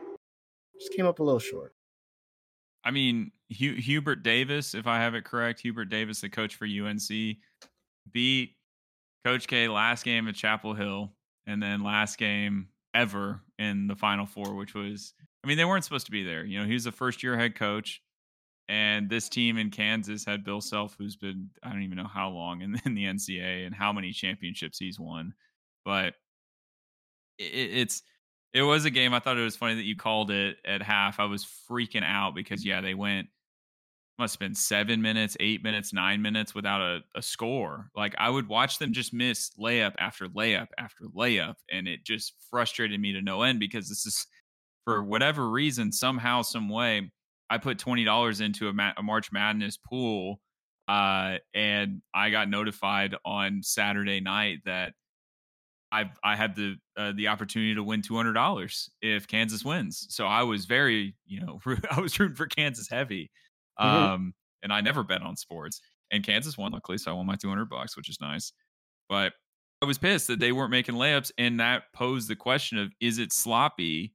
just 0.78 0.92
came 0.92 1.06
up 1.06 1.20
a 1.20 1.22
little 1.22 1.38
short. 1.38 1.71
I 2.84 2.90
mean, 2.90 3.30
Hu- 3.58 3.74
Hubert 3.74 4.22
Davis, 4.22 4.74
if 4.74 4.86
I 4.86 4.98
have 4.98 5.14
it 5.14 5.24
correct, 5.24 5.60
Hubert 5.60 5.86
Davis, 5.86 6.20
the 6.20 6.28
coach 6.28 6.56
for 6.56 6.66
UNC, 6.66 7.08
beat 8.10 8.56
Coach 9.24 9.46
K 9.46 9.68
last 9.68 10.04
game 10.04 10.28
at 10.28 10.34
Chapel 10.34 10.74
Hill, 10.74 11.12
and 11.46 11.62
then 11.62 11.82
last 11.82 12.18
game 12.18 12.68
ever 12.94 13.40
in 13.58 13.86
the 13.86 13.96
Final 13.96 14.26
Four, 14.26 14.54
which 14.54 14.74
was, 14.74 15.14
I 15.44 15.46
mean, 15.46 15.56
they 15.56 15.64
weren't 15.64 15.84
supposed 15.84 16.06
to 16.06 16.12
be 16.12 16.24
there. 16.24 16.44
You 16.44 16.60
know, 16.60 16.66
he 16.66 16.74
was 16.74 16.86
a 16.86 16.92
first 16.92 17.22
year 17.22 17.38
head 17.38 17.54
coach, 17.54 18.02
and 18.68 19.08
this 19.08 19.28
team 19.28 19.58
in 19.58 19.70
Kansas 19.70 20.24
had 20.24 20.44
Bill 20.44 20.60
Self, 20.60 20.96
who's 20.98 21.16
been, 21.16 21.50
I 21.62 21.70
don't 21.70 21.82
even 21.82 21.98
know 21.98 22.08
how 22.12 22.30
long 22.30 22.62
in, 22.62 22.80
in 22.84 22.94
the 22.94 23.04
NCAA 23.04 23.66
and 23.66 23.74
how 23.74 23.92
many 23.92 24.12
championships 24.12 24.78
he's 24.78 24.98
won, 24.98 25.34
but 25.84 26.14
it, 27.38 27.44
it's 27.44 28.02
it 28.54 28.62
was 28.62 28.84
a 28.84 28.90
game. 28.90 29.14
I 29.14 29.20
thought 29.20 29.38
it 29.38 29.42
was 29.42 29.56
funny 29.56 29.74
that 29.74 29.84
you 29.84 29.96
called 29.96 30.30
it 30.30 30.56
at 30.64 30.82
half. 30.82 31.20
I 31.20 31.24
was 31.24 31.46
freaking 31.70 32.04
out 32.04 32.34
because 32.34 32.64
yeah, 32.64 32.80
they 32.80 32.94
went 32.94 33.28
must 34.18 34.34
have 34.34 34.40
been 34.40 34.54
seven 34.54 35.00
minutes, 35.02 35.36
eight 35.40 35.64
minutes, 35.64 35.92
nine 35.92 36.20
minutes 36.22 36.54
without 36.54 36.80
a, 36.80 37.00
a 37.16 37.22
score. 37.22 37.88
Like 37.96 38.14
I 38.18 38.28
would 38.28 38.46
watch 38.46 38.78
them 38.78 38.92
just 38.92 39.12
miss 39.12 39.50
layup 39.58 39.94
after 39.98 40.28
layup 40.28 40.68
after 40.78 41.04
layup, 41.16 41.54
and 41.70 41.88
it 41.88 42.04
just 42.04 42.34
frustrated 42.50 43.00
me 43.00 43.12
to 43.14 43.22
no 43.22 43.42
end 43.42 43.58
because 43.58 43.88
this 43.88 44.06
is 44.06 44.26
for 44.84 45.02
whatever 45.02 45.48
reason, 45.48 45.92
somehow, 45.92 46.42
some 46.42 46.68
way, 46.68 47.10
I 47.50 47.58
put 47.58 47.78
twenty 47.78 48.04
dollars 48.04 48.40
into 48.40 48.68
a, 48.68 48.72
Ma- 48.72 48.92
a 48.96 49.02
March 49.02 49.32
Madness 49.32 49.76
pool, 49.76 50.40
uh, 50.88 51.36
and 51.54 52.02
I 52.14 52.30
got 52.30 52.48
notified 52.48 53.14
on 53.24 53.62
Saturday 53.62 54.20
night 54.20 54.58
that 54.66 54.92
I 55.92 56.10
I 56.24 56.36
had 56.36 56.56
the 56.56 56.76
uh, 56.96 57.12
the 57.12 57.28
opportunity 57.28 57.74
to 57.76 57.84
win 57.84 58.02
two 58.02 58.16
hundred 58.16 58.34
dollars 58.34 58.90
if 59.02 59.28
Kansas 59.28 59.64
wins. 59.64 60.06
So 60.10 60.26
I 60.26 60.42
was 60.42 60.66
very 60.66 61.16
you 61.26 61.40
know 61.40 61.60
I 61.90 62.00
was 62.00 62.18
rooting 62.18 62.36
for 62.36 62.46
Kansas 62.46 62.88
heavy, 62.90 63.30
Mhm. 63.80 63.84
um, 63.84 64.34
and 64.62 64.72
I 64.72 64.80
never 64.80 65.04
bet 65.04 65.22
on 65.22 65.36
sports. 65.36 65.80
And 66.10 66.24
Kansas 66.24 66.58
won 66.58 66.72
luckily, 66.72 66.98
so 66.98 67.10
I 67.12 67.14
won 67.14 67.26
my 67.26 67.36
two 67.36 67.48
hundred 67.50 67.68
bucks, 67.70 67.96
which 67.96 68.08
is 68.10 68.20
nice. 68.20 68.52
But 69.08 69.34
I 69.82 69.86
was 69.86 69.98
pissed 69.98 70.28
that 70.28 70.40
they 70.40 70.52
weren't 70.52 70.70
making 70.70 70.96
layups, 70.96 71.32
and 71.38 71.60
that 71.60 71.84
posed 71.94 72.28
the 72.28 72.36
question 72.36 72.78
of 72.78 72.92
is 73.00 73.18
it 73.18 73.32
sloppy 73.32 74.14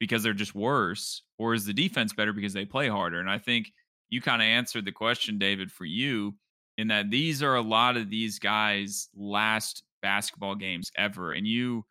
because 0.00 0.22
they're 0.22 0.32
just 0.34 0.54
worse, 0.54 1.22
or 1.38 1.54
is 1.54 1.64
the 1.66 1.74
defense 1.74 2.12
better 2.12 2.32
because 2.32 2.52
they 2.52 2.64
play 2.64 2.88
harder? 2.88 3.20
And 3.20 3.30
I 3.30 3.38
think 3.38 3.72
you 4.10 4.20
kind 4.20 4.42
of 4.42 4.46
answered 4.46 4.84
the 4.84 4.92
question, 4.92 5.38
David, 5.38 5.72
for 5.72 5.84
you 5.84 6.36
in 6.78 6.88
that 6.88 7.10
these 7.10 7.42
are 7.42 7.56
a 7.56 7.62
lot 7.62 7.96
of 7.96 8.10
these 8.10 8.38
guys' 8.38 9.08
last 9.14 9.82
basketball 10.02 10.54
games 10.54 10.90
ever. 10.96 11.32
And 11.32 11.46
you 11.46 11.84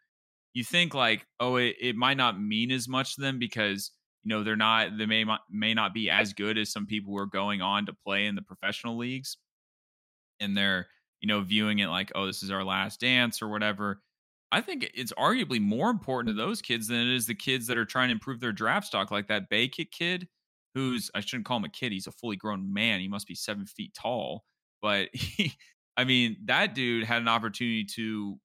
you 0.53 0.63
think 0.63 0.93
like, 0.93 1.25
oh, 1.39 1.57
it, 1.57 1.75
it 1.79 1.95
might 1.95 2.17
not 2.17 2.41
mean 2.41 2.71
as 2.71 2.87
much 2.87 3.15
to 3.15 3.21
them 3.21 3.39
because 3.39 3.91
you 4.23 4.29
know 4.29 4.43
they're 4.43 4.55
not 4.55 4.97
they 4.97 5.05
may 5.05 5.23
not- 5.23 5.41
may 5.51 5.73
not 5.73 5.93
be 5.93 6.09
as 6.09 6.33
good 6.33 6.57
as 6.57 6.71
some 6.71 6.85
people 6.87 7.13
who 7.13 7.19
are 7.19 7.27
going 7.27 7.61
on 7.61 7.85
to 7.87 7.93
play 7.93 8.25
in 8.25 8.35
the 8.35 8.41
professional 8.41 8.97
leagues, 8.97 9.37
and 10.39 10.55
they're 10.55 10.87
you 11.21 11.27
know 11.27 11.41
viewing 11.41 11.79
it 11.79 11.87
like, 11.87 12.11
oh, 12.15 12.25
this 12.25 12.43
is 12.43 12.51
our 12.51 12.63
last 12.63 12.99
dance 12.99 13.41
or 13.41 13.47
whatever. 13.47 14.01
I 14.51 14.61
think 14.61 14.89
it's 14.93 15.11
arguably 15.13 15.59
more 15.59 15.89
important 15.89 16.35
to 16.35 16.41
those 16.41 16.61
kids 16.61 16.87
than 16.87 16.99
it 16.99 17.13
is 17.13 17.27
the 17.27 17.35
kids 17.35 17.67
that 17.67 17.77
are 17.77 17.85
trying 17.85 18.07
to 18.09 18.13
improve 18.13 18.39
their 18.39 18.53
draft 18.53 18.87
stock, 18.87 19.11
like 19.11 19.27
that 19.27 19.49
Bacot 19.49 19.91
kid, 19.91 20.27
who's 20.73 21.11
I 21.15 21.19
shouldn't 21.19 21.45
call 21.45 21.57
him 21.57 21.65
a 21.65 21.69
kid. 21.69 21.91
He's 21.91 22.07
a 22.07 22.11
fully 22.13 22.37
grown 22.37 22.73
man. 22.73 22.99
He 23.01 23.07
must 23.09 23.27
be 23.27 23.35
seven 23.35 23.65
feet 23.65 23.93
tall. 23.93 24.45
But 24.81 25.09
he, 25.13 25.53
I 25.97 26.03
mean, 26.03 26.37
that 26.45 26.75
dude 26.75 27.03
had 27.03 27.21
an 27.21 27.27
opportunity 27.27 27.83
to, 27.95 28.39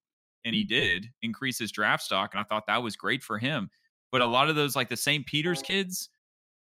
and 0.44 0.55
he 0.55 0.64
did 0.64 1.09
increase 1.20 1.59
his 1.59 1.70
draft 1.70 2.03
stock, 2.03 2.32
and 2.32 2.40
I 2.40 2.44
thought 2.44 2.66
that 2.66 2.82
was 2.82 2.96
great 2.96 3.22
for 3.22 3.38
him. 3.38 3.70
But 4.11 4.22
a 4.22 4.26
lot 4.26 4.48
of 4.48 4.57
those, 4.57 4.74
like 4.74 4.88
the 4.88 4.96
St. 4.96 5.26
Peter's 5.26 5.62
kids, 5.62 6.09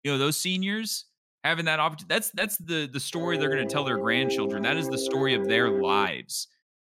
you 0.02 0.10
know, 0.10 0.18
those 0.18 0.36
seniors 0.36 1.06
having 1.44 1.66
that 1.66 1.80
opportunity, 1.80 2.14
that's 2.14 2.30
that's 2.32 2.56
the 2.58 2.88
the 2.92 3.00
story 3.00 3.36
they're 3.38 3.50
going 3.50 3.66
to 3.66 3.72
tell 3.72 3.84
their 3.84 3.98
grandchildren. 3.98 4.62
That 4.62 4.76
is 4.76 4.88
the 4.88 4.98
story 4.98 5.34
of 5.34 5.46
their 5.46 5.70
lives. 5.70 6.48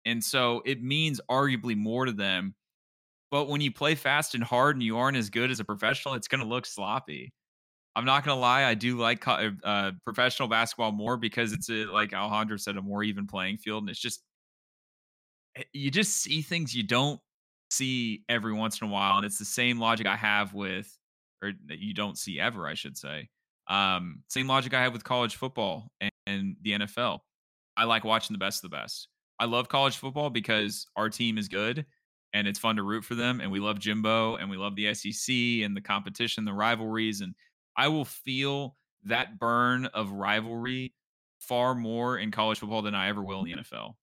And 0.06 0.24
so 0.24 0.62
it 0.66 0.84
means 0.84 1.22
arguably 1.30 1.76
more 1.78 2.06
to 2.06 2.12
them. 2.12 2.56
But 3.32 3.48
when 3.50 3.62
you 3.62 3.72
play 3.72 3.96
fast 3.96 4.36
and 4.36 4.44
hard 4.44 4.76
and 4.76 4.84
you 4.84 4.98
aren't 4.98 5.18
as 5.18 5.30
good 5.30 5.50
as 5.50 5.60
a 5.60 5.66
professional, 5.66 6.14
it's 6.16 6.28
going 6.28 6.42
to 6.42 6.48
look 6.48 6.66
sloppy. 6.66 7.34
I'm 7.96 8.06
not 8.06 8.24
to 8.24 8.34
lie. 8.34 8.64
I 8.64 8.74
do 8.74 8.98
like 8.98 9.28
uh, 9.28 9.92
professional 10.04 10.48
basketball 10.48 10.92
more 10.92 11.16
because 11.16 11.54
it's 11.54 11.70
a, 11.70 11.86
like 11.86 12.14
Alejandro 12.14 12.58
said, 12.58 12.78
a 12.78 12.82
more 12.82 13.04
even 13.04 13.28
playing 13.28 13.58
field. 13.58 13.84
And 13.84 13.90
it's 13.90 14.00
just, 14.00 14.24
eh, 15.56 15.64
you 15.74 15.92
just 15.92 16.22
see 16.22 16.42
things 16.42 16.74
you 16.74 16.84
don't 16.84 17.20
see 17.70 18.24
every 18.30 18.54
once 18.54 18.82
in 18.82 18.88
a 18.88 18.92
while, 18.92 19.18
and 19.18 19.26
it's 19.26 19.40
the 19.40 19.46
same 19.46 19.80
logic 19.80 20.08
I 20.08 20.16
have 20.16 20.54
with, 20.54 20.96
or 21.44 21.52
that 21.68 21.80
you 21.80 21.94
don't 21.94 22.18
see 22.18 22.40
ever, 22.40 22.68
I 22.68 22.74
should 22.74 22.98
say. 22.98 23.30
Um, 23.68 24.24
same 24.28 24.48
logic 24.48 24.74
I 24.74 24.82
have 24.82 24.94
with 24.94 25.04
college 25.04 25.36
football 25.36 25.90
and, 26.02 26.12
and 26.28 26.56
the 26.62 26.72
NFL. 26.72 27.20
I 27.78 27.86
like 27.86 28.04
watching 28.04 28.34
the 28.34 28.40
best 28.40 28.64
of 28.64 28.70
the 28.70 28.78
best. 28.78 29.08
I 29.40 29.46
love 29.46 29.68
college 29.68 29.98
football 29.98 30.30
because 30.30 30.86
our 30.96 31.10
team 31.10 31.38
is 31.38 31.48
good 31.48 31.86
and 32.34 32.48
it's 32.48 32.60
fun 32.60 32.76
to 32.76 32.84
root 32.84 33.04
for 33.04 33.16
them. 33.16 33.42
And 33.42 33.52
we 33.52 33.60
love 33.60 33.80
Jimbo 33.80 34.36
and 34.36 34.50
we 34.50 34.58
love 34.58 34.76
the 34.76 34.94
SEC 34.94 35.34
and 35.64 35.76
the 35.76 35.82
competition, 35.82 36.46
the 36.46 36.54
rivalries. 36.54 37.22
And 37.22 37.34
I 37.76 37.88
will 37.88 38.06
feel 38.06 38.76
that 39.06 39.40
burn 39.40 39.86
of 39.88 40.12
rivalry 40.12 40.94
far 41.40 41.76
more 41.76 42.18
in 42.18 42.32
college 42.32 42.60
football 42.60 42.82
than 42.82 42.96
I 42.96 43.10
ever 43.10 43.22
will 43.22 43.44
in 43.44 43.46
the 43.46 43.62
NFL. 43.62 43.94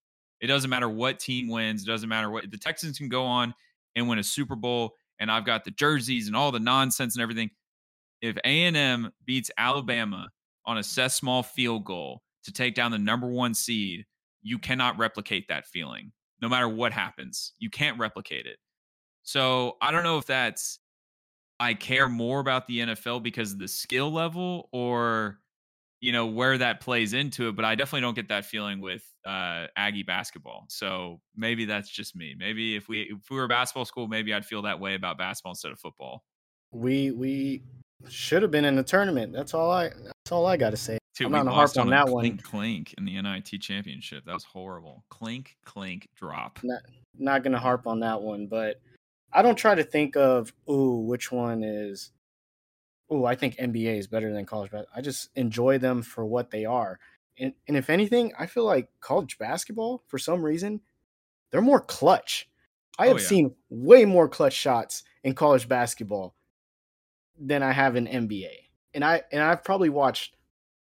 It 0.40 0.46
doesn't 0.46 0.70
matter 0.70 0.88
what 0.88 1.18
team 1.18 1.48
wins. 1.48 1.82
It 1.82 1.86
doesn't 1.86 2.08
matter 2.08 2.30
what 2.30 2.50
the 2.50 2.58
Texans 2.58 2.98
can 2.98 3.08
go 3.08 3.24
on 3.24 3.54
and 3.96 4.08
win 4.08 4.18
a 4.18 4.22
Super 4.22 4.56
Bowl. 4.56 4.94
And 5.18 5.30
I've 5.30 5.44
got 5.44 5.64
the 5.64 5.70
jerseys 5.70 6.26
and 6.26 6.36
all 6.36 6.50
the 6.50 6.60
nonsense 6.60 7.14
and 7.14 7.22
everything. 7.22 7.50
If 8.22 8.36
A&M 8.44 9.12
beats 9.24 9.50
Alabama 9.56 10.30
on 10.66 10.78
a 10.78 10.82
set 10.82 11.12
Small 11.12 11.42
field 11.42 11.84
goal 11.84 12.22
to 12.44 12.52
take 12.52 12.74
down 12.74 12.90
the 12.90 12.98
number 12.98 13.26
one 13.26 13.54
seed, 13.54 14.06
you 14.42 14.58
cannot 14.58 14.98
replicate 14.98 15.48
that 15.48 15.66
feeling 15.66 16.12
no 16.40 16.48
matter 16.48 16.68
what 16.68 16.92
happens. 16.92 17.52
You 17.58 17.70
can't 17.70 17.98
replicate 17.98 18.46
it. 18.46 18.56
So 19.22 19.76
I 19.82 19.90
don't 19.90 20.04
know 20.04 20.18
if 20.18 20.26
that's 20.26 20.78
I 21.60 21.74
care 21.74 22.08
more 22.08 22.40
about 22.40 22.66
the 22.66 22.80
NFL 22.80 23.22
because 23.22 23.52
of 23.52 23.58
the 23.58 23.68
skill 23.68 24.10
level 24.10 24.70
or 24.72 25.38
you 26.00 26.12
know 26.12 26.26
where 26.26 26.56
that 26.56 26.80
plays 26.80 27.12
into 27.12 27.48
it, 27.48 27.56
but 27.56 27.66
I 27.66 27.74
definitely 27.74 28.00
don't 28.00 28.14
get 28.14 28.28
that 28.28 28.46
feeling 28.46 28.80
with 28.80 29.04
uh, 29.26 29.66
Aggie 29.76 30.02
basketball. 30.02 30.64
So 30.68 31.20
maybe 31.36 31.66
that's 31.66 31.90
just 31.90 32.16
me. 32.16 32.34
Maybe 32.36 32.74
if 32.74 32.88
we 32.88 33.02
if 33.02 33.30
we 33.30 33.36
were 33.36 33.44
a 33.44 33.48
basketball 33.48 33.84
school, 33.84 34.08
maybe 34.08 34.32
I'd 34.32 34.46
feel 34.46 34.62
that 34.62 34.80
way 34.80 34.94
about 34.94 35.18
basketball 35.18 35.52
instead 35.52 35.72
of 35.72 35.78
football. 35.78 36.24
We 36.72 37.10
we 37.10 37.62
should 38.08 38.40
have 38.40 38.50
been 38.50 38.64
in 38.64 38.76
the 38.76 38.82
tournament. 38.82 39.34
That's 39.34 39.52
all 39.52 39.70
I. 39.70 39.90
That's 39.90 40.32
all 40.32 40.46
I 40.46 40.56
got 40.56 40.70
to 40.70 40.78
say. 40.78 40.98
Dude, 41.16 41.26
I'm 41.26 41.32
not 41.32 41.44
gonna 41.44 41.54
harp 41.54 41.76
on 41.76 41.88
a 41.88 41.90
that 41.90 42.06
clink, 42.06 42.36
one. 42.36 42.38
Clink 42.38 42.94
in 42.96 43.04
the 43.04 43.20
NIT 43.20 43.60
championship. 43.60 44.24
That 44.24 44.32
was 44.32 44.44
horrible. 44.44 45.04
Clink, 45.10 45.58
clink, 45.66 46.08
drop. 46.16 46.60
Not 46.62 46.80
not 47.18 47.44
gonna 47.44 47.58
harp 47.58 47.86
on 47.86 48.00
that 48.00 48.22
one, 48.22 48.46
but 48.46 48.80
I 49.32 49.42
don't 49.42 49.56
try 49.56 49.74
to 49.74 49.84
think 49.84 50.16
of 50.16 50.52
ooh 50.68 51.00
which 51.06 51.30
one 51.30 51.62
is. 51.62 52.12
Ooh, 53.12 53.24
I 53.24 53.34
think 53.34 53.56
NBA 53.56 53.98
is 53.98 54.06
better 54.06 54.32
than 54.32 54.46
college 54.46 54.70
basketball. 54.70 54.96
I 54.96 55.00
just 55.00 55.30
enjoy 55.36 55.78
them 55.78 56.02
for 56.02 56.24
what 56.24 56.50
they 56.50 56.64
are, 56.64 56.98
and 57.38 57.52
and 57.68 57.76
if 57.76 57.90
anything, 57.90 58.32
I 58.38 58.46
feel 58.46 58.64
like 58.64 58.88
college 59.00 59.38
basketball 59.38 60.02
for 60.06 60.18
some 60.18 60.42
reason 60.44 60.80
they're 61.50 61.60
more 61.60 61.80
clutch. 61.80 62.48
I 62.98 63.06
Oh, 63.06 63.08
have 63.10 63.20
yeah. 63.20 63.26
seen 63.26 63.54
way 63.70 64.04
more 64.04 64.28
clutch 64.28 64.52
shots 64.52 65.02
in 65.24 65.34
college 65.34 65.68
basketball 65.68 66.34
than 67.38 67.62
I 67.62 67.72
have 67.72 67.96
in 67.96 68.06
NBA, 68.06 68.50
and 68.94 69.04
I 69.04 69.22
and 69.32 69.42
I've 69.42 69.64
probably 69.64 69.88
watched 69.90 70.36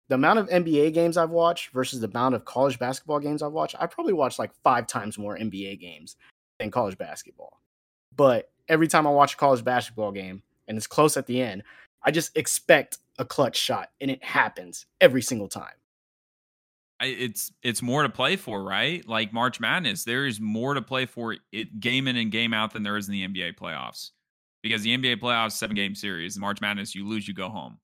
the 0.09 0.15
amount 0.17 0.39
of 0.39 0.49
NBA 0.49 0.93
games 0.93 1.17
I've 1.17 1.31
watched 1.31 1.71
versus 1.73 2.01
the 2.01 2.09
amount 2.09 2.35
of 2.35 2.45
college 2.45 2.79
basketball 2.79 3.21
games 3.21 3.43
I've 3.43 3.53
watched, 3.53 3.75
I 3.79 3.87
probably 3.87 4.13
watched 4.13 4.39
like 4.39 4.53
five 4.63 4.87
times 4.87 5.17
more 5.19 5.37
NBA 5.37 5.81
games 5.81 6.17
than 6.59 6.71
college 6.71 6.99
basketball. 6.99 7.61
But 8.17 8.51
every 8.69 8.89
time 8.89 9.07
I 9.07 9.11
watch 9.11 9.35
a 9.35 9.37
college 9.37 9.65
basketball 9.65 10.13
game 10.13 10.43
and 10.69 10.77
it's 10.77 10.87
close 10.87 11.17
at 11.17 11.27
the 11.27 11.41
end, 11.43 11.63
I 12.03 12.11
just 12.11 12.37
expect 12.37 12.99
a 13.19 13.25
clutch 13.25 13.57
shot 13.57 13.91
and 14.01 14.11
it 14.11 14.23
happens 14.23 14.87
every 15.01 15.23
single 15.23 15.49
time. 15.49 15.75
It's 17.01 17.53
it's 17.63 17.83
more 17.83 18.03
to 18.03 18.09
play 18.09 18.37
for, 18.37 18.63
right? 18.63 19.07
Like 19.07 19.33
March 19.33 19.61
Madness, 19.61 20.05
there 20.05 20.27
is 20.27 20.41
more 20.41 20.75
to 20.75 20.83
play 20.83 21.07
for 21.07 21.37
it 21.53 21.81
game 21.81 22.07
in 22.07 22.17
and 22.17 22.31
game 22.31 22.55
out 22.55 22.73
than 22.73 22.83
there 22.83 22.97
is 22.97 23.09
in 23.09 23.13
the 23.13 23.27
NBA 23.27 23.57
playoffs. 23.57 24.11
Because 24.63 24.83
the 24.83 24.97
NBA 24.97 25.21
playoffs 25.21 25.53
seven 25.53 25.77
game 25.77 25.95
series, 25.95 26.39
March 26.39 26.61
Madness, 26.61 26.95
you 26.95 27.07
lose, 27.07 27.29
you 27.29 27.35
go 27.35 27.51
home. 27.51 27.79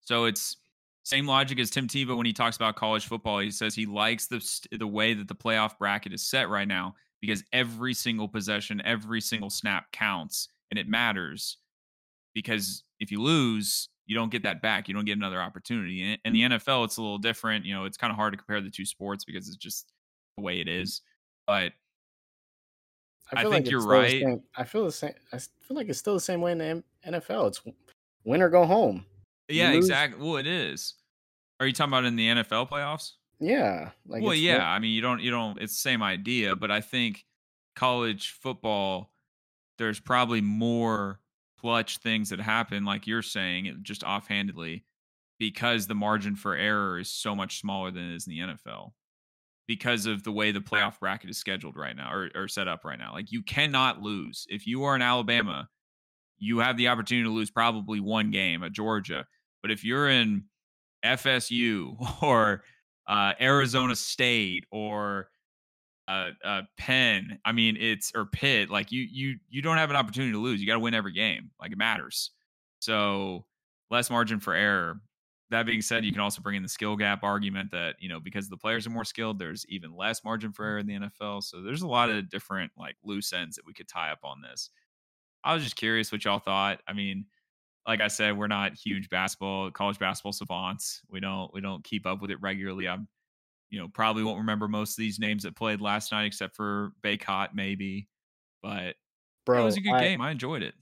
So 0.00 0.24
it's 0.24 0.56
same 1.02 1.26
logic 1.26 1.58
as 1.58 1.70
Tim 1.70 1.88
Tebow 1.88 2.16
when 2.16 2.24
he 2.24 2.32
talks 2.32 2.56
about 2.56 2.76
college 2.76 3.06
football. 3.06 3.40
He 3.40 3.50
says 3.50 3.74
he 3.74 3.84
likes 3.84 4.28
the 4.28 4.40
the 4.70 4.86
way 4.86 5.12
that 5.12 5.28
the 5.28 5.34
playoff 5.34 5.76
bracket 5.76 6.12
is 6.12 6.24
set 6.24 6.48
right 6.48 6.68
now 6.68 6.94
because 7.22 7.42
every 7.52 7.94
single 7.94 8.28
possession, 8.28 8.82
every 8.84 9.22
single 9.22 9.48
snap 9.48 9.90
counts 9.92 10.48
and 10.70 10.78
it 10.78 10.88
matters. 10.88 11.56
Because 12.34 12.82
if 12.98 13.10
you 13.10 13.22
lose, 13.22 13.88
you 14.06 14.16
don't 14.16 14.30
get 14.30 14.42
that 14.42 14.60
back. 14.60 14.88
You 14.88 14.94
don't 14.94 15.04
get 15.04 15.16
another 15.16 15.40
opportunity. 15.40 16.02
In, 16.02 16.18
in 16.24 16.32
the 16.32 16.42
mm-hmm. 16.42 16.54
NFL, 16.54 16.84
it's 16.84 16.96
a 16.96 17.02
little 17.02 17.18
different. 17.18 17.64
You 17.64 17.74
know, 17.74 17.84
it's 17.84 17.96
kind 17.96 18.10
of 18.10 18.16
hard 18.16 18.32
to 18.32 18.36
compare 18.36 18.60
the 18.60 18.70
two 18.70 18.84
sports 18.84 19.24
because 19.24 19.46
it's 19.46 19.56
just 19.56 19.86
the 20.36 20.42
way 20.42 20.60
it 20.60 20.66
mm-hmm. 20.66 20.82
is. 20.82 21.00
But 21.46 21.72
I 23.32 23.44
think 23.44 23.62
it's 23.62 23.70
you're 23.70 23.86
right. 23.86 24.24
I 24.56 24.64
feel 24.64 24.84
the 24.84 24.92
same. 24.92 25.14
I 25.32 25.38
feel 25.38 25.76
like 25.76 25.88
it's 25.88 25.98
still 25.98 26.14
the 26.14 26.20
same 26.20 26.40
way 26.40 26.52
in 26.52 26.58
the 26.58 26.64
M- 26.64 26.84
NFL. 27.06 27.48
It's 27.48 27.62
win 28.24 28.42
or 28.42 28.48
go 28.48 28.66
home. 28.66 29.06
Yeah, 29.48 29.72
exactly. 29.72 30.20
Well, 30.20 30.36
it 30.38 30.46
is. 30.46 30.94
Are 31.60 31.66
you 31.66 31.72
talking 31.72 31.92
about 31.92 32.04
in 32.04 32.16
the 32.16 32.28
NFL 32.28 32.68
playoffs? 32.68 33.12
Yeah, 33.42 33.90
like 34.06 34.22
well, 34.22 34.34
yeah. 34.34 34.64
I 34.64 34.78
mean, 34.78 34.92
you 34.92 35.00
don't, 35.00 35.20
you 35.20 35.32
don't. 35.32 35.60
It's 35.60 35.72
the 35.72 35.80
same 35.80 36.00
idea, 36.00 36.54
but 36.54 36.70
I 36.70 36.80
think 36.80 37.24
college 37.74 38.30
football, 38.40 39.10
there's 39.78 39.98
probably 39.98 40.40
more 40.40 41.18
clutch 41.58 41.98
things 41.98 42.30
that 42.30 42.40
happen, 42.40 42.84
like 42.84 43.08
you're 43.08 43.20
saying, 43.20 43.80
just 43.82 44.04
offhandedly, 44.04 44.84
because 45.40 45.88
the 45.88 45.94
margin 45.94 46.36
for 46.36 46.54
error 46.54 47.00
is 47.00 47.10
so 47.10 47.34
much 47.34 47.58
smaller 47.58 47.90
than 47.90 48.12
it 48.12 48.14
is 48.14 48.28
in 48.28 48.30
the 48.32 48.40
NFL. 48.40 48.92
Because 49.66 50.06
of 50.06 50.22
the 50.22 50.32
way 50.32 50.52
the 50.52 50.60
playoff 50.60 51.00
bracket 51.00 51.30
is 51.30 51.38
scheduled 51.38 51.76
right 51.76 51.96
now, 51.96 52.12
or, 52.12 52.30
or 52.36 52.46
set 52.46 52.68
up 52.68 52.84
right 52.84 52.98
now, 52.98 53.12
like 53.12 53.32
you 53.32 53.42
cannot 53.42 54.02
lose 54.02 54.46
if 54.50 54.68
you 54.68 54.84
are 54.84 54.94
in 54.94 55.02
Alabama. 55.02 55.68
You 56.38 56.58
have 56.58 56.76
the 56.76 56.88
opportunity 56.88 57.24
to 57.24 57.34
lose 57.34 57.50
probably 57.50 57.98
one 57.98 58.30
game 58.30 58.62
at 58.62 58.72
Georgia, 58.72 59.26
but 59.62 59.72
if 59.72 59.84
you're 59.84 60.08
in 60.08 60.44
FSU 61.04 61.96
or 62.22 62.62
uh, 63.06 63.32
Arizona 63.40 63.96
State 63.96 64.66
or 64.70 65.28
uh, 66.08 66.30
uh, 66.44 66.62
Penn. 66.76 67.38
I 67.44 67.52
mean, 67.52 67.76
it's 67.78 68.12
or 68.14 68.26
Pitt. 68.26 68.70
Like 68.70 68.92
you, 68.92 69.06
you, 69.10 69.36
you 69.48 69.62
don't 69.62 69.78
have 69.78 69.90
an 69.90 69.96
opportunity 69.96 70.32
to 70.32 70.38
lose. 70.38 70.60
You 70.60 70.66
got 70.66 70.74
to 70.74 70.80
win 70.80 70.94
every 70.94 71.12
game. 71.12 71.50
Like 71.60 71.72
it 71.72 71.78
matters. 71.78 72.30
So 72.80 73.44
less 73.90 74.10
margin 74.10 74.40
for 74.40 74.54
error. 74.54 75.00
That 75.50 75.66
being 75.66 75.82
said, 75.82 76.04
you 76.04 76.12
can 76.12 76.22
also 76.22 76.40
bring 76.40 76.56
in 76.56 76.62
the 76.62 76.68
skill 76.68 76.96
gap 76.96 77.22
argument 77.22 77.70
that 77.72 77.96
you 78.00 78.08
know 78.08 78.18
because 78.18 78.48
the 78.48 78.56
players 78.56 78.86
are 78.86 78.90
more 78.90 79.04
skilled, 79.04 79.38
there's 79.38 79.66
even 79.68 79.94
less 79.94 80.24
margin 80.24 80.50
for 80.50 80.64
error 80.64 80.78
in 80.78 80.86
the 80.86 80.94
NFL. 80.94 81.42
So 81.42 81.60
there's 81.60 81.82
a 81.82 81.86
lot 81.86 82.08
of 82.08 82.30
different 82.30 82.72
like 82.78 82.96
loose 83.04 83.34
ends 83.34 83.56
that 83.56 83.66
we 83.66 83.74
could 83.74 83.86
tie 83.86 84.10
up 84.10 84.20
on 84.24 84.40
this. 84.40 84.70
I 85.44 85.52
was 85.52 85.62
just 85.62 85.76
curious 85.76 86.10
what 86.10 86.24
y'all 86.24 86.38
thought. 86.38 86.80
I 86.88 86.94
mean, 86.94 87.26
like 87.86 88.00
I 88.00 88.08
said, 88.08 88.36
we're 88.36 88.46
not 88.48 88.74
huge 88.74 89.08
basketball, 89.08 89.70
college 89.70 89.98
basketball 89.98 90.32
savants. 90.32 91.02
We 91.10 91.20
don't 91.20 91.52
we 91.52 91.60
don't 91.60 91.82
keep 91.84 92.06
up 92.06 92.20
with 92.22 92.30
it 92.30 92.40
regularly. 92.40 92.86
I'm, 92.88 93.08
you 93.70 93.80
know, 93.80 93.88
probably 93.88 94.22
won't 94.22 94.38
remember 94.38 94.68
most 94.68 94.92
of 94.92 94.96
these 95.02 95.18
names 95.18 95.42
that 95.44 95.56
played 95.56 95.80
last 95.80 96.12
night 96.12 96.24
except 96.26 96.54
for 96.56 96.92
Bacot 97.02 97.48
maybe. 97.54 98.08
But 98.62 98.94
bro. 99.46 99.62
it 99.62 99.64
was 99.64 99.76
a 99.76 99.80
good 99.80 99.94
I- 99.94 100.00
game. 100.00 100.20
I 100.20 100.30
enjoyed 100.30 100.62
it. 100.62 100.74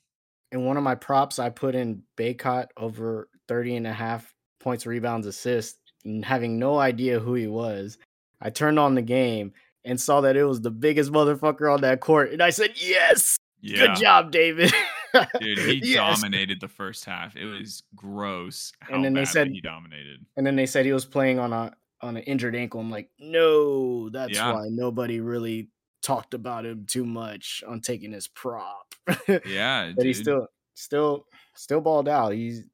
in 0.52 0.64
one 0.64 0.76
of 0.76 0.82
my 0.82 0.94
props, 0.94 1.38
I 1.38 1.48
put 1.50 1.74
in 1.74 2.02
Bacot 2.16 2.66
over 2.76 3.28
30 3.48 3.76
and 3.76 3.86
a 3.86 3.92
half 3.92 4.34
points, 4.60 4.84
rebounds, 4.86 5.26
assists, 5.26 5.78
and 6.04 6.24
having 6.24 6.58
no 6.58 6.78
idea 6.78 7.18
who 7.20 7.34
he 7.34 7.46
was. 7.46 7.96
I 8.42 8.50
turned 8.50 8.78
on 8.78 8.94
the 8.94 9.02
game 9.02 9.52
and 9.84 9.98
saw 9.98 10.20
that 10.22 10.36
it 10.36 10.44
was 10.44 10.60
the 10.60 10.70
biggest 10.70 11.10
motherfucker 11.12 11.72
on 11.72 11.80
that 11.82 12.00
court. 12.00 12.32
And 12.32 12.42
I 12.42 12.50
said, 12.50 12.72
Yes, 12.76 13.38
Yeah. 13.62 13.86
good 13.86 13.96
job, 13.96 14.30
David. 14.32 14.72
Dude, 15.40 15.58
he 15.58 15.74
Yes. 15.84 16.20
dominated 16.20 16.60
the 16.60 16.68
first 16.68 17.04
half. 17.04 17.36
It 17.36 17.44
was 17.46 17.82
gross 17.94 18.72
how 18.80 18.94
And 18.94 19.04
then 19.04 19.14
they 19.14 19.24
said- 19.24 19.48
he 19.48 19.60
dominated. 19.60 20.24
And 20.36 20.46
then 20.46 20.56
they 20.56 20.66
said 20.66 20.84
he 20.86 20.92
was 20.92 21.04
playing 21.04 21.38
on 21.38 21.52
a 21.52 21.72
on 22.02 22.16
an 22.16 22.22
injured 22.22 22.56
ankle. 22.56 22.80
I'm 22.80 22.90
like, 22.90 23.10
no, 23.18 24.08
that's 24.08 24.32
Yeah. 24.34 24.52
why 24.54 24.68
nobody 24.70 25.20
really 25.20 25.68
talked 26.02 26.32
about 26.32 26.64
him 26.64 26.86
too 26.88 27.04
much 27.04 27.62
on 27.68 27.80
taking 27.82 28.12
his 28.12 28.26
prop. 28.28 28.94
Yeah, 29.44 29.92
but 29.94 30.06
he 30.06 30.14
still 30.14 30.46
still 30.74 31.26
still 31.54 31.80
balled 31.82 32.08
out. 32.08 32.32
He's 32.32 32.64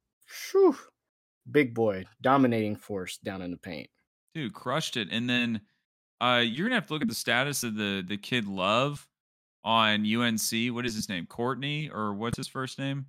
whew, 0.51 0.77
big 1.51 1.73
boy, 1.73 2.05
dominating 2.21 2.75
force 2.77 3.17
down 3.17 3.41
in 3.41 3.51
the 3.51 3.57
paint. 3.57 3.89
dude 4.33 4.53
crushed 4.53 4.95
it 4.97 5.07
and 5.11 5.29
then 5.29 5.59
uh 6.21 6.41
you're 6.45 6.67
gonna 6.67 6.75
have 6.75 6.87
to 6.87 6.93
look 6.93 7.01
at 7.01 7.07
the 7.09 7.15
status 7.15 7.63
of 7.63 7.75
the 7.75 8.03
the 8.07 8.17
kid 8.17 8.45
love 8.47 9.07
on 9.67 10.05
unc 10.05 10.73
what 10.73 10.85
is 10.85 10.95
his 10.95 11.09
name? 11.09 11.25
Courtney 11.25 11.89
or 11.89 12.13
what's 12.13 12.37
his 12.37 12.47
first 12.47 12.79
name? 12.79 13.05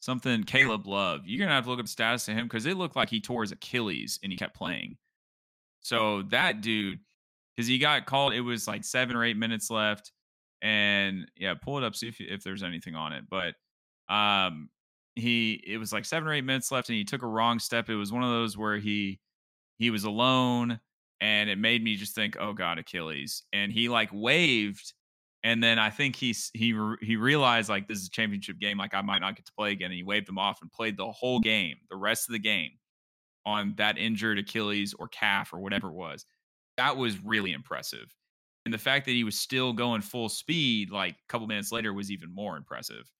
Something 0.00 0.44
caleb 0.44 0.86
love. 0.86 1.22
You're 1.26 1.40
gonna 1.40 1.54
have 1.54 1.64
to 1.64 1.70
look 1.70 1.80
up 1.80 1.86
the 1.86 1.90
status 1.90 2.28
of 2.28 2.34
him 2.34 2.46
because 2.46 2.64
it 2.66 2.76
looked 2.76 2.94
like 2.94 3.10
he 3.10 3.20
tore 3.20 3.42
his 3.42 3.50
achilles 3.50 4.20
and 4.22 4.30
he 4.30 4.38
kept 4.38 4.56
playing. 4.56 4.96
So 5.80 6.22
that 6.30 6.60
dude 6.60 7.00
because 7.56 7.66
he 7.66 7.78
got 7.78 8.06
called 8.06 8.34
it 8.34 8.40
was 8.40 8.68
like 8.68 8.84
seven 8.84 9.16
or 9.16 9.24
eight 9.24 9.36
minutes 9.36 9.68
left 9.70 10.12
and 10.62 11.30
yeah 11.36 11.54
pull 11.54 11.78
it 11.78 11.84
up 11.84 11.94
see 11.96 12.08
if, 12.08 12.20
if 12.20 12.42
there's 12.42 12.64
anything 12.64 12.96
on 12.96 13.12
it 13.12 13.24
but 13.30 13.54
um 14.12 14.68
he 15.18 15.62
it 15.66 15.78
was 15.78 15.92
like 15.92 16.04
seven 16.04 16.28
or 16.28 16.32
eight 16.32 16.44
minutes 16.44 16.70
left 16.70 16.88
and 16.88 16.96
he 16.96 17.04
took 17.04 17.22
a 17.22 17.26
wrong 17.26 17.58
step. 17.58 17.90
It 17.90 17.96
was 17.96 18.12
one 18.12 18.22
of 18.22 18.30
those 18.30 18.56
where 18.56 18.78
he 18.78 19.18
he 19.78 19.90
was 19.90 20.04
alone 20.04 20.80
and 21.20 21.50
it 21.50 21.58
made 21.58 21.82
me 21.82 21.96
just 21.96 22.14
think, 22.14 22.36
"Oh 22.38 22.52
God, 22.52 22.78
Achilles!" 22.78 23.42
And 23.52 23.72
he 23.72 23.88
like 23.88 24.10
waved, 24.12 24.92
and 25.44 25.62
then 25.62 25.78
I 25.78 25.90
think 25.90 26.16
he 26.16 26.34
he 26.54 26.78
he 27.00 27.16
realized 27.16 27.68
like 27.68 27.88
this 27.88 27.98
is 27.98 28.06
a 28.08 28.10
championship 28.10 28.58
game, 28.58 28.78
like 28.78 28.94
I 28.94 29.02
might 29.02 29.20
not 29.20 29.36
get 29.36 29.46
to 29.46 29.52
play 29.52 29.72
again, 29.72 29.86
and 29.86 29.94
he 29.94 30.02
waved 30.02 30.26
them 30.28 30.38
off 30.38 30.60
and 30.62 30.70
played 30.72 30.96
the 30.96 31.10
whole 31.10 31.40
game, 31.40 31.76
the 31.90 31.96
rest 31.96 32.28
of 32.28 32.32
the 32.32 32.38
game, 32.38 32.72
on 33.46 33.74
that 33.78 33.98
injured 33.98 34.38
Achilles 34.38 34.94
or 34.98 35.08
calf 35.08 35.52
or 35.52 35.60
whatever 35.60 35.88
it 35.88 35.94
was. 35.94 36.26
That 36.76 36.96
was 36.96 37.22
really 37.24 37.52
impressive, 37.52 38.14
and 38.64 38.74
the 38.74 38.78
fact 38.78 39.06
that 39.06 39.12
he 39.12 39.24
was 39.24 39.38
still 39.38 39.72
going 39.72 40.00
full 40.02 40.28
speed, 40.28 40.90
like 40.90 41.14
a 41.14 41.26
couple 41.28 41.46
minutes 41.46 41.72
later, 41.72 41.92
was 41.92 42.10
even 42.10 42.34
more 42.34 42.56
impressive. 42.56 43.10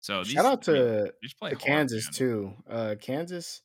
So 0.00 0.22
these, 0.22 0.32
Shout 0.32 0.44
out 0.44 0.62
to 0.62 1.12
hard, 1.40 1.58
Kansas 1.60 2.06
man. 2.06 2.12
too. 2.12 2.52
Uh, 2.68 2.94
Kansas, 3.00 3.62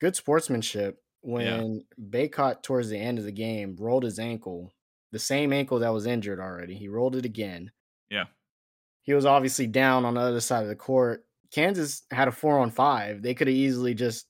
good 0.00 0.16
sportsmanship. 0.16 0.98
When 1.22 1.84
Bacot 2.00 2.62
towards 2.62 2.88
the 2.88 2.98
end 2.98 3.18
of 3.18 3.24
the 3.24 3.32
game 3.32 3.76
rolled 3.78 4.04
his 4.04 4.18
ankle, 4.18 4.72
the 5.12 5.18
same 5.18 5.52
ankle 5.52 5.78
that 5.80 5.92
was 5.92 6.06
injured 6.06 6.40
already, 6.40 6.74
he 6.74 6.88
rolled 6.88 7.16
it 7.16 7.24
again. 7.24 7.70
Yeah. 8.10 8.24
He 9.02 9.14
was 9.14 9.26
obviously 9.26 9.66
down 9.66 10.04
on 10.04 10.14
the 10.14 10.20
other 10.20 10.40
side 10.40 10.62
of 10.62 10.68
the 10.68 10.76
court. 10.76 11.24
Kansas 11.52 12.02
had 12.10 12.28
a 12.28 12.32
four 12.32 12.58
on 12.58 12.70
five. 12.70 13.22
They 13.22 13.34
could 13.34 13.48
have 13.48 13.56
easily 13.56 13.94
just 13.94 14.26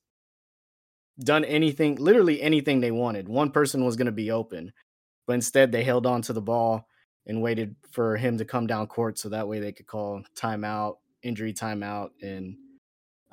done 1.20 1.44
anything, 1.44 1.96
literally 1.96 2.42
anything 2.42 2.80
they 2.80 2.90
wanted. 2.90 3.28
One 3.28 3.50
person 3.50 3.84
was 3.84 3.96
going 3.96 4.06
to 4.06 4.12
be 4.12 4.30
open, 4.30 4.72
but 5.26 5.34
instead 5.34 5.70
they 5.70 5.84
held 5.84 6.06
on 6.06 6.22
to 6.22 6.32
the 6.32 6.40
ball 6.40 6.88
and 7.26 7.42
waited 7.42 7.76
for 7.92 8.16
him 8.16 8.38
to 8.38 8.44
come 8.44 8.66
down 8.66 8.86
court 8.88 9.18
so 9.18 9.28
that 9.28 9.46
way 9.46 9.60
they 9.60 9.72
could 9.72 9.86
call 9.86 10.22
timeout, 10.34 10.96
injury 11.22 11.52
timeout, 11.52 12.10
and 12.22 12.56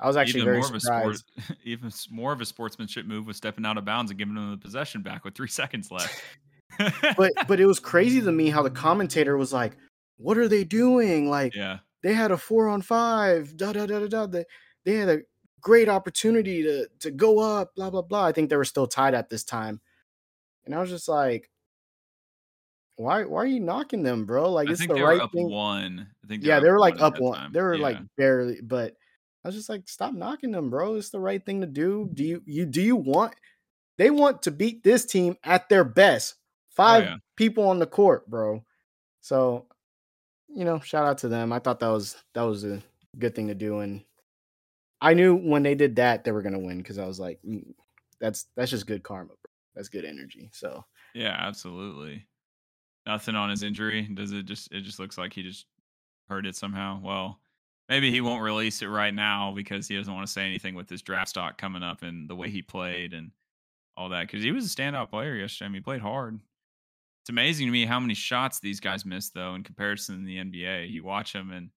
I 0.00 0.06
was 0.06 0.16
actually 0.16 0.40
even 0.40 0.52
very 0.52 0.58
more 0.60 0.68
of 0.68 0.74
a 0.74 0.80
sport, 0.80 1.16
surprised. 1.16 1.56
even 1.64 1.92
more 2.10 2.32
of 2.32 2.40
a 2.40 2.46
sportsmanship 2.46 3.06
move 3.06 3.26
was 3.26 3.36
stepping 3.36 3.66
out 3.66 3.76
of 3.76 3.84
bounds 3.84 4.10
and 4.10 4.18
giving 4.18 4.34
them 4.34 4.50
the 4.50 4.56
possession 4.56 5.02
back 5.02 5.24
with 5.24 5.34
three 5.34 5.48
seconds 5.60 5.90
left. 5.90 6.22
But 7.16 7.32
but 7.46 7.60
it 7.60 7.66
was 7.66 7.78
crazy 7.80 8.20
to 8.20 8.32
me 8.32 8.50
how 8.50 8.62
the 8.62 8.70
commentator 8.70 9.36
was 9.36 9.52
like, 9.52 9.76
"What 10.16 10.38
are 10.38 10.48
they 10.48 10.64
doing? 10.64 11.28
Like 11.30 11.54
yeah, 11.54 11.78
they 12.02 12.14
had 12.14 12.30
a 12.30 12.38
four 12.38 12.68
on 12.68 12.82
five, 12.82 13.56
da 13.56 13.72
da 13.72 13.86
da 13.86 14.00
da 14.00 14.06
da. 14.08 14.26
They, 14.26 14.44
they 14.84 14.94
had 14.94 15.08
a 15.08 15.20
great 15.60 15.88
opportunity 15.88 16.62
to 16.62 16.88
to 17.00 17.10
go 17.10 17.38
up, 17.40 17.74
blah 17.74 17.90
blah 17.90 18.02
blah. 18.02 18.24
I 18.26 18.32
think 18.32 18.50
they 18.50 18.56
were 18.56 18.64
still 18.64 18.86
tied 18.86 19.14
at 19.14 19.28
this 19.30 19.44
time, 19.44 19.80
and 20.66 20.74
I 20.74 20.80
was 20.80 20.90
just 20.90 21.08
like, 21.08 21.50
why 22.96 23.24
why 23.24 23.42
are 23.42 23.46
you 23.46 23.60
knocking 23.60 24.02
them, 24.02 24.26
bro? 24.26 24.50
Like 24.52 24.68
I 24.68 24.72
it's 24.72 24.86
the 24.86 24.94
right 24.94 25.22
thing. 25.32 25.48
one. 25.48 26.08
I 26.24 26.26
think 26.28 26.42
Yeah, 26.44 26.60
they 26.60 26.70
were 26.70 26.78
like 26.78 27.00
up 27.00 27.18
one. 27.20 27.38
time. 27.38 27.52
They 27.52 27.60
were 27.60 27.76
Yeah. 27.76 27.82
like 27.82 27.98
barely, 28.16 28.60
but 28.62 28.94
I 29.44 29.48
was 29.48 29.54
just 29.54 29.68
like, 29.68 29.88
stop 29.88 30.12
knocking 30.14 30.50
them, 30.50 30.68
bro. 30.70 30.96
It's 30.96 31.10
the 31.10 31.20
right 31.20 31.44
thing 31.44 31.60
to 31.62 31.66
do. 31.66 32.10
Do 32.12 32.24
you 32.24 32.42
you 32.46 32.66
do 32.66 32.82
you 32.82 32.96
want? 32.96 33.34
They 33.98 34.10
want 34.10 34.42
to 34.42 34.50
beat 34.50 34.82
this 34.84 35.04
team 35.06 35.36
at 35.44 35.68
their 35.68 35.84
best. 35.84 36.36
Five 36.80 37.02
Oh, 37.02 37.06
yeah. 37.06 37.16
people 37.36 37.68
on 37.68 37.78
the 37.78 37.86
court, 37.86 38.28
bro. 38.28 38.64
So, 39.20 39.66
you 40.48 40.64
know, 40.64 40.80
shout 40.80 41.06
out 41.06 41.18
to 41.18 41.28
them. 41.28 41.52
I 41.52 41.58
thought 41.58 41.80
that 41.80 41.88
was 41.88 42.16
that 42.34 42.42
was 42.42 42.64
a 42.64 42.82
good 43.18 43.34
thing 43.34 43.48
to 43.48 43.54
do, 43.54 43.80
and 43.80 44.02
I 45.00 45.14
knew 45.14 45.34
when 45.36 45.62
they 45.62 45.74
did 45.74 45.96
that 45.96 46.24
they 46.24 46.32
were 46.32 46.42
gonna 46.42 46.58
win 46.58 46.78
because 46.78 46.98
I 46.98 47.06
was 47.06 47.20
like, 47.20 47.38
"Mm, 47.46 47.74
that's 48.20 48.46
that's 48.56 48.70
just 48.70 48.86
good 48.86 49.02
karma. 49.02 49.28
Bro. 49.28 49.36
That's 49.74 49.88
good 49.88 50.04
energy. 50.04 50.50
So 50.52 50.84
yeah, 51.14 51.36
absolutely. 51.38 52.26
Nothing 53.06 53.34
on 53.34 53.50
his 53.50 53.62
injury. 53.62 54.02
Does 54.02 54.32
it 54.32 54.44
just? 54.44 54.72
It 54.72 54.82
just 54.82 54.98
looks 54.98 55.16
like 55.18 55.32
he 55.32 55.42
just 55.42 55.66
hurt 56.28 56.46
it 56.46 56.54
somehow. 56.56 57.00
Well, 57.02 57.40
maybe 57.88 58.10
he 58.10 58.20
won't 58.20 58.42
release 58.42 58.82
it 58.82 58.88
right 58.88 59.14
now 59.14 59.52
because 59.54 59.88
he 59.88 59.96
doesn't 59.96 60.12
want 60.14 60.26
to 60.26 60.32
say 60.32 60.46
anything 60.46 60.74
with 60.74 60.88
his 60.88 61.02
draft 61.02 61.30
stock 61.30 61.58
coming 61.58 61.82
up 61.82 62.02
and 62.02 62.28
the 62.28 62.36
way 62.36 62.50
he 62.50 62.62
played 62.62 63.14
and 63.14 63.30
all 63.96 64.10
that. 64.10 64.26
Because 64.26 64.42
he 64.42 64.52
was 64.52 64.66
a 64.66 64.68
standout 64.76 65.10
player 65.10 65.34
yesterday. 65.34 65.66
I 65.66 65.68
mean, 65.68 65.80
he 65.80 65.84
played 65.84 66.00
hard. 66.02 66.38
It's 67.30 67.32
amazing 67.32 67.68
to 67.68 67.72
me 67.72 67.84
how 67.84 68.00
many 68.00 68.14
shots 68.14 68.58
these 68.58 68.80
guys 68.80 69.06
missed 69.06 69.34
though 69.34 69.54
in 69.54 69.62
comparison 69.62 70.18
to 70.18 70.26
the 70.26 70.38
NBA. 70.38 70.90
You 70.90 71.04
watch 71.04 71.32
them 71.32 71.52
and 71.52 71.70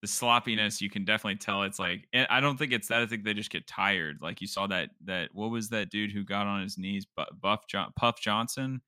the 0.00 0.08
sloppiness 0.08 0.80
you 0.80 0.88
can 0.88 1.04
definitely 1.04 1.36
tell 1.36 1.62
it's 1.64 1.78
like 1.78 2.08
and 2.14 2.26
I 2.30 2.40
don't 2.40 2.56
think 2.56 2.72
it's 2.72 2.88
that 2.88 3.02
I 3.02 3.06
think 3.06 3.22
they 3.22 3.34
just 3.34 3.50
get 3.50 3.66
tired. 3.66 4.20
Like 4.22 4.40
you 4.40 4.46
saw 4.46 4.66
that 4.68 4.92
that 5.04 5.28
what 5.34 5.50
was 5.50 5.68
that 5.68 5.90
dude 5.90 6.10
who 6.10 6.24
got 6.24 6.46
on 6.46 6.62
his 6.62 6.78
knees 6.78 7.06
Bu- 7.18 7.36
Buff 7.38 7.66
John, 7.68 7.92
Puff 7.94 8.18
Johnson 8.18 8.80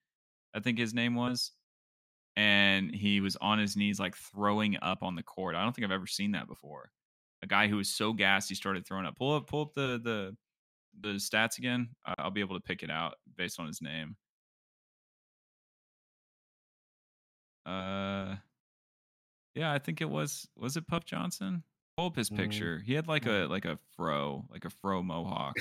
I 0.54 0.60
think 0.60 0.78
his 0.78 0.94
name 0.94 1.16
was 1.16 1.52
and 2.34 2.94
he 2.94 3.20
was 3.20 3.36
on 3.42 3.58
his 3.58 3.76
knees 3.76 4.00
like 4.00 4.16
throwing 4.16 4.78
up 4.80 5.02
on 5.02 5.16
the 5.16 5.22
court. 5.22 5.54
I 5.54 5.62
don't 5.62 5.76
think 5.76 5.84
I've 5.84 5.92
ever 5.92 6.06
seen 6.06 6.32
that 6.32 6.48
before. 6.48 6.92
A 7.42 7.46
guy 7.46 7.68
who 7.68 7.76
was 7.76 7.90
so 7.90 8.14
gassed 8.14 8.48
he 8.48 8.54
started 8.54 8.86
throwing 8.86 9.04
up. 9.04 9.18
Pull 9.18 9.34
up 9.34 9.48
pull 9.48 9.60
up 9.60 9.74
the 9.74 10.00
the 10.02 10.34
the 10.98 11.16
stats 11.18 11.58
again. 11.58 11.90
I'll 12.16 12.30
be 12.30 12.40
able 12.40 12.56
to 12.56 12.62
pick 12.62 12.82
it 12.82 12.90
out 12.90 13.16
based 13.36 13.60
on 13.60 13.66
his 13.66 13.82
name. 13.82 14.16
Uh, 17.66 18.36
yeah, 19.54 19.72
I 19.72 19.78
think 19.78 20.00
it 20.00 20.08
was. 20.10 20.48
Was 20.56 20.76
it 20.76 20.86
Puff 20.86 21.04
Johnson? 21.04 21.62
Pull 21.96 22.06
up 22.06 22.16
his 22.16 22.30
Mm. 22.30 22.36
picture. 22.36 22.78
He 22.84 22.92
had 22.94 23.08
like 23.08 23.26
a 23.26 23.46
like 23.48 23.64
a 23.64 23.78
fro, 23.96 24.44
like 24.50 24.64
a 24.64 24.70
fro 24.70 25.02
mohawk. 25.02 25.56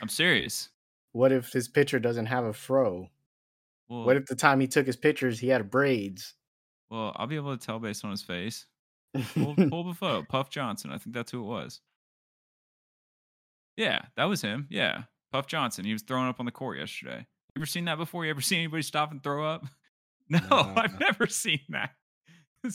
I'm 0.00 0.08
serious. 0.08 0.70
what 1.12 1.32
if 1.32 1.52
his 1.52 1.68
picture 1.68 1.98
doesn't 1.98 2.26
have 2.26 2.44
a 2.44 2.52
fro? 2.52 3.10
Well, 3.88 4.04
What 4.04 4.16
if 4.16 4.26
the 4.26 4.36
time 4.36 4.60
he 4.60 4.66
took 4.68 4.86
his 4.86 4.96
pictures 4.96 5.38
he 5.40 5.48
had 5.48 5.70
braids? 5.70 6.34
well, 6.90 7.12
I'll 7.16 7.26
be 7.26 7.36
able 7.36 7.56
to 7.56 7.66
tell 7.66 7.78
based 7.78 8.04
on 8.04 8.10
his 8.10 8.22
face. 8.22 8.66
Pull, 9.34 9.54
pull 9.70 9.80
up 9.88 9.94
a 9.94 9.94
photo. 9.94 10.22
Puff 10.28 10.48
Johnson. 10.50 10.90
I 10.92 10.98
think 10.98 11.14
that's 11.14 11.30
who 11.32 11.40
it 11.42 11.46
was. 11.46 11.80
Yeah, 13.76 14.02
that 14.16 14.24
was 14.24 14.42
him. 14.42 14.66
Yeah, 14.70 15.04
Puff 15.32 15.46
Johnson. 15.46 15.84
He 15.84 15.92
was 15.92 16.02
throwing 16.02 16.28
up 16.28 16.40
on 16.40 16.46
the 16.46 16.52
court 16.52 16.78
yesterday. 16.78 17.26
You 17.54 17.60
ever 17.60 17.66
seen 17.66 17.84
that 17.86 17.96
before? 17.98 18.24
You 18.24 18.30
ever 18.30 18.40
seen 18.40 18.58
anybody 18.60 18.82
stop 18.82 19.10
and 19.10 19.22
throw 19.22 19.44
up? 19.46 19.64
No, 20.30 20.40
No. 20.50 20.72
I've 20.76 20.94
uh. 20.94 20.98
never 21.00 21.26
seen 21.26 21.60
that. 21.70 21.90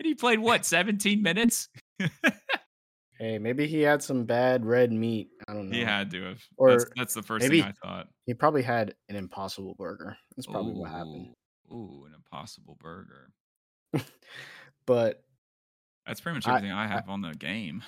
And 0.00 0.06
he 0.06 0.14
played 0.14 0.38
what, 0.38 0.64
17 0.64 1.22
minutes? 1.22 1.68
Hey, 3.18 3.36
maybe 3.38 3.66
he 3.66 3.80
had 3.80 4.00
some 4.00 4.24
bad 4.24 4.64
red 4.64 4.92
meat. 4.92 5.30
I 5.48 5.52
don't 5.52 5.70
know. 5.70 5.76
He 5.76 5.82
had 5.82 6.08
to 6.12 6.22
have. 6.22 6.40
Or 6.56 6.70
that's, 6.70 6.84
that's 6.96 7.14
the 7.14 7.22
first 7.22 7.48
thing 7.48 7.64
I 7.64 7.72
thought. 7.72 8.06
He 8.26 8.34
probably 8.34 8.62
had 8.62 8.94
an 9.08 9.16
impossible 9.16 9.74
burger. 9.76 10.16
That's 10.36 10.46
probably 10.46 10.74
what 10.74 10.90
happened. 10.90 11.34
Ooh, 11.72 11.74
Ooh, 11.74 12.04
an 12.06 12.14
impossible 12.14 12.78
burger. 12.80 13.32
But 14.86 15.22
That's 16.06 16.20
pretty 16.20 16.36
much 16.36 16.48
everything 16.48 16.70
I, 16.70 16.86
have 16.86 17.08
on 17.08 17.20
the 17.20 17.34
game. 17.34 17.82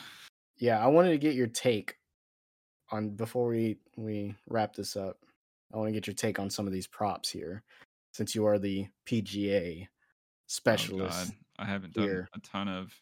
yeah, 0.59 0.85
I 0.85 0.89
wanted 0.89 1.11
to 1.11 1.19
get 1.19 1.35
your 1.35 1.47
take 1.47 1.95
on 2.91 3.11
before 3.11 3.47
we 3.47 3.79
we 3.97 4.35
wrap 4.49 4.75
this 4.75 4.97
up. 4.97 5.17
I 5.73 5.79
want 5.79 5.89
to 5.89 5.93
get 5.93 6.07
your 6.07 6.15
take 6.15 6.39
on 6.39 6.51
some 6.51 6.67
of 6.67 6.73
these 6.73 6.87
props 6.87 7.31
here, 7.31 7.63
since 8.13 8.35
you 8.35 8.47
are 8.47 8.59
the 8.59 8.87
PGA 9.07 9.85
Oh, 9.85 9.87
specialist. 10.47 11.29
God. 11.29 11.37
I 11.59 11.65
haven't 11.67 11.95
done 11.95 12.05
here. 12.05 12.29
a 12.35 12.41
ton 12.41 12.69
of. 12.69 12.93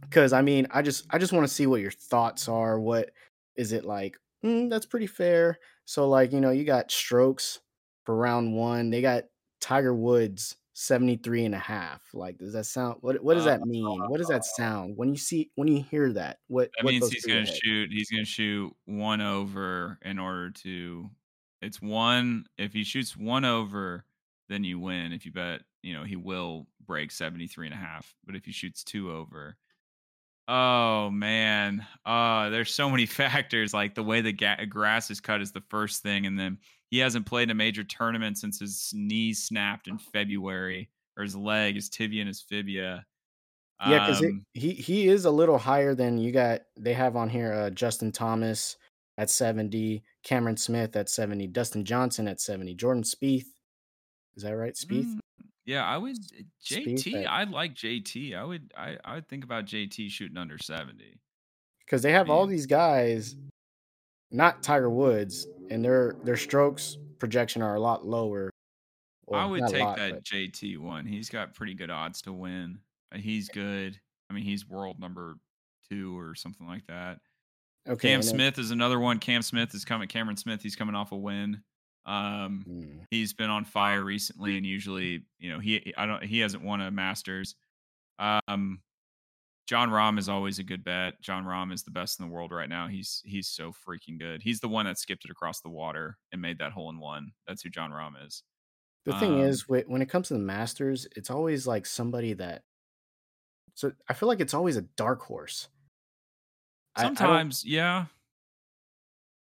Because 0.00 0.32
I 0.32 0.42
mean, 0.42 0.66
I 0.70 0.82
just 0.82 1.06
I 1.10 1.18
just 1.18 1.32
want 1.32 1.46
to 1.46 1.52
see 1.54 1.66
what 1.66 1.80
your 1.80 1.90
thoughts 1.90 2.48
are. 2.48 2.80
What 2.80 3.10
is 3.56 3.72
it 3.72 3.84
like? 3.84 4.16
Mm, 4.44 4.70
that's 4.70 4.86
pretty 4.86 5.06
fair. 5.06 5.58
So 5.84 6.08
like 6.08 6.32
you 6.32 6.40
know, 6.40 6.50
you 6.50 6.64
got 6.64 6.90
strokes 6.90 7.60
for 8.04 8.16
round 8.16 8.54
one. 8.54 8.90
They 8.90 9.02
got 9.02 9.24
Tiger 9.60 9.94
Woods 9.94 10.56
73 10.72 11.44
and 11.44 11.54
a 11.54 11.58
half. 11.58 12.00
Like, 12.14 12.38
does 12.38 12.54
that 12.54 12.64
sound? 12.64 12.96
What 13.02 13.22
what 13.22 13.34
does 13.34 13.44
that 13.44 13.60
mean? 13.62 13.84
What 14.08 14.16
does 14.18 14.28
that 14.28 14.44
sound 14.44 14.96
when 14.96 15.10
you 15.10 15.18
see 15.18 15.50
when 15.56 15.68
you 15.68 15.82
hear 15.82 16.12
that? 16.14 16.38
What 16.48 16.70
That 16.78 16.84
what 16.84 16.92
means 16.92 17.10
he's 17.10 17.26
going 17.26 17.44
to 17.44 17.50
head? 17.50 17.60
shoot. 17.62 17.90
He's 17.92 18.10
going 18.10 18.24
to 18.24 18.30
shoot 18.30 18.72
one 18.86 19.20
over 19.20 19.98
in 20.02 20.18
order 20.18 20.50
to. 20.50 21.10
It's 21.62 21.80
one. 21.80 22.46
If 22.58 22.72
he 22.72 22.84
shoots 22.84 23.16
one 23.16 23.44
over, 23.44 24.04
then 24.48 24.64
you 24.64 24.78
win. 24.78 25.12
If 25.12 25.26
you 25.26 25.32
bet, 25.32 25.62
you 25.82 25.94
know, 25.94 26.04
he 26.04 26.16
will 26.16 26.66
break 26.86 27.10
73 27.10 27.66
and 27.66 27.74
a 27.74 27.78
half. 27.78 28.14
But 28.24 28.34
if 28.36 28.44
he 28.44 28.52
shoots 28.52 28.82
two 28.82 29.12
over, 29.12 29.56
oh 30.48 31.10
man, 31.10 31.86
uh, 32.04 32.48
there's 32.50 32.74
so 32.74 32.90
many 32.90 33.06
factors. 33.06 33.72
Like 33.74 33.94
the 33.94 34.02
way 34.02 34.20
the 34.20 34.32
ga- 34.32 34.64
grass 34.66 35.10
is 35.10 35.20
cut 35.20 35.40
is 35.40 35.52
the 35.52 35.62
first 35.68 36.02
thing, 36.02 36.26
and 36.26 36.38
then 36.38 36.58
he 36.90 36.98
hasn't 36.98 37.26
played 37.26 37.50
a 37.50 37.54
major 37.54 37.84
tournament 37.84 38.38
since 38.38 38.58
his 38.58 38.90
knee 38.94 39.32
snapped 39.32 39.86
in 39.86 39.98
February, 39.98 40.90
or 41.16 41.22
his 41.22 41.36
leg, 41.36 41.74
his 41.76 41.88
tibia 41.88 42.22
and 42.22 42.28
his 42.28 42.40
fibia. 42.40 43.04
Yeah, 43.86 44.06
because 44.06 44.22
Um, 44.22 44.44
he 44.52 44.72
he 44.74 45.08
is 45.08 45.24
a 45.24 45.30
little 45.30 45.56
higher 45.56 45.94
than 45.94 46.18
you 46.18 46.32
got. 46.32 46.62
They 46.76 46.92
have 46.92 47.16
on 47.16 47.30
here 47.30 47.52
uh, 47.52 47.70
Justin 47.70 48.12
Thomas 48.12 48.76
at 49.20 49.28
70, 49.28 50.02
Cameron 50.24 50.56
Smith 50.56 50.96
at 50.96 51.10
70, 51.10 51.46
Dustin 51.48 51.84
Johnson 51.84 52.26
at 52.26 52.40
70, 52.40 52.74
Jordan 52.74 53.02
Spieth. 53.02 53.44
Is 54.34 54.42
that 54.44 54.56
right? 54.56 54.72
Spieth? 54.74 55.04
Mm, 55.04 55.18
yeah, 55.66 55.84
I 55.84 55.98
would 55.98 56.16
JT. 56.64 57.14
at- 57.24 57.26
I 57.30 57.44
like 57.44 57.74
JT. 57.74 58.34
I 58.34 58.44
would 58.44 58.72
I 58.76 58.96
I 59.04 59.14
would 59.16 59.28
think 59.28 59.44
about 59.44 59.66
JT 59.66 60.08
shooting 60.10 60.38
under 60.38 60.56
seventy. 60.56 61.18
Because 61.84 62.00
they 62.02 62.12
have 62.12 62.30
all 62.30 62.46
these 62.46 62.66
guys, 62.66 63.36
not 64.30 64.62
Tiger 64.62 64.88
Woods, 64.88 65.46
and 65.70 65.84
their 65.84 66.16
their 66.24 66.36
strokes 66.38 66.96
projection 67.18 67.60
are 67.60 67.74
a 67.74 67.80
lot 67.80 68.06
lower. 68.06 68.50
I 69.32 69.44
would 69.44 69.66
take 69.68 69.82
lot, 69.82 69.96
that 69.98 70.12
but- 70.14 70.24
JT 70.24 70.78
one. 70.78 71.04
He's 71.04 71.28
got 71.28 71.54
pretty 71.54 71.74
good 71.74 71.90
odds 71.90 72.22
to 72.22 72.32
win. 72.32 72.78
Uh, 73.12 73.18
He's 73.18 73.48
good. 73.48 74.00
I 74.30 74.32
mean, 74.32 74.44
he's 74.44 74.66
world 74.66 74.98
number 74.98 75.34
two 75.90 76.18
or 76.18 76.34
something 76.34 76.66
like 76.66 76.86
that. 76.86 77.18
Okay, 77.88 78.10
Cam 78.10 78.22
Smith 78.22 78.58
is 78.58 78.70
another 78.70 78.98
one. 79.00 79.18
Cam 79.18 79.42
Smith 79.42 79.74
is 79.74 79.84
coming. 79.84 80.08
Cameron 80.08 80.36
Smith. 80.36 80.62
He's 80.62 80.76
coming 80.76 80.94
off 80.94 81.12
a 81.12 81.16
win. 81.16 81.62
Um, 82.06 82.64
Mm. 82.66 83.06
he's 83.10 83.32
been 83.32 83.50
on 83.50 83.64
fire 83.64 84.02
recently, 84.04 84.56
and 84.56 84.66
usually, 84.66 85.26
you 85.38 85.50
know, 85.52 85.58
he 85.60 85.92
I 85.96 86.06
don't 86.06 86.22
he 86.24 86.40
hasn't 86.40 86.62
won 86.62 86.80
a 86.80 86.90
Masters. 86.90 87.54
Um, 88.18 88.82
Jon 89.66 89.90
Rahm 89.90 90.18
is 90.18 90.28
always 90.28 90.58
a 90.58 90.64
good 90.64 90.82
bet. 90.84 91.20
Jon 91.22 91.44
Rahm 91.44 91.72
is 91.72 91.84
the 91.84 91.90
best 91.92 92.18
in 92.20 92.26
the 92.26 92.32
world 92.32 92.52
right 92.52 92.68
now. 92.68 92.88
He's 92.88 93.22
he's 93.24 93.48
so 93.48 93.72
freaking 93.72 94.18
good. 94.18 94.42
He's 94.42 94.60
the 94.60 94.68
one 94.68 94.86
that 94.86 94.98
skipped 94.98 95.24
it 95.24 95.30
across 95.30 95.60
the 95.60 95.68
water 95.70 96.18
and 96.32 96.42
made 96.42 96.58
that 96.58 96.72
hole 96.72 96.90
in 96.90 96.98
one. 96.98 97.32
That's 97.46 97.62
who 97.62 97.70
Jon 97.70 97.90
Rahm 97.92 98.26
is. 98.26 98.42
The 99.04 99.12
thing 99.14 99.40
Um, 99.40 99.40
is, 99.40 99.68
when 99.68 100.02
it 100.02 100.08
comes 100.10 100.28
to 100.28 100.34
the 100.34 100.40
Masters, 100.40 101.06
it's 101.16 101.30
always 101.30 101.66
like 101.66 101.86
somebody 101.86 102.34
that. 102.34 102.64
So 103.74 103.92
I 104.08 104.14
feel 104.14 104.28
like 104.28 104.40
it's 104.40 104.54
always 104.54 104.76
a 104.76 104.82
dark 104.82 105.22
horse. 105.22 105.68
I- 106.96 107.00
I 107.02 107.04
Sometimes, 107.04 107.64
yeah. 107.64 108.06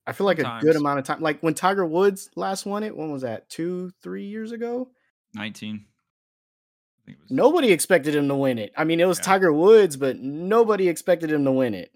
I 0.07 0.13
feel 0.13 0.25
like 0.27 0.39
a 0.39 0.59
good 0.63 0.75
amount 0.77 0.99
of 1.01 1.05
time. 1.05 1.21
Like 1.21 1.41
when 1.43 1.53
Tiger 1.55 1.85
Woods 1.85 2.31
last 2.35 2.65
won 2.65 2.83
it, 2.83 2.97
when 2.97 3.11
was 3.13 3.23
that? 3.23 3.51
Two, 3.51 3.91
three 4.03 4.25
years 4.25 4.53
ago? 4.53 4.91
19. 5.35 5.85
I 5.85 7.05
think 7.05 7.19
it 7.19 7.23
was 7.23 7.31
Nobody 7.31 7.73
expected 7.73 8.15
him 8.15 8.27
to 8.29 8.35
win 8.35 8.59
it. 8.59 8.73
I 8.77 8.85
mean, 8.85 9.01
it 9.01 9.07
was 9.07 9.19
Yeah. 9.19 9.25
Tiger 9.25 9.53
Woods, 9.53 9.97
but 9.99 10.19
nobody 10.19 10.89
expected 10.89 11.31
him 11.31 11.45
to 11.45 11.53
win 11.53 11.75
it. 11.75 11.93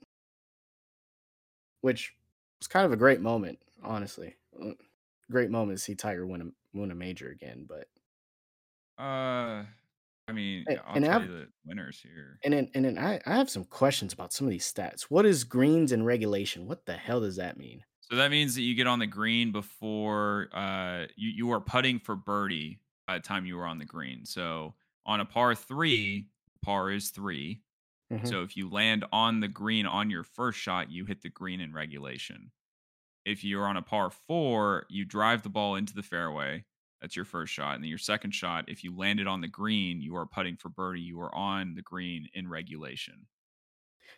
Which 1.80 2.14
was 2.60 2.68
kind 2.68 2.84
of 2.84 2.92
a 2.92 2.96
great 2.96 3.20
moment, 3.20 3.58
honestly. 3.82 4.36
Great 5.30 5.50
moment 5.50 5.78
to 5.78 5.82
see 5.82 5.94
Tiger 5.94 6.26
win 6.26 6.42
a 6.74 6.78
win 6.78 6.90
a 6.90 6.94
major 6.94 7.28
again. 7.30 7.66
But 7.68 7.88
Uh, 9.02 9.64
I 10.28 10.32
mean, 10.32 10.64
And- 10.68 10.78
I'll 10.86 10.94
and 10.96 11.04
tell 11.04 11.14
I've- 11.20 11.26
you 11.26 11.38
the 11.38 11.48
winners 11.64 12.00
here. 12.00 12.38
and 12.44 12.54
then 12.54 12.70
and 12.74 12.84
then 12.84 12.98
I, 12.98 13.20
I 13.26 13.36
have 13.36 13.50
some 13.50 13.64
questions 13.64 14.12
about 14.12 14.32
some 14.32 14.46
of 14.46 14.50
these 14.50 14.70
stats. 14.72 15.02
What 15.02 15.26
is 15.26 15.44
greens 15.44 15.92
in 15.92 16.04
regulation? 16.04 16.66
What 16.66 16.86
the 16.86 16.96
hell 16.96 17.20
does 17.20 17.36
that 17.36 17.56
mean? 17.56 17.84
So 18.00 18.16
that 18.16 18.30
means 18.30 18.54
that 18.54 18.62
you 18.62 18.74
get 18.74 18.86
on 18.86 18.98
the 18.98 19.06
green 19.06 19.52
before 19.52 20.48
uh 20.52 21.06
you 21.16 21.30
you 21.30 21.50
are 21.50 21.60
putting 21.60 21.98
for 21.98 22.14
birdie 22.16 22.80
by 23.06 23.18
the 23.18 23.22
time 23.22 23.46
you 23.46 23.56
were 23.56 23.66
on 23.66 23.78
the 23.78 23.84
green. 23.84 24.24
So 24.24 24.74
on 25.04 25.20
a 25.20 25.24
par 25.24 25.54
three, 25.54 26.28
par 26.62 26.90
is 26.90 27.10
3 27.10 27.62
Mhm. 28.12 28.28
So 28.28 28.42
if 28.42 28.56
you 28.56 28.68
land 28.68 29.04
on 29.10 29.40
the 29.40 29.48
green 29.48 29.86
on 29.86 30.10
your 30.10 30.22
first 30.22 30.58
shot, 30.58 30.90
you 30.90 31.06
hit 31.06 31.22
the 31.22 31.30
green 31.30 31.60
in 31.60 31.72
regulation. 31.72 32.52
If 33.24 33.42
you're 33.42 33.66
on 33.66 33.76
a 33.78 33.82
par 33.82 34.10
four, 34.10 34.86
you 34.90 35.04
drive 35.04 35.42
the 35.42 35.48
ball 35.48 35.76
into 35.76 35.94
the 35.94 36.02
fairway. 36.02 36.64
That's 37.02 37.16
your 37.16 37.24
first 37.24 37.52
shot. 37.52 37.74
And 37.74 37.82
then 37.82 37.88
your 37.88 37.98
second 37.98 38.30
shot, 38.30 38.66
if 38.68 38.84
you 38.84 38.96
landed 38.96 39.26
on 39.26 39.40
the 39.40 39.48
green, 39.48 40.00
you 40.00 40.14
are 40.16 40.24
putting 40.24 40.56
for 40.56 40.68
birdie. 40.68 41.00
You 41.00 41.20
are 41.20 41.34
on 41.34 41.74
the 41.74 41.82
green 41.82 42.28
in 42.32 42.48
regulation. 42.48 43.26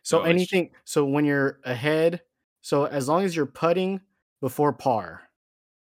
So 0.03 0.19
So 0.19 0.25
anything. 0.25 0.71
So 0.85 1.07
when 1.07 1.25
you're 1.25 1.61
ahead, 1.65 2.21
so 2.61 2.85
as 2.85 3.09
long 3.09 3.25
as 3.25 3.35
you're 3.35 3.47
putting 3.47 4.03
before 4.41 4.75
par, 4.75 5.23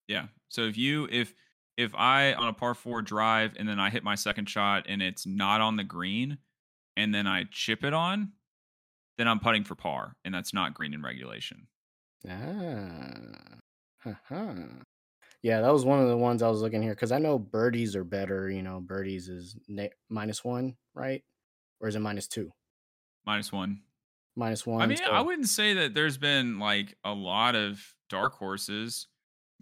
Yeah. 0.08 0.26
So 0.50 0.66
if 0.66 0.76
you 0.76 1.08
if 1.10 1.34
if 1.78 1.94
I 1.94 2.34
on 2.34 2.48
a 2.48 2.52
par 2.52 2.74
four 2.74 3.00
drive 3.00 3.54
and 3.58 3.66
then 3.66 3.80
I 3.80 3.88
hit 3.88 4.04
my 4.04 4.14
second 4.14 4.50
shot 4.50 4.84
and 4.86 5.00
it's 5.00 5.26
not 5.26 5.62
on 5.62 5.76
the 5.76 5.84
green 5.84 6.36
and 6.98 7.14
then 7.14 7.26
I 7.26 7.44
chip 7.50 7.82
it 7.82 7.94
on, 7.94 8.32
then 9.16 9.26
I'm 9.26 9.40
putting 9.40 9.64
for 9.64 9.74
par 9.74 10.16
and 10.22 10.34
that's 10.34 10.52
not 10.52 10.74
green 10.74 10.92
in 10.92 11.00
regulation. 11.02 11.66
Ah, 12.28 13.58
huh 14.02 14.54
yeah, 15.42 15.60
that 15.60 15.72
was 15.72 15.84
one 15.84 16.00
of 16.00 16.08
the 16.08 16.16
ones 16.16 16.42
I 16.42 16.48
was 16.48 16.60
looking 16.60 16.82
here 16.82 16.94
because 16.94 17.12
I 17.12 17.18
know 17.18 17.38
birdies 17.38 17.96
are 17.96 18.04
better. 18.04 18.50
You 18.50 18.62
know, 18.62 18.80
birdies 18.80 19.28
is 19.28 19.56
ne- 19.68 19.92
minus 20.08 20.44
one, 20.44 20.76
right? 20.94 21.22
Or 21.80 21.88
is 21.88 21.96
it 21.96 22.00
minus 22.00 22.26
two? 22.26 22.52
Minus 23.24 23.52
one. 23.52 23.82
Minus 24.36 24.66
one. 24.66 24.82
I 24.82 24.86
mean, 24.86 24.98
I 25.10 25.22
wouldn't 25.22 25.48
say 25.48 25.74
that 25.74 25.94
there's 25.94 26.18
been 26.18 26.58
like 26.58 26.96
a 27.04 27.12
lot 27.12 27.54
of 27.54 27.82
dark 28.08 28.34
horses. 28.34 29.06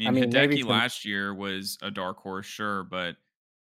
I 0.00 0.08
I 0.08 0.10
mean, 0.10 0.22
mean, 0.22 0.30
maybe 0.32 0.62
Hideki 0.62 0.66
last 0.66 1.04
year 1.04 1.34
was 1.34 1.78
a 1.82 1.90
dark 1.90 2.18
horse, 2.18 2.46
sure, 2.46 2.84
but 2.84 3.16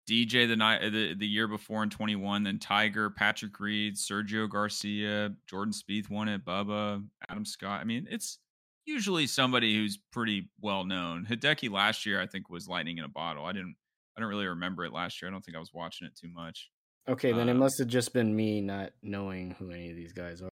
DJ 0.09 0.47
the 0.47 0.55
night 0.55 0.81
the, 0.91 1.13
the 1.15 1.27
year 1.27 1.47
before 1.47 1.83
in 1.83 1.89
21, 1.89 2.43
then 2.43 2.59
Tiger, 2.59 3.09
Patrick 3.09 3.59
Reed, 3.59 3.95
Sergio 3.95 4.49
Garcia, 4.49 5.33
Jordan 5.47 5.73
Spieth 5.73 6.09
won 6.09 6.27
it, 6.27 6.43
Bubba, 6.43 7.05
Adam 7.29 7.45
Scott. 7.45 7.81
I 7.81 7.83
mean, 7.83 8.07
it's 8.09 8.39
usually 8.85 9.27
somebody 9.27 9.75
who's 9.75 9.99
pretty 10.11 10.49
well 10.61 10.85
known. 10.85 11.25
Hideki 11.29 11.71
last 11.71 12.05
year, 12.05 12.21
I 12.21 12.27
think, 12.27 12.49
was 12.49 12.67
lightning 12.67 12.97
in 12.97 13.03
a 13.03 13.09
bottle. 13.09 13.45
I 13.45 13.51
didn't 13.51 13.75
I 14.15 14.21
don't 14.21 14.29
really 14.29 14.47
remember 14.47 14.85
it 14.85 14.93
last 14.93 15.21
year. 15.21 15.29
I 15.29 15.31
don't 15.31 15.43
think 15.43 15.57
I 15.57 15.59
was 15.59 15.73
watching 15.73 16.07
it 16.07 16.15
too 16.15 16.29
much. 16.29 16.69
okay, 17.07 17.31
then 17.31 17.49
it 17.49 17.53
uh, 17.53 17.55
must 17.55 17.79
have 17.79 17.87
just 17.87 18.13
been 18.13 18.35
me 18.35 18.61
not 18.61 18.91
knowing 19.01 19.51
who 19.57 19.71
any 19.71 19.89
of 19.89 19.95
these 19.95 20.13
guys 20.13 20.41
are. 20.41 20.49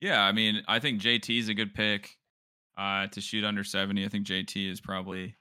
Yeah, 0.00 0.22
I 0.22 0.32
mean, 0.32 0.62
I 0.68 0.78
think 0.78 1.00
JT 1.00 1.38
is 1.38 1.48
a 1.48 1.54
good 1.54 1.74
pick 1.74 2.16
uh, 2.78 3.08
to 3.08 3.20
shoot 3.20 3.44
under 3.44 3.64
70. 3.64 4.04
I 4.04 4.08
think 4.08 4.26
JT 4.26 4.70
is 4.70 4.80
probably, 4.80 5.34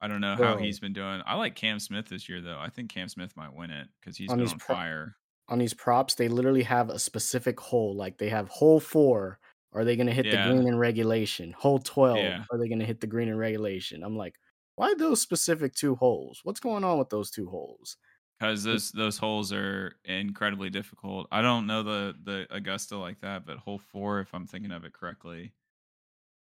I 0.00 0.06
don't 0.08 0.20
know 0.20 0.36
how 0.36 0.56
he's 0.56 0.78
been 0.78 0.92
doing. 0.92 1.22
I 1.26 1.34
like 1.34 1.56
Cam 1.56 1.80
Smith 1.80 2.08
this 2.08 2.28
year, 2.28 2.40
though. 2.40 2.58
I 2.58 2.68
think 2.68 2.88
Cam 2.88 3.08
Smith 3.08 3.36
might 3.36 3.52
win 3.52 3.70
it 3.70 3.88
because 4.00 4.16
he's 4.16 4.30
On 4.30 4.38
been 4.38 4.48
on 4.48 4.58
pro- 4.58 4.76
fire. 4.76 5.16
On 5.48 5.58
these 5.58 5.74
props, 5.74 6.14
they 6.14 6.28
literally 6.28 6.62
have 6.62 6.88
a 6.88 6.98
specific 6.98 7.58
hole. 7.60 7.94
Like 7.96 8.18
they 8.18 8.28
have 8.28 8.48
hole 8.48 8.80
four. 8.80 9.38
Are 9.76 9.84
they 9.84 9.94
going 9.96 10.06
to 10.08 10.12
hit 10.12 10.26
Yeah. 10.26 10.48
the 10.48 10.54
green 10.54 10.66
in 10.66 10.78
regulation? 10.78 11.52
Hole 11.52 11.78
twelve. 11.78 12.18
Yeah. 12.18 12.44
Are 12.50 12.58
they 12.58 12.68
going 12.68 12.78
to 12.80 12.86
hit 12.86 13.00
the 13.00 13.06
green 13.06 13.28
in 13.28 13.36
regulation? 13.36 14.02
I'm 14.02 14.16
like, 14.16 14.36
why 14.76 14.94
those 14.94 15.20
specific 15.20 15.74
two 15.74 15.94
holes? 15.94 16.40
What's 16.42 16.60
going 16.60 16.82
on 16.84 16.98
with 16.98 17.10
those 17.10 17.30
two 17.30 17.48
holes? 17.48 17.96
Because 18.38 18.64
those 18.64 18.92
those 18.92 19.16
holes 19.18 19.52
are 19.52 19.96
incredibly 20.04 20.68
difficult. 20.70 21.26
I 21.30 21.40
don't 21.42 21.66
know 21.66 21.82
the 21.82 22.14
the 22.24 22.46
Augusta 22.50 22.96
like 22.98 23.20
that, 23.20 23.46
but 23.46 23.58
hole 23.58 23.78
four, 23.78 24.20
if 24.20 24.34
I'm 24.34 24.46
thinking 24.46 24.72
of 24.72 24.84
it 24.84 24.92
correctly, 24.92 25.52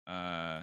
uh, 0.07 0.61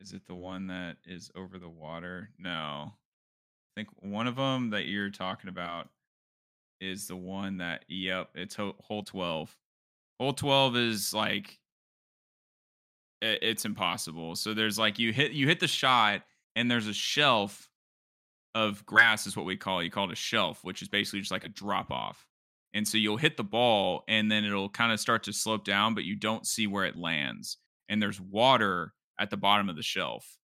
is 0.00 0.12
it 0.12 0.26
the 0.26 0.34
one 0.34 0.66
that 0.68 0.96
is 1.04 1.30
over 1.36 1.58
the 1.58 1.68
water? 1.68 2.30
No, 2.38 2.92
I 2.92 3.72
think 3.76 3.88
one 4.00 4.26
of 4.26 4.36
them 4.36 4.70
that 4.70 4.86
you're 4.86 5.10
talking 5.10 5.48
about 5.50 5.88
is 6.80 7.06
the 7.06 7.16
one 7.16 7.58
that 7.58 7.84
yep, 7.88 8.30
it's 8.34 8.56
ho- 8.56 8.76
hole 8.80 9.04
twelve. 9.04 9.56
Hole 10.18 10.32
twelve 10.32 10.76
is 10.76 11.14
like 11.14 11.60
it's 13.24 13.64
impossible. 13.64 14.36
So 14.36 14.54
there's 14.54 14.78
like 14.78 14.98
you 14.98 15.12
hit 15.12 15.32
you 15.32 15.46
hit 15.46 15.60
the 15.60 15.68
shot, 15.68 16.22
and 16.56 16.70
there's 16.70 16.86
a 16.86 16.94
shelf 16.94 17.68
of 18.54 18.84
grass 18.86 19.26
is 19.26 19.36
what 19.36 19.46
we 19.46 19.56
call 19.56 19.80
it. 19.80 19.84
You 19.84 19.90
call 19.90 20.08
it 20.08 20.12
a 20.12 20.16
shelf, 20.16 20.60
which 20.62 20.82
is 20.82 20.88
basically 20.88 21.20
just 21.20 21.32
like 21.32 21.44
a 21.44 21.48
drop 21.48 21.90
off. 21.90 22.26
And 22.72 22.86
so 22.86 22.98
you'll 22.98 23.16
hit 23.16 23.36
the 23.36 23.44
ball 23.44 24.02
and 24.08 24.30
then 24.30 24.44
it'll 24.44 24.68
kind 24.68 24.92
of 24.92 25.00
start 25.00 25.22
to 25.24 25.32
slope 25.32 25.64
down, 25.64 25.94
but 25.94 26.04
you 26.04 26.16
don't 26.16 26.46
see 26.46 26.66
where 26.66 26.84
it 26.84 26.96
lands. 26.96 27.56
And 27.88 28.02
there's 28.02 28.20
water 28.20 28.92
at 29.18 29.30
the 29.30 29.36
bottom 29.36 29.68
of 29.68 29.76
the 29.76 29.82
shelf. 29.82 30.38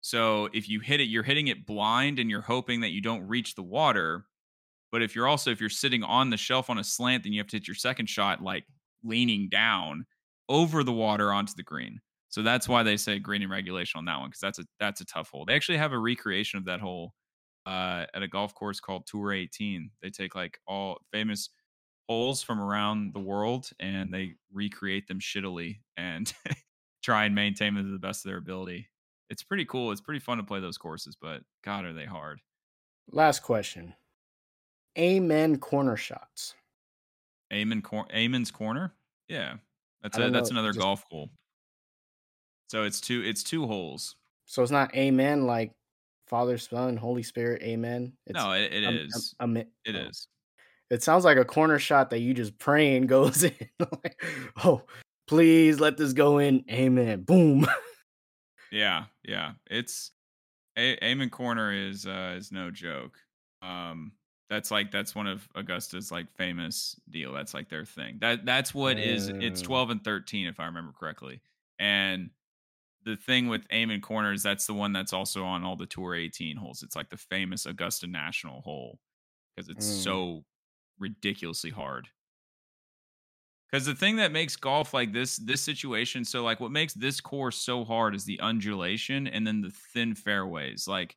So 0.00 0.48
if 0.52 0.68
you 0.68 0.80
hit 0.80 1.00
it, 1.00 1.04
you're 1.04 1.24
hitting 1.24 1.48
it 1.48 1.66
blind 1.66 2.20
and 2.20 2.30
you're 2.30 2.40
hoping 2.40 2.80
that 2.82 2.92
you 2.92 3.00
don't 3.00 3.26
reach 3.26 3.56
the 3.56 3.62
water. 3.62 4.26
But 4.92 5.02
if 5.02 5.16
you're 5.16 5.26
also 5.26 5.50
if 5.50 5.60
you're 5.60 5.68
sitting 5.68 6.04
on 6.04 6.30
the 6.30 6.36
shelf 6.36 6.70
on 6.70 6.78
a 6.78 6.84
slant, 6.84 7.24
then 7.24 7.32
you 7.32 7.40
have 7.40 7.48
to 7.48 7.56
hit 7.56 7.66
your 7.66 7.74
second 7.74 8.08
shot 8.08 8.42
like 8.42 8.64
leaning 9.02 9.48
down 9.48 10.06
over 10.48 10.84
the 10.84 10.92
water 10.92 11.32
onto 11.32 11.54
the 11.56 11.64
green. 11.64 12.00
So 12.36 12.42
that's 12.42 12.68
why 12.68 12.82
they 12.82 12.98
say 12.98 13.18
green 13.18 13.40
in 13.40 13.48
regulation 13.48 13.96
on 13.96 14.04
that 14.04 14.18
one 14.20 14.28
because 14.28 14.40
that's 14.42 14.58
a 14.58 14.64
that's 14.78 15.00
a 15.00 15.06
tough 15.06 15.30
hole. 15.30 15.46
They 15.46 15.54
actually 15.54 15.78
have 15.78 15.92
a 15.92 15.98
recreation 15.98 16.58
of 16.58 16.66
that 16.66 16.80
hole 16.80 17.14
uh, 17.64 18.04
at 18.12 18.22
a 18.22 18.28
golf 18.28 18.54
course 18.54 18.78
called 18.78 19.06
Tour 19.06 19.32
18. 19.32 19.90
They 20.02 20.10
take 20.10 20.34
like 20.34 20.58
all 20.68 20.98
famous 21.10 21.48
holes 22.10 22.42
from 22.42 22.60
around 22.60 23.14
the 23.14 23.20
world 23.20 23.70
and 23.80 24.12
they 24.12 24.34
recreate 24.52 25.08
them 25.08 25.18
shittily 25.18 25.78
and 25.96 26.30
try 27.02 27.24
and 27.24 27.34
maintain 27.34 27.74
them 27.74 27.86
to 27.86 27.90
the 27.90 27.98
best 27.98 28.26
of 28.26 28.28
their 28.28 28.36
ability. 28.36 28.90
It's 29.30 29.42
pretty 29.42 29.64
cool. 29.64 29.90
It's 29.90 30.02
pretty 30.02 30.20
fun 30.20 30.36
to 30.36 30.44
play 30.44 30.60
those 30.60 30.76
courses, 30.76 31.16
but 31.18 31.40
God, 31.64 31.86
are 31.86 31.94
they 31.94 32.04
hard. 32.04 32.42
Last 33.10 33.44
question. 33.44 33.94
Amen 34.98 35.56
corner 35.56 35.96
shots. 35.96 36.52
Amen 37.50 37.80
cor- 37.80 38.08
Amen's 38.12 38.50
corner. 38.50 38.92
Yeah, 39.26 39.54
that's 40.02 40.18
a 40.18 40.28
that's 40.28 40.50
know, 40.50 40.58
another 40.58 40.72
just- 40.74 40.80
golf 40.84 41.02
hole. 41.10 41.30
So 42.68 42.84
it's 42.84 43.00
two 43.00 43.22
it's 43.24 43.42
two 43.42 43.66
holes. 43.66 44.16
So 44.44 44.62
it's 44.62 44.72
not 44.72 44.94
amen 44.94 45.46
like 45.46 45.72
Father, 46.26 46.58
Son, 46.58 46.96
Holy 46.96 47.22
Spirit, 47.22 47.62
amen. 47.62 48.12
It's 48.26 48.34
no, 48.34 48.52
it, 48.52 48.72
it 48.72 48.84
am- 48.84 48.94
is. 48.96 49.34
It 49.84 49.96
oh. 49.96 50.08
is. 50.08 50.28
It 50.90 51.02
sounds 51.02 51.24
like 51.24 51.36
a 51.36 51.44
corner 51.44 51.78
shot 51.78 52.10
that 52.10 52.20
you 52.20 52.34
just 52.34 52.58
pray 52.58 52.96
and 52.96 53.08
goes 53.16 53.44
in. 53.44 53.54
Like, 53.78 54.22
oh, 54.64 54.82
please 55.26 55.78
let 55.80 55.96
this 55.96 56.12
go 56.12 56.38
in. 56.38 56.64
Amen. 56.70 57.22
Boom. 57.22 57.66
Yeah, 58.72 59.04
yeah. 59.22 59.52
It's 59.70 60.10
a- 60.76 61.02
Amen 61.02 61.30
Corner 61.30 61.72
is 61.72 62.04
uh 62.04 62.34
is 62.36 62.50
no 62.50 62.70
joke. 62.72 63.16
Um 63.62 64.10
that's 64.50 64.72
like 64.72 64.90
that's 64.90 65.14
one 65.14 65.28
of 65.28 65.48
Augusta's 65.54 66.10
like 66.10 66.26
famous 66.36 66.96
deal. 67.08 67.32
That's 67.32 67.54
like 67.54 67.68
their 67.68 67.84
thing. 67.84 68.18
That 68.20 68.44
that's 68.44 68.74
what 68.74 68.98
is 68.98 69.28
it's 69.28 69.62
Oh. 69.62 69.66
12 69.66 69.90
and 69.90 70.04
13 70.04 70.48
if 70.48 70.58
I 70.58 70.66
remember 70.66 70.92
correctly. 70.98 71.40
And 71.78 72.30
the 73.06 73.16
thing 73.16 73.48
with 73.48 73.66
Amen 73.72 74.02
Corner 74.02 74.34
is 74.34 74.44
that's 74.44 74.66
the 74.66 74.74
one 74.74 74.92
that's 74.92 75.14
also 75.14 75.44
on 75.44 75.64
all 75.64 75.76
the 75.76 75.86
Tour 75.86 76.14
18 76.14 76.58
holes. 76.58 76.82
It's 76.82 76.96
like 76.96 77.10
the 77.10 77.16
famous 77.18 77.66
Augusta 77.66 78.08
National 78.08 78.62
hole 78.62 79.00
because 79.56 79.70
it's 79.70 79.86
Mm. 79.86 80.04
so 80.04 80.46
ridiculously 80.98 81.70
hard. 81.70 82.10
Because 83.70 83.86
the 83.86 83.94
thing 83.94 84.16
that 84.16 84.32
makes 84.32 84.56
golf 84.56 84.94
like 84.94 85.12
this, 85.12 85.36
this 85.38 85.60
situation, 85.62 86.24
so 86.24 86.42
like 86.44 86.60
what 86.60 86.70
makes 86.70 86.94
this 86.94 87.20
course 87.20 87.56
so 87.58 87.84
hard 87.84 88.14
is 88.14 88.24
the 88.24 88.40
undulation 88.40 89.26
and 89.26 89.46
then 89.46 89.60
the 89.60 89.70
thin 89.92 90.14
fairways. 90.14 90.86
Like 90.86 91.16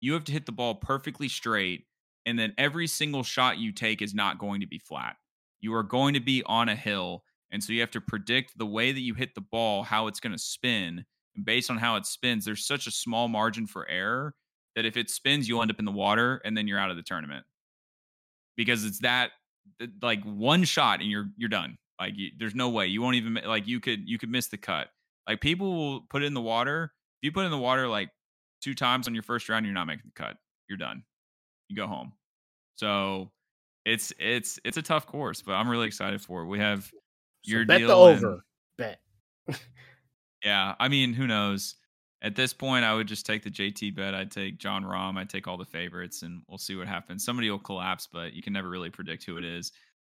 you 0.00 0.14
have 0.14 0.24
to 0.24 0.32
hit 0.32 0.46
the 0.46 0.52
ball 0.52 0.74
perfectly 0.76 1.28
straight, 1.28 1.86
and 2.24 2.38
then 2.38 2.54
every 2.56 2.86
single 2.86 3.22
shot 3.22 3.58
you 3.58 3.72
take 3.72 4.00
is 4.02 4.14
not 4.14 4.38
going 4.38 4.60
to 4.60 4.66
be 4.66 4.78
flat. 4.78 5.16
You 5.60 5.74
are 5.74 5.82
going 5.82 6.14
to 6.14 6.20
be 6.20 6.42
on 6.44 6.68
a 6.68 6.76
hill. 6.76 7.24
And 7.50 7.62
so 7.62 7.72
you 7.72 7.80
have 7.80 7.90
to 7.92 8.00
predict 8.00 8.56
the 8.56 8.66
way 8.66 8.92
that 8.92 9.00
you 9.00 9.14
hit 9.14 9.34
the 9.34 9.40
ball, 9.40 9.82
how 9.82 10.06
it's 10.06 10.20
going 10.20 10.32
to 10.32 10.38
spin. 10.38 11.04
Based 11.44 11.70
on 11.70 11.78
how 11.78 11.96
it 11.96 12.06
spins, 12.06 12.44
there's 12.44 12.66
such 12.66 12.86
a 12.86 12.90
small 12.90 13.28
margin 13.28 13.66
for 13.66 13.88
error 13.88 14.34
that 14.76 14.84
if 14.84 14.96
it 14.96 15.10
spins, 15.10 15.48
you'll 15.48 15.62
end 15.62 15.70
up 15.70 15.78
in 15.78 15.84
the 15.84 15.92
water 15.92 16.40
and 16.44 16.56
then 16.56 16.66
you're 16.68 16.78
out 16.78 16.90
of 16.90 16.96
the 16.96 17.02
tournament 17.02 17.44
because 18.56 18.84
it's 18.84 19.00
that 19.00 19.30
like 20.02 20.22
one 20.24 20.64
shot 20.64 21.00
and 21.00 21.10
you're 21.10 21.28
you're 21.36 21.48
done. 21.48 21.76
Like 22.00 22.14
you, 22.16 22.30
there's 22.38 22.54
no 22.54 22.68
way 22.70 22.86
you 22.86 23.02
won't 23.02 23.16
even 23.16 23.38
like 23.46 23.66
you 23.66 23.80
could 23.80 24.08
you 24.08 24.18
could 24.18 24.30
miss 24.30 24.48
the 24.48 24.56
cut. 24.58 24.88
Like 25.28 25.40
people 25.40 25.74
will 25.74 26.00
put 26.10 26.22
it 26.22 26.26
in 26.26 26.34
the 26.34 26.40
water. 26.40 26.92
If 27.22 27.26
you 27.26 27.32
put 27.32 27.42
it 27.42 27.46
in 27.46 27.50
the 27.52 27.58
water 27.58 27.86
like 27.88 28.10
two 28.62 28.74
times 28.74 29.06
on 29.06 29.14
your 29.14 29.22
first 29.22 29.48
round, 29.48 29.64
you're 29.66 29.74
not 29.74 29.86
making 29.86 30.10
the 30.14 30.22
cut. 30.22 30.36
You're 30.68 30.78
done. 30.78 31.02
You 31.68 31.76
go 31.76 31.86
home. 31.86 32.12
So 32.76 33.30
it's 33.84 34.12
it's 34.18 34.58
it's 34.64 34.76
a 34.76 34.82
tough 34.82 35.06
course, 35.06 35.42
but 35.42 35.52
I'm 35.52 35.68
really 35.68 35.86
excited 35.86 36.20
for 36.20 36.42
it. 36.42 36.46
We 36.46 36.58
have 36.58 36.84
So 36.84 36.92
your 37.44 37.64
bet 37.66 37.78
deal 37.80 37.88
the 37.88 38.12
and- 38.14 38.24
over. 38.24 38.44
Bet. 38.78 39.00
yeah, 40.44 40.74
I 40.78 40.88
mean, 40.88 41.12
who 41.12 41.26
knows? 41.26 41.76
At 42.22 42.36
this 42.36 42.52
point, 42.52 42.84
I 42.84 42.94
would 42.94 43.08
just 43.08 43.24
take 43.24 43.42
the 43.42 43.50
JT 43.50 43.96
bet. 43.96 44.14
I'd 44.14 44.30
take 44.30 44.58
Jon 44.58 44.84
Rahm. 44.84 45.16
I'd 45.16 45.30
take 45.30 45.48
all 45.48 45.56
the 45.56 45.64
favorites, 45.64 46.22
and 46.22 46.42
we'll 46.48 46.58
see 46.58 46.76
what 46.76 46.86
happens. 46.86 47.24
Somebody 47.24 47.50
will 47.50 47.58
collapse, 47.58 48.06
but 48.12 48.34
you 48.34 48.42
can 48.42 48.52
never 48.52 48.68
really 48.68 48.90
predict 48.90 49.24
who 49.24 49.38
it 49.38 49.44
is. 49.44 49.72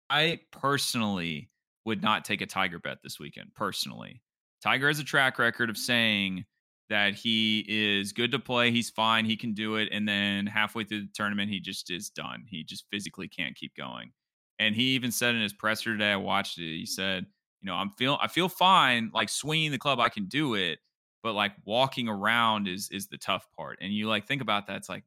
I 0.08 0.40
personally 0.52 1.50
would 1.84 2.02
not 2.02 2.24
take 2.24 2.40
a 2.40 2.46
Tiger 2.46 2.78
bet 2.78 2.98
this 3.02 3.18
weekend. 3.18 3.54
Personally, 3.54 4.22
Tiger 4.62 4.88
has 4.88 5.00
a 5.00 5.04
track 5.04 5.38
record 5.38 5.68
of 5.68 5.76
saying 5.76 6.44
that 6.88 7.14
he 7.14 7.64
is 7.68 8.12
good 8.12 8.30
to 8.32 8.38
play. 8.38 8.70
He's 8.70 8.90
fine. 8.90 9.24
He 9.24 9.36
can 9.36 9.54
do 9.54 9.76
it. 9.76 9.88
And 9.90 10.08
then 10.08 10.46
halfway 10.46 10.84
through 10.84 11.02
the 11.02 11.08
tournament, 11.14 11.50
he 11.50 11.58
just 11.60 11.90
is 11.90 12.10
done. 12.10 12.44
He 12.48 12.62
just 12.62 12.84
physically 12.90 13.28
can't 13.28 13.56
keep 13.56 13.74
going. 13.76 14.12
And 14.58 14.74
he 14.74 14.94
even 14.94 15.10
said 15.10 15.34
in 15.34 15.42
his 15.42 15.52
presser 15.52 15.92
today, 15.92 16.12
I 16.12 16.16
watched 16.16 16.58
it. 16.58 16.62
He 16.62 16.86
said, 16.86 17.26
you 17.66 17.72
know, 17.72 17.78
I'm 17.78 17.90
feel 17.90 18.16
I 18.22 18.28
feel 18.28 18.48
fine, 18.48 19.10
like 19.12 19.28
swinging 19.28 19.72
the 19.72 19.78
club, 19.78 19.98
I 19.98 20.08
can 20.08 20.26
do 20.26 20.54
it, 20.54 20.78
but 21.22 21.34
like 21.34 21.52
walking 21.64 22.08
around 22.08 22.68
is 22.68 22.88
is 22.92 23.08
the 23.08 23.18
tough 23.18 23.48
part. 23.56 23.78
And 23.80 23.92
you 23.92 24.06
like 24.08 24.26
think 24.28 24.40
about 24.40 24.68
that, 24.68 24.76
it's 24.76 24.88
like, 24.88 25.02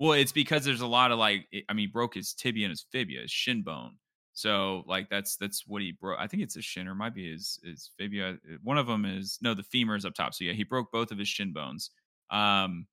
well, 0.00 0.12
it's 0.12 0.32
because 0.32 0.64
there's 0.64 0.80
a 0.80 0.86
lot 0.86 1.12
of 1.12 1.18
like, 1.18 1.46
I 1.68 1.74
mean, 1.74 1.90
broke 1.92 2.14
his 2.14 2.32
tibia 2.32 2.66
and 2.66 2.70
his 2.70 2.86
fibia, 2.90 3.20
his 3.20 3.30
shin 3.30 3.62
bone. 3.62 3.96
So 4.32 4.84
like 4.86 5.10
that's 5.10 5.36
that's 5.36 5.66
what 5.66 5.82
he 5.82 5.92
broke. 5.92 6.18
I 6.18 6.26
think 6.26 6.42
it's 6.42 6.54
his 6.54 6.64
shin 6.64 6.88
or 6.88 6.92
it 6.92 6.96
might 6.96 7.14
be 7.14 7.30
his 7.30 7.60
his 7.62 7.90
fibia. 7.98 8.38
One 8.62 8.78
of 8.78 8.86
them 8.86 9.04
is 9.04 9.38
no, 9.42 9.52
the 9.52 9.62
femur 9.62 9.94
is 9.96 10.06
up 10.06 10.14
top. 10.14 10.32
So 10.32 10.44
yeah, 10.44 10.54
he 10.54 10.64
broke 10.64 10.90
both 10.90 11.12
of 11.12 11.18
his 11.18 11.28
shin 11.28 11.52
bones. 11.52 11.90
Um, 12.30 12.86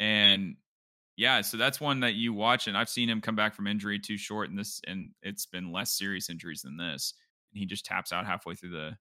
and 0.00 0.56
yeah, 1.16 1.42
so 1.42 1.58
that's 1.58 1.80
one 1.80 2.00
that 2.00 2.14
you 2.14 2.32
watch, 2.32 2.66
and 2.66 2.78
I've 2.78 2.88
seen 2.88 3.10
him 3.10 3.20
come 3.20 3.36
back 3.36 3.54
from 3.54 3.66
injury 3.66 3.98
too 3.98 4.16
short, 4.16 4.48
and 4.48 4.58
this, 4.58 4.80
and 4.86 5.10
it's 5.22 5.44
been 5.44 5.70
less 5.70 5.92
serious 5.92 6.30
injuries 6.30 6.62
than 6.62 6.78
this. 6.78 7.12
And 7.52 7.58
he 7.58 7.66
just 7.66 7.84
taps 7.84 8.12
out 8.12 8.26
halfway 8.26 8.54
through 8.54 8.70
the 8.70 8.96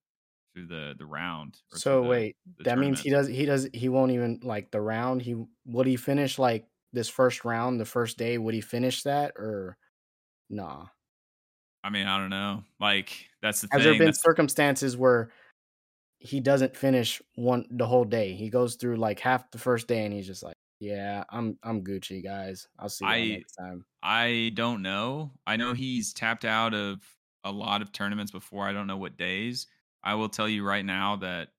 through 0.53 0.67
the 0.67 0.95
the 0.97 1.05
round. 1.05 1.57
or 1.71 1.77
So 1.77 2.01
the- 2.03 2.09
wait, 2.09 2.35
the 2.57 2.63
that 2.65 2.79
means 2.79 3.01
he 3.01 3.09
does 3.09 3.27
he 3.27 3.45
does 3.45 3.67
he 3.73 3.89
won't 3.89 4.11
even 4.11 4.39
like 4.43 4.71
the 4.71 4.81
round. 4.81 5.21
He 5.21 5.35
would 5.65 5.87
he 5.87 5.95
finish 5.95 6.39
like 6.39 6.65
this 6.93 7.07
first 7.09 7.45
round, 7.45 7.79
the 7.79 7.85
first 7.85 8.17
day? 8.17 8.37
Would 8.37 8.55
he 8.55 8.61
finish 8.61 9.03
that 9.03 9.33
or 9.37 9.77
nah? 10.49 10.87
I 11.83 11.89
mean, 11.91 12.07
I 12.07 12.17
don't 12.17 12.31
know. 12.31 12.63
Like 12.79 13.29
that's 13.41 13.61
the 13.61 13.67
Has 13.71 13.81
thing. 13.81 13.91
there 13.91 13.93
been 13.99 14.07
that's- 14.07 14.21
circumstances 14.21 14.97
where 14.97 15.31
he 16.21 16.39
doesn't 16.41 16.75
finish 16.75 17.21
one 17.35 17.65
the 17.69 17.85
whole 17.87 18.03
day? 18.03 18.33
He 18.33 18.49
goes 18.49 18.75
through 18.75 18.97
like 18.97 19.19
half 19.19 19.49
the 19.51 19.57
first 19.59 19.87
day 19.87 20.03
and 20.03 20.13
he's 20.13 20.27
just 20.27 20.43
like, 20.43 20.55
"Yeah, 20.79 21.23
I'm 21.29 21.57
I'm 21.63 21.83
Gucci, 21.83 22.21
guys. 22.23 22.67
I'll 22.79 22.89
see 22.89 23.05
you 23.05 23.11
I- 23.11 23.27
next 23.29 23.53
time." 23.53 23.85
I 24.03 24.51
don't 24.55 24.81
know. 24.81 25.31
I 25.47 25.55
know 25.57 25.73
he's 25.73 26.11
tapped 26.13 26.43
out 26.43 26.73
of 26.73 27.01
a 27.43 27.51
lot 27.51 27.81
of 27.81 27.91
tournaments 27.91 28.31
before. 28.31 28.67
I 28.67 28.73
don't 28.73 28.87
know 28.87 28.97
what 28.97 29.17
days. 29.17 29.67
I 30.03 30.15
will 30.15 30.29
tell 30.29 30.47
you 30.47 30.65
right 30.65 30.85
now 30.85 31.17
that 31.17 31.49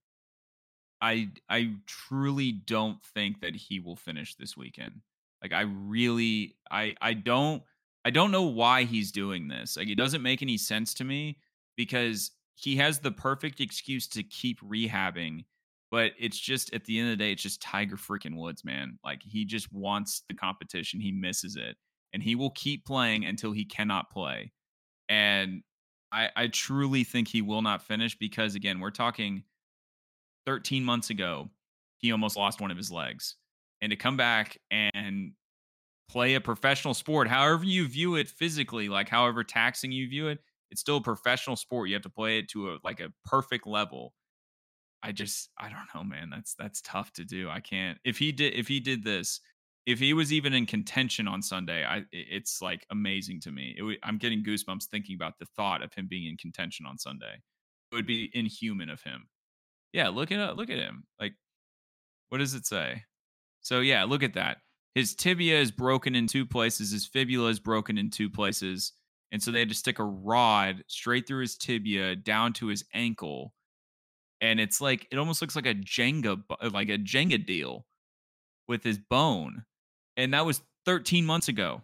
I 1.01 1.29
I 1.49 1.75
truly 1.87 2.53
don't 2.53 3.03
think 3.15 3.41
that 3.41 3.57
he 3.57 3.81
will 3.81 3.97
finish 3.97 4.35
this 4.35 4.57
weekend. 4.57 5.01
Like 5.43 5.53
I 5.53 5.63
really 5.63 6.57
I 6.71 6.95
I 7.01 7.15
don't 7.15 7.63
I 8.05 8.11
don't 8.11 8.31
know 8.31 8.45
why 8.45 8.85
he's 8.85 9.13
doing 9.13 9.49
this. 9.49 9.77
Like 9.77 9.89
it 9.89 9.97
doesn't 9.97 10.23
make 10.23 10.43
any 10.43 10.57
sense 10.57 10.95
to 10.95 11.05
me 11.05 11.39
because 11.77 12.31
he 12.55 12.77
has 12.77 12.99
the 12.99 13.13
perfect 13.13 13.61
excuse 13.61 14.07
to 14.09 14.23
keep 14.23 14.61
rehabbing, 14.61 15.45
but 15.91 16.13
it's 16.19 16.39
just 16.39 16.73
at 16.75 16.85
the 16.85 16.99
end 16.99 17.11
of 17.11 17.19
the 17.19 17.25
day 17.25 17.33
it's 17.33 17.43
just 17.43 17.63
Tiger 17.63 17.97
freaking 17.97 18.37
Woods, 18.37 18.65
man. 18.65 18.99
Like 19.05 19.23
he 19.23 19.45
just 19.45 19.73
wants 19.73 20.23
the 20.29 20.35
competition. 20.35 21.01
He 21.01 21.13
misses 21.13 21.57
it 21.57 21.77
and 22.13 22.23
he 22.23 22.35
will 22.35 22.51
keep 22.51 22.85
playing 22.85 23.25
until 23.25 23.53
he 23.53 23.65
cannot 23.65 24.11
play. 24.11 24.53
And 25.09 25.63
I, 26.13 26.31
I 26.37 26.47
truly 26.49 27.05
think 27.05 27.29
he 27.29 27.43
will 27.43 27.63
not 27.63 27.83
finish 27.83 28.17
because 28.19 28.55
again, 28.55 28.81
we're 28.81 28.91
talking 28.91 29.45
13 30.47 30.85
months 30.85 31.11
ago, 31.11 31.51
he 31.99 32.13
almost 32.13 32.37
lost 32.37 32.61
one 32.61 32.71
of 32.71 32.77
his 32.77 32.91
legs. 32.91 33.37
And 33.81 33.91
to 33.91 33.97
come 33.97 34.17
back 34.17 34.59
and 34.71 35.33
play 36.11 36.35
a 36.35 36.41
professional 36.41 36.95
sport, 36.95 37.29
however 37.29 37.65
you 37.65 37.87
view 37.87 38.17
it 38.17 38.29
physically, 38.29 38.89
like 38.89 39.09
however 39.09 39.45
taxing 39.45 39.93
you 39.93 40.09
view 40.09 40.29
it, 40.29 40.41
it's 40.71 40.81
still 40.81 40.99
a 40.99 41.03
professional 41.03 41.57
sport. 41.57 41.89
You 41.89 41.95
have 41.95 42.03
to 42.03 42.11
play 42.11 42.39
it 42.39 42.49
to 42.51 42.71
a 42.73 42.79
like 42.85 43.01
a 43.01 43.13
perfect 43.25 43.67
level. 43.67 44.15
I 45.03 45.13
just 45.13 45.51
I 45.59 45.69
don't 45.71 45.89
know, 45.95 46.05
man. 46.05 46.31
That's 46.31 46.55
that's 46.55 46.81
tough 46.83 47.13
to 47.15 47.25
do. 47.25 47.49
I 47.49 47.61
can't. 47.61 47.99
If 48.05 48.19
he 48.19 48.33
did 48.33 48.55
if 48.55 48.69
he 48.69 48.81
did 48.81 49.03
this, 49.03 49.41
if 49.87 49.99
he 49.99 50.13
was 50.13 50.33
even 50.33 50.53
in 50.53 50.67
contention 50.67 51.27
on 51.27 51.43
Sunday, 51.43 51.85
I 51.85 52.05
it's 52.13 52.61
like 52.63 52.87
amazing 52.91 53.41
to 53.43 53.51
me. 53.51 53.75
It 53.77 53.99
I'm 54.03 54.19
getting 54.19 54.45
goosebumps 54.45 54.87
thinking 54.87 55.15
about 55.15 55.39
the 55.39 55.47
thought 55.57 55.83
of 55.83 55.93
him 55.95 56.07
being 56.09 56.27
in 56.27 56.37
contention 56.37 56.87
on 56.87 56.99
Sunday. 56.99 57.43
It 57.93 57.95
would 57.95 58.07
be 58.07 58.31
inhuman 58.35 58.91
of 58.91 59.03
him. 59.03 59.29
Yeah, 59.93 60.09
look 60.09 60.31
at 60.31 60.57
look 60.57 60.71
at 60.71 60.79
him. 60.79 61.05
Like, 61.21 61.35
what 62.29 62.39
does 62.39 62.55
it 62.55 62.67
say? 62.67 63.05
So 63.63 63.81
yeah, 63.81 64.05
look 64.05 64.23
at 64.23 64.35
that. 64.35 64.59
His 64.95 65.15
tibia 65.15 65.61
is 65.61 65.71
broken 65.71 66.15
in 66.15 66.27
two 66.27 66.47
places. 66.47 66.91
His 66.91 67.07
fibula 67.07 67.49
is 67.49 67.61
broken 67.61 67.97
in 67.97 68.11
two 68.11 68.29
places, 68.29 68.93
and 69.33 69.43
so 69.43 69.51
they 69.51 69.61
had 69.61 69.69
to 69.69 69.75
stick 69.75 69.99
a 69.99 70.05
rod 70.05 70.85
straight 70.89 71.27
through 71.27 71.43
his 71.43 71.57
tibia 71.57 72.17
down 72.17 72.53
to 72.55 72.67
his 72.67 72.85
ankle, 72.95 73.55
and 74.41 74.61
it's 74.61 74.81
like 74.81 75.07
it 75.11 75.19
almost 75.19 75.41
looks 75.41 75.57
like 75.57 75.67
a 75.67 75.75
Jenga, 75.75 76.43
like 76.73 76.89
a 76.89 76.99
Jenga 76.99 77.45
deal 77.45 77.87
with 78.69 78.85
his 78.85 78.99
bone, 78.99 79.65
and 80.21 80.35
that 80.35 80.45
was 80.45 80.63
13 80.85 81.25
months 81.25 81.49
ago. 81.49 81.83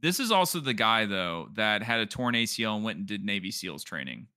This 0.00 0.18
is 0.18 0.32
also 0.32 0.60
the 0.60 0.74
guy 0.74 1.04
though 1.04 1.48
that 1.54 1.82
had 1.82 2.00
a 2.00 2.06
torn 2.06 2.34
ACL 2.34 2.76
and 2.76 2.84
went 2.84 2.98
and 2.98 3.06
did 3.06 3.24
Navy 3.24 3.50
SEALs 3.50 3.84
training. 3.84 4.28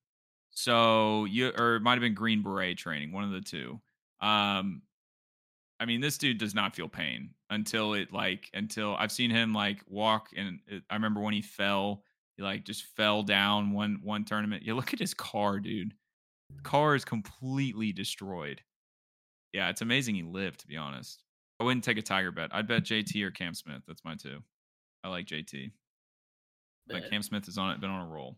So 0.50 1.24
you 1.24 1.52
or 1.56 1.76
it 1.76 1.80
might 1.80 1.92
have 1.92 2.02
been 2.02 2.14
Green 2.14 2.42
Beret 2.42 2.76
training, 2.76 3.12
one 3.12 3.24
of 3.24 3.30
the 3.30 3.40
two. 3.40 3.80
Um 4.20 4.82
I 5.80 5.86
mean, 5.86 6.00
this 6.00 6.18
dude 6.18 6.38
does 6.38 6.54
not 6.54 6.76
feel 6.76 6.88
pain 6.88 7.30
until 7.50 7.94
it 7.94 8.12
like 8.12 8.50
until 8.52 8.94
I've 8.94 9.10
seen 9.10 9.30
him 9.30 9.54
like 9.54 9.82
walk 9.88 10.28
and 10.36 10.60
it, 10.66 10.82
I 10.90 10.94
remember 10.94 11.20
when 11.20 11.34
he 11.34 11.42
fell, 11.42 12.02
he 12.36 12.42
like 12.42 12.64
just 12.64 12.84
fell 12.96 13.22
down 13.22 13.72
one 13.72 14.00
one 14.02 14.24
tournament. 14.24 14.64
You 14.64 14.74
look 14.74 14.92
at 14.92 15.00
his 15.00 15.14
car, 15.14 15.60
dude. 15.60 15.94
Car 16.62 16.94
is 16.94 17.06
completely 17.06 17.90
destroyed. 17.90 18.60
Yeah, 19.54 19.70
it's 19.70 19.82
amazing 19.82 20.16
he 20.16 20.22
lived, 20.24 20.60
to 20.60 20.66
be 20.66 20.76
honest. 20.76 21.22
I 21.60 21.64
wouldn't 21.64 21.84
take 21.84 21.96
a 21.96 22.02
tiger 22.02 22.32
bet. 22.32 22.50
I'd 22.52 22.66
bet 22.66 22.82
JT 22.82 23.22
or 23.22 23.30
Cam 23.30 23.54
Smith. 23.54 23.82
That's 23.86 24.04
my 24.04 24.16
two. 24.16 24.42
I 25.04 25.08
like 25.08 25.26
JT. 25.26 25.70
But. 26.88 27.08
Cam 27.08 27.22
Smith 27.22 27.46
is 27.48 27.56
on 27.56 27.70
it, 27.70 27.80
been 27.80 27.88
on 27.88 28.06
a 28.06 28.10
roll. 28.10 28.36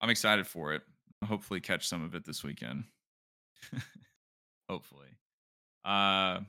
I'm 0.00 0.10
excited 0.10 0.46
for 0.46 0.72
it. 0.72 0.82
I'll 1.20 1.28
hopefully 1.28 1.60
catch 1.60 1.86
some 1.88 2.04
of 2.04 2.14
it 2.14 2.24
this 2.24 2.44
weekend. 2.44 2.84
hopefully. 4.68 5.08
Uh 5.84 6.40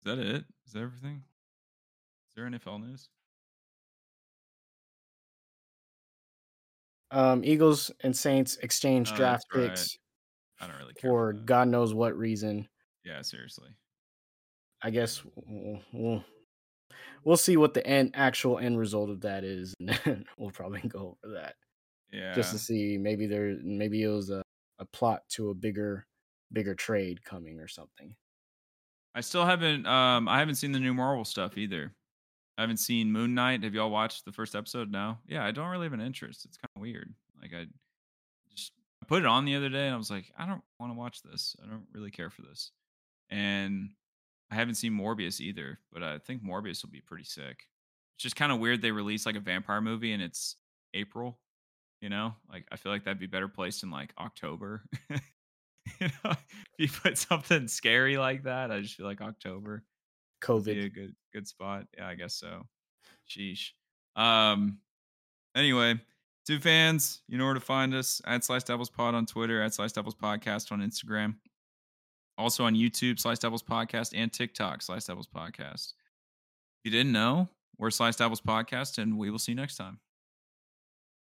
is 0.00 0.04
that 0.04 0.18
it? 0.18 0.44
Is 0.66 0.72
that 0.74 0.80
everything? 0.80 1.24
Is 2.28 2.34
there 2.36 2.46
NFL 2.46 2.80
news? 2.86 3.08
Um, 7.10 7.42
Eagles 7.44 7.90
and 8.00 8.14
Saints 8.16 8.56
exchange 8.58 9.10
Oh, 9.12 9.16
draft 9.16 9.46
right. 9.54 9.68
picks 9.70 9.96
I 10.60 10.66
don't 10.66 10.76
really 10.76 10.94
care. 10.94 11.10
for. 11.10 11.32
God 11.32 11.68
knows 11.68 11.94
what 11.94 12.16
reason. 12.16 12.68
Yeah, 13.08 13.22
seriously. 13.22 13.70
I 14.82 14.90
guess 14.90 15.22
we'll, 15.34 15.80
we'll 15.92 16.24
we'll 17.24 17.36
see 17.36 17.56
what 17.56 17.74
the 17.74 17.84
end 17.86 18.12
actual 18.14 18.58
end 18.58 18.78
result 18.78 19.08
of 19.10 19.22
that 19.22 19.44
is, 19.44 19.74
and 19.80 19.88
then 20.04 20.24
we'll 20.38 20.50
probably 20.50 20.80
go 20.82 21.16
over 21.24 21.34
that 21.34 21.54
Yeah. 22.12 22.34
just 22.34 22.52
to 22.52 22.58
see 22.58 22.98
maybe 22.98 23.26
there 23.26 23.56
maybe 23.62 24.02
it 24.02 24.08
was 24.08 24.30
a, 24.30 24.42
a 24.78 24.84
plot 24.84 25.22
to 25.30 25.50
a 25.50 25.54
bigger 25.54 26.06
bigger 26.52 26.74
trade 26.74 27.24
coming 27.24 27.60
or 27.60 27.68
something. 27.68 28.14
I 29.14 29.20
still 29.22 29.46
haven't 29.46 29.86
um 29.86 30.28
I 30.28 30.38
haven't 30.38 30.56
seen 30.56 30.72
the 30.72 30.78
new 30.80 30.94
Marvel 30.94 31.24
stuff 31.24 31.56
either. 31.56 31.94
I 32.56 32.62
haven't 32.62 32.78
seen 32.78 33.10
Moon 33.12 33.34
Knight. 33.34 33.62
Have 33.64 33.74
y'all 33.74 33.90
watched 33.90 34.24
the 34.24 34.32
first 34.32 34.54
episode? 34.56 34.90
No. 34.90 35.18
Yeah, 35.28 35.44
I 35.44 35.50
don't 35.52 35.68
really 35.70 35.86
have 35.86 35.92
an 35.92 36.00
interest. 36.00 36.44
It's 36.44 36.56
kind 36.56 36.70
of 36.76 36.82
weird. 36.82 37.12
Like 37.40 37.52
I 37.54 37.66
just 38.50 38.72
I 39.02 39.06
put 39.06 39.22
it 39.22 39.26
on 39.26 39.44
the 39.44 39.54
other 39.56 39.68
day 39.68 39.86
and 39.86 39.94
I 39.94 39.96
was 39.98 40.10
like, 40.10 40.32
I 40.38 40.46
don't 40.46 40.62
want 40.80 40.92
to 40.92 40.98
watch 40.98 41.22
this. 41.22 41.56
I 41.64 41.68
don't 41.68 41.86
really 41.92 42.10
care 42.10 42.30
for 42.30 42.42
this. 42.42 42.70
And 43.30 43.90
I 44.50 44.54
haven't 44.54 44.76
seen 44.76 44.92
Morbius 44.92 45.40
either, 45.40 45.78
but 45.92 46.02
I 46.02 46.18
think 46.18 46.42
Morbius 46.42 46.82
will 46.82 46.90
be 46.90 47.00
pretty 47.00 47.24
sick. 47.24 47.66
It's 48.16 48.22
just 48.22 48.36
kind 48.36 48.50
of 48.50 48.58
weird 48.58 48.82
they 48.82 48.90
release 48.90 49.26
like 49.26 49.36
a 49.36 49.40
vampire 49.40 49.80
movie 49.80 50.12
and 50.12 50.22
it's 50.22 50.56
April. 50.94 51.38
You 52.00 52.08
know, 52.08 52.34
like 52.50 52.64
I 52.70 52.76
feel 52.76 52.92
like 52.92 53.04
that'd 53.04 53.18
be 53.18 53.26
better 53.26 53.48
placed 53.48 53.82
in 53.82 53.90
like 53.90 54.12
October. 54.18 54.82
you 55.10 55.18
know, 56.00 56.30
if 56.32 56.38
you 56.78 56.88
put 56.88 57.18
something 57.18 57.66
scary 57.68 58.16
like 58.16 58.44
that, 58.44 58.70
I 58.70 58.80
just 58.80 58.94
feel 58.94 59.06
like 59.06 59.20
October 59.20 59.84
would 60.48 60.64
be 60.64 60.72
a 60.72 60.74
COVID. 60.74 60.94
good 60.94 61.14
good 61.32 61.48
spot. 61.48 61.86
Yeah, 61.96 62.08
I 62.08 62.14
guess 62.14 62.34
so. 62.34 62.66
Sheesh. 63.28 63.70
Um. 64.16 64.78
Anyway, 65.56 65.98
two 66.46 66.60
fans, 66.60 67.22
you 67.28 67.36
know 67.36 67.46
where 67.46 67.54
to 67.54 67.60
find 67.60 67.94
us 67.94 68.22
at 68.26 68.44
Slice 68.44 68.62
Devils 68.62 68.90
Pod 68.90 69.14
on 69.14 69.26
Twitter, 69.26 69.60
at 69.60 69.74
Slice 69.74 69.92
Devils 69.92 70.14
Podcast 70.14 70.70
on 70.70 70.80
Instagram, 70.80 71.34
also 72.38 72.64
on 72.64 72.74
YouTube, 72.74 73.18
Slice 73.18 73.40
Devils 73.40 73.62
Podcast, 73.62 74.12
and 74.16 74.32
TikTok, 74.32 74.80
Slice 74.80 75.06
Devils 75.06 75.26
Podcast. 75.26 75.92
If 76.78 76.84
you 76.84 76.90
didn't 76.90 77.12
know, 77.12 77.48
we're 77.76 77.90
Slice 77.90 78.16
Devils 78.16 78.40
Podcast, 78.40 78.98
and 78.98 79.18
we 79.18 79.30
will 79.30 79.38
see 79.38 79.52
you 79.52 79.56
next 79.56 79.76
time. 79.76 79.98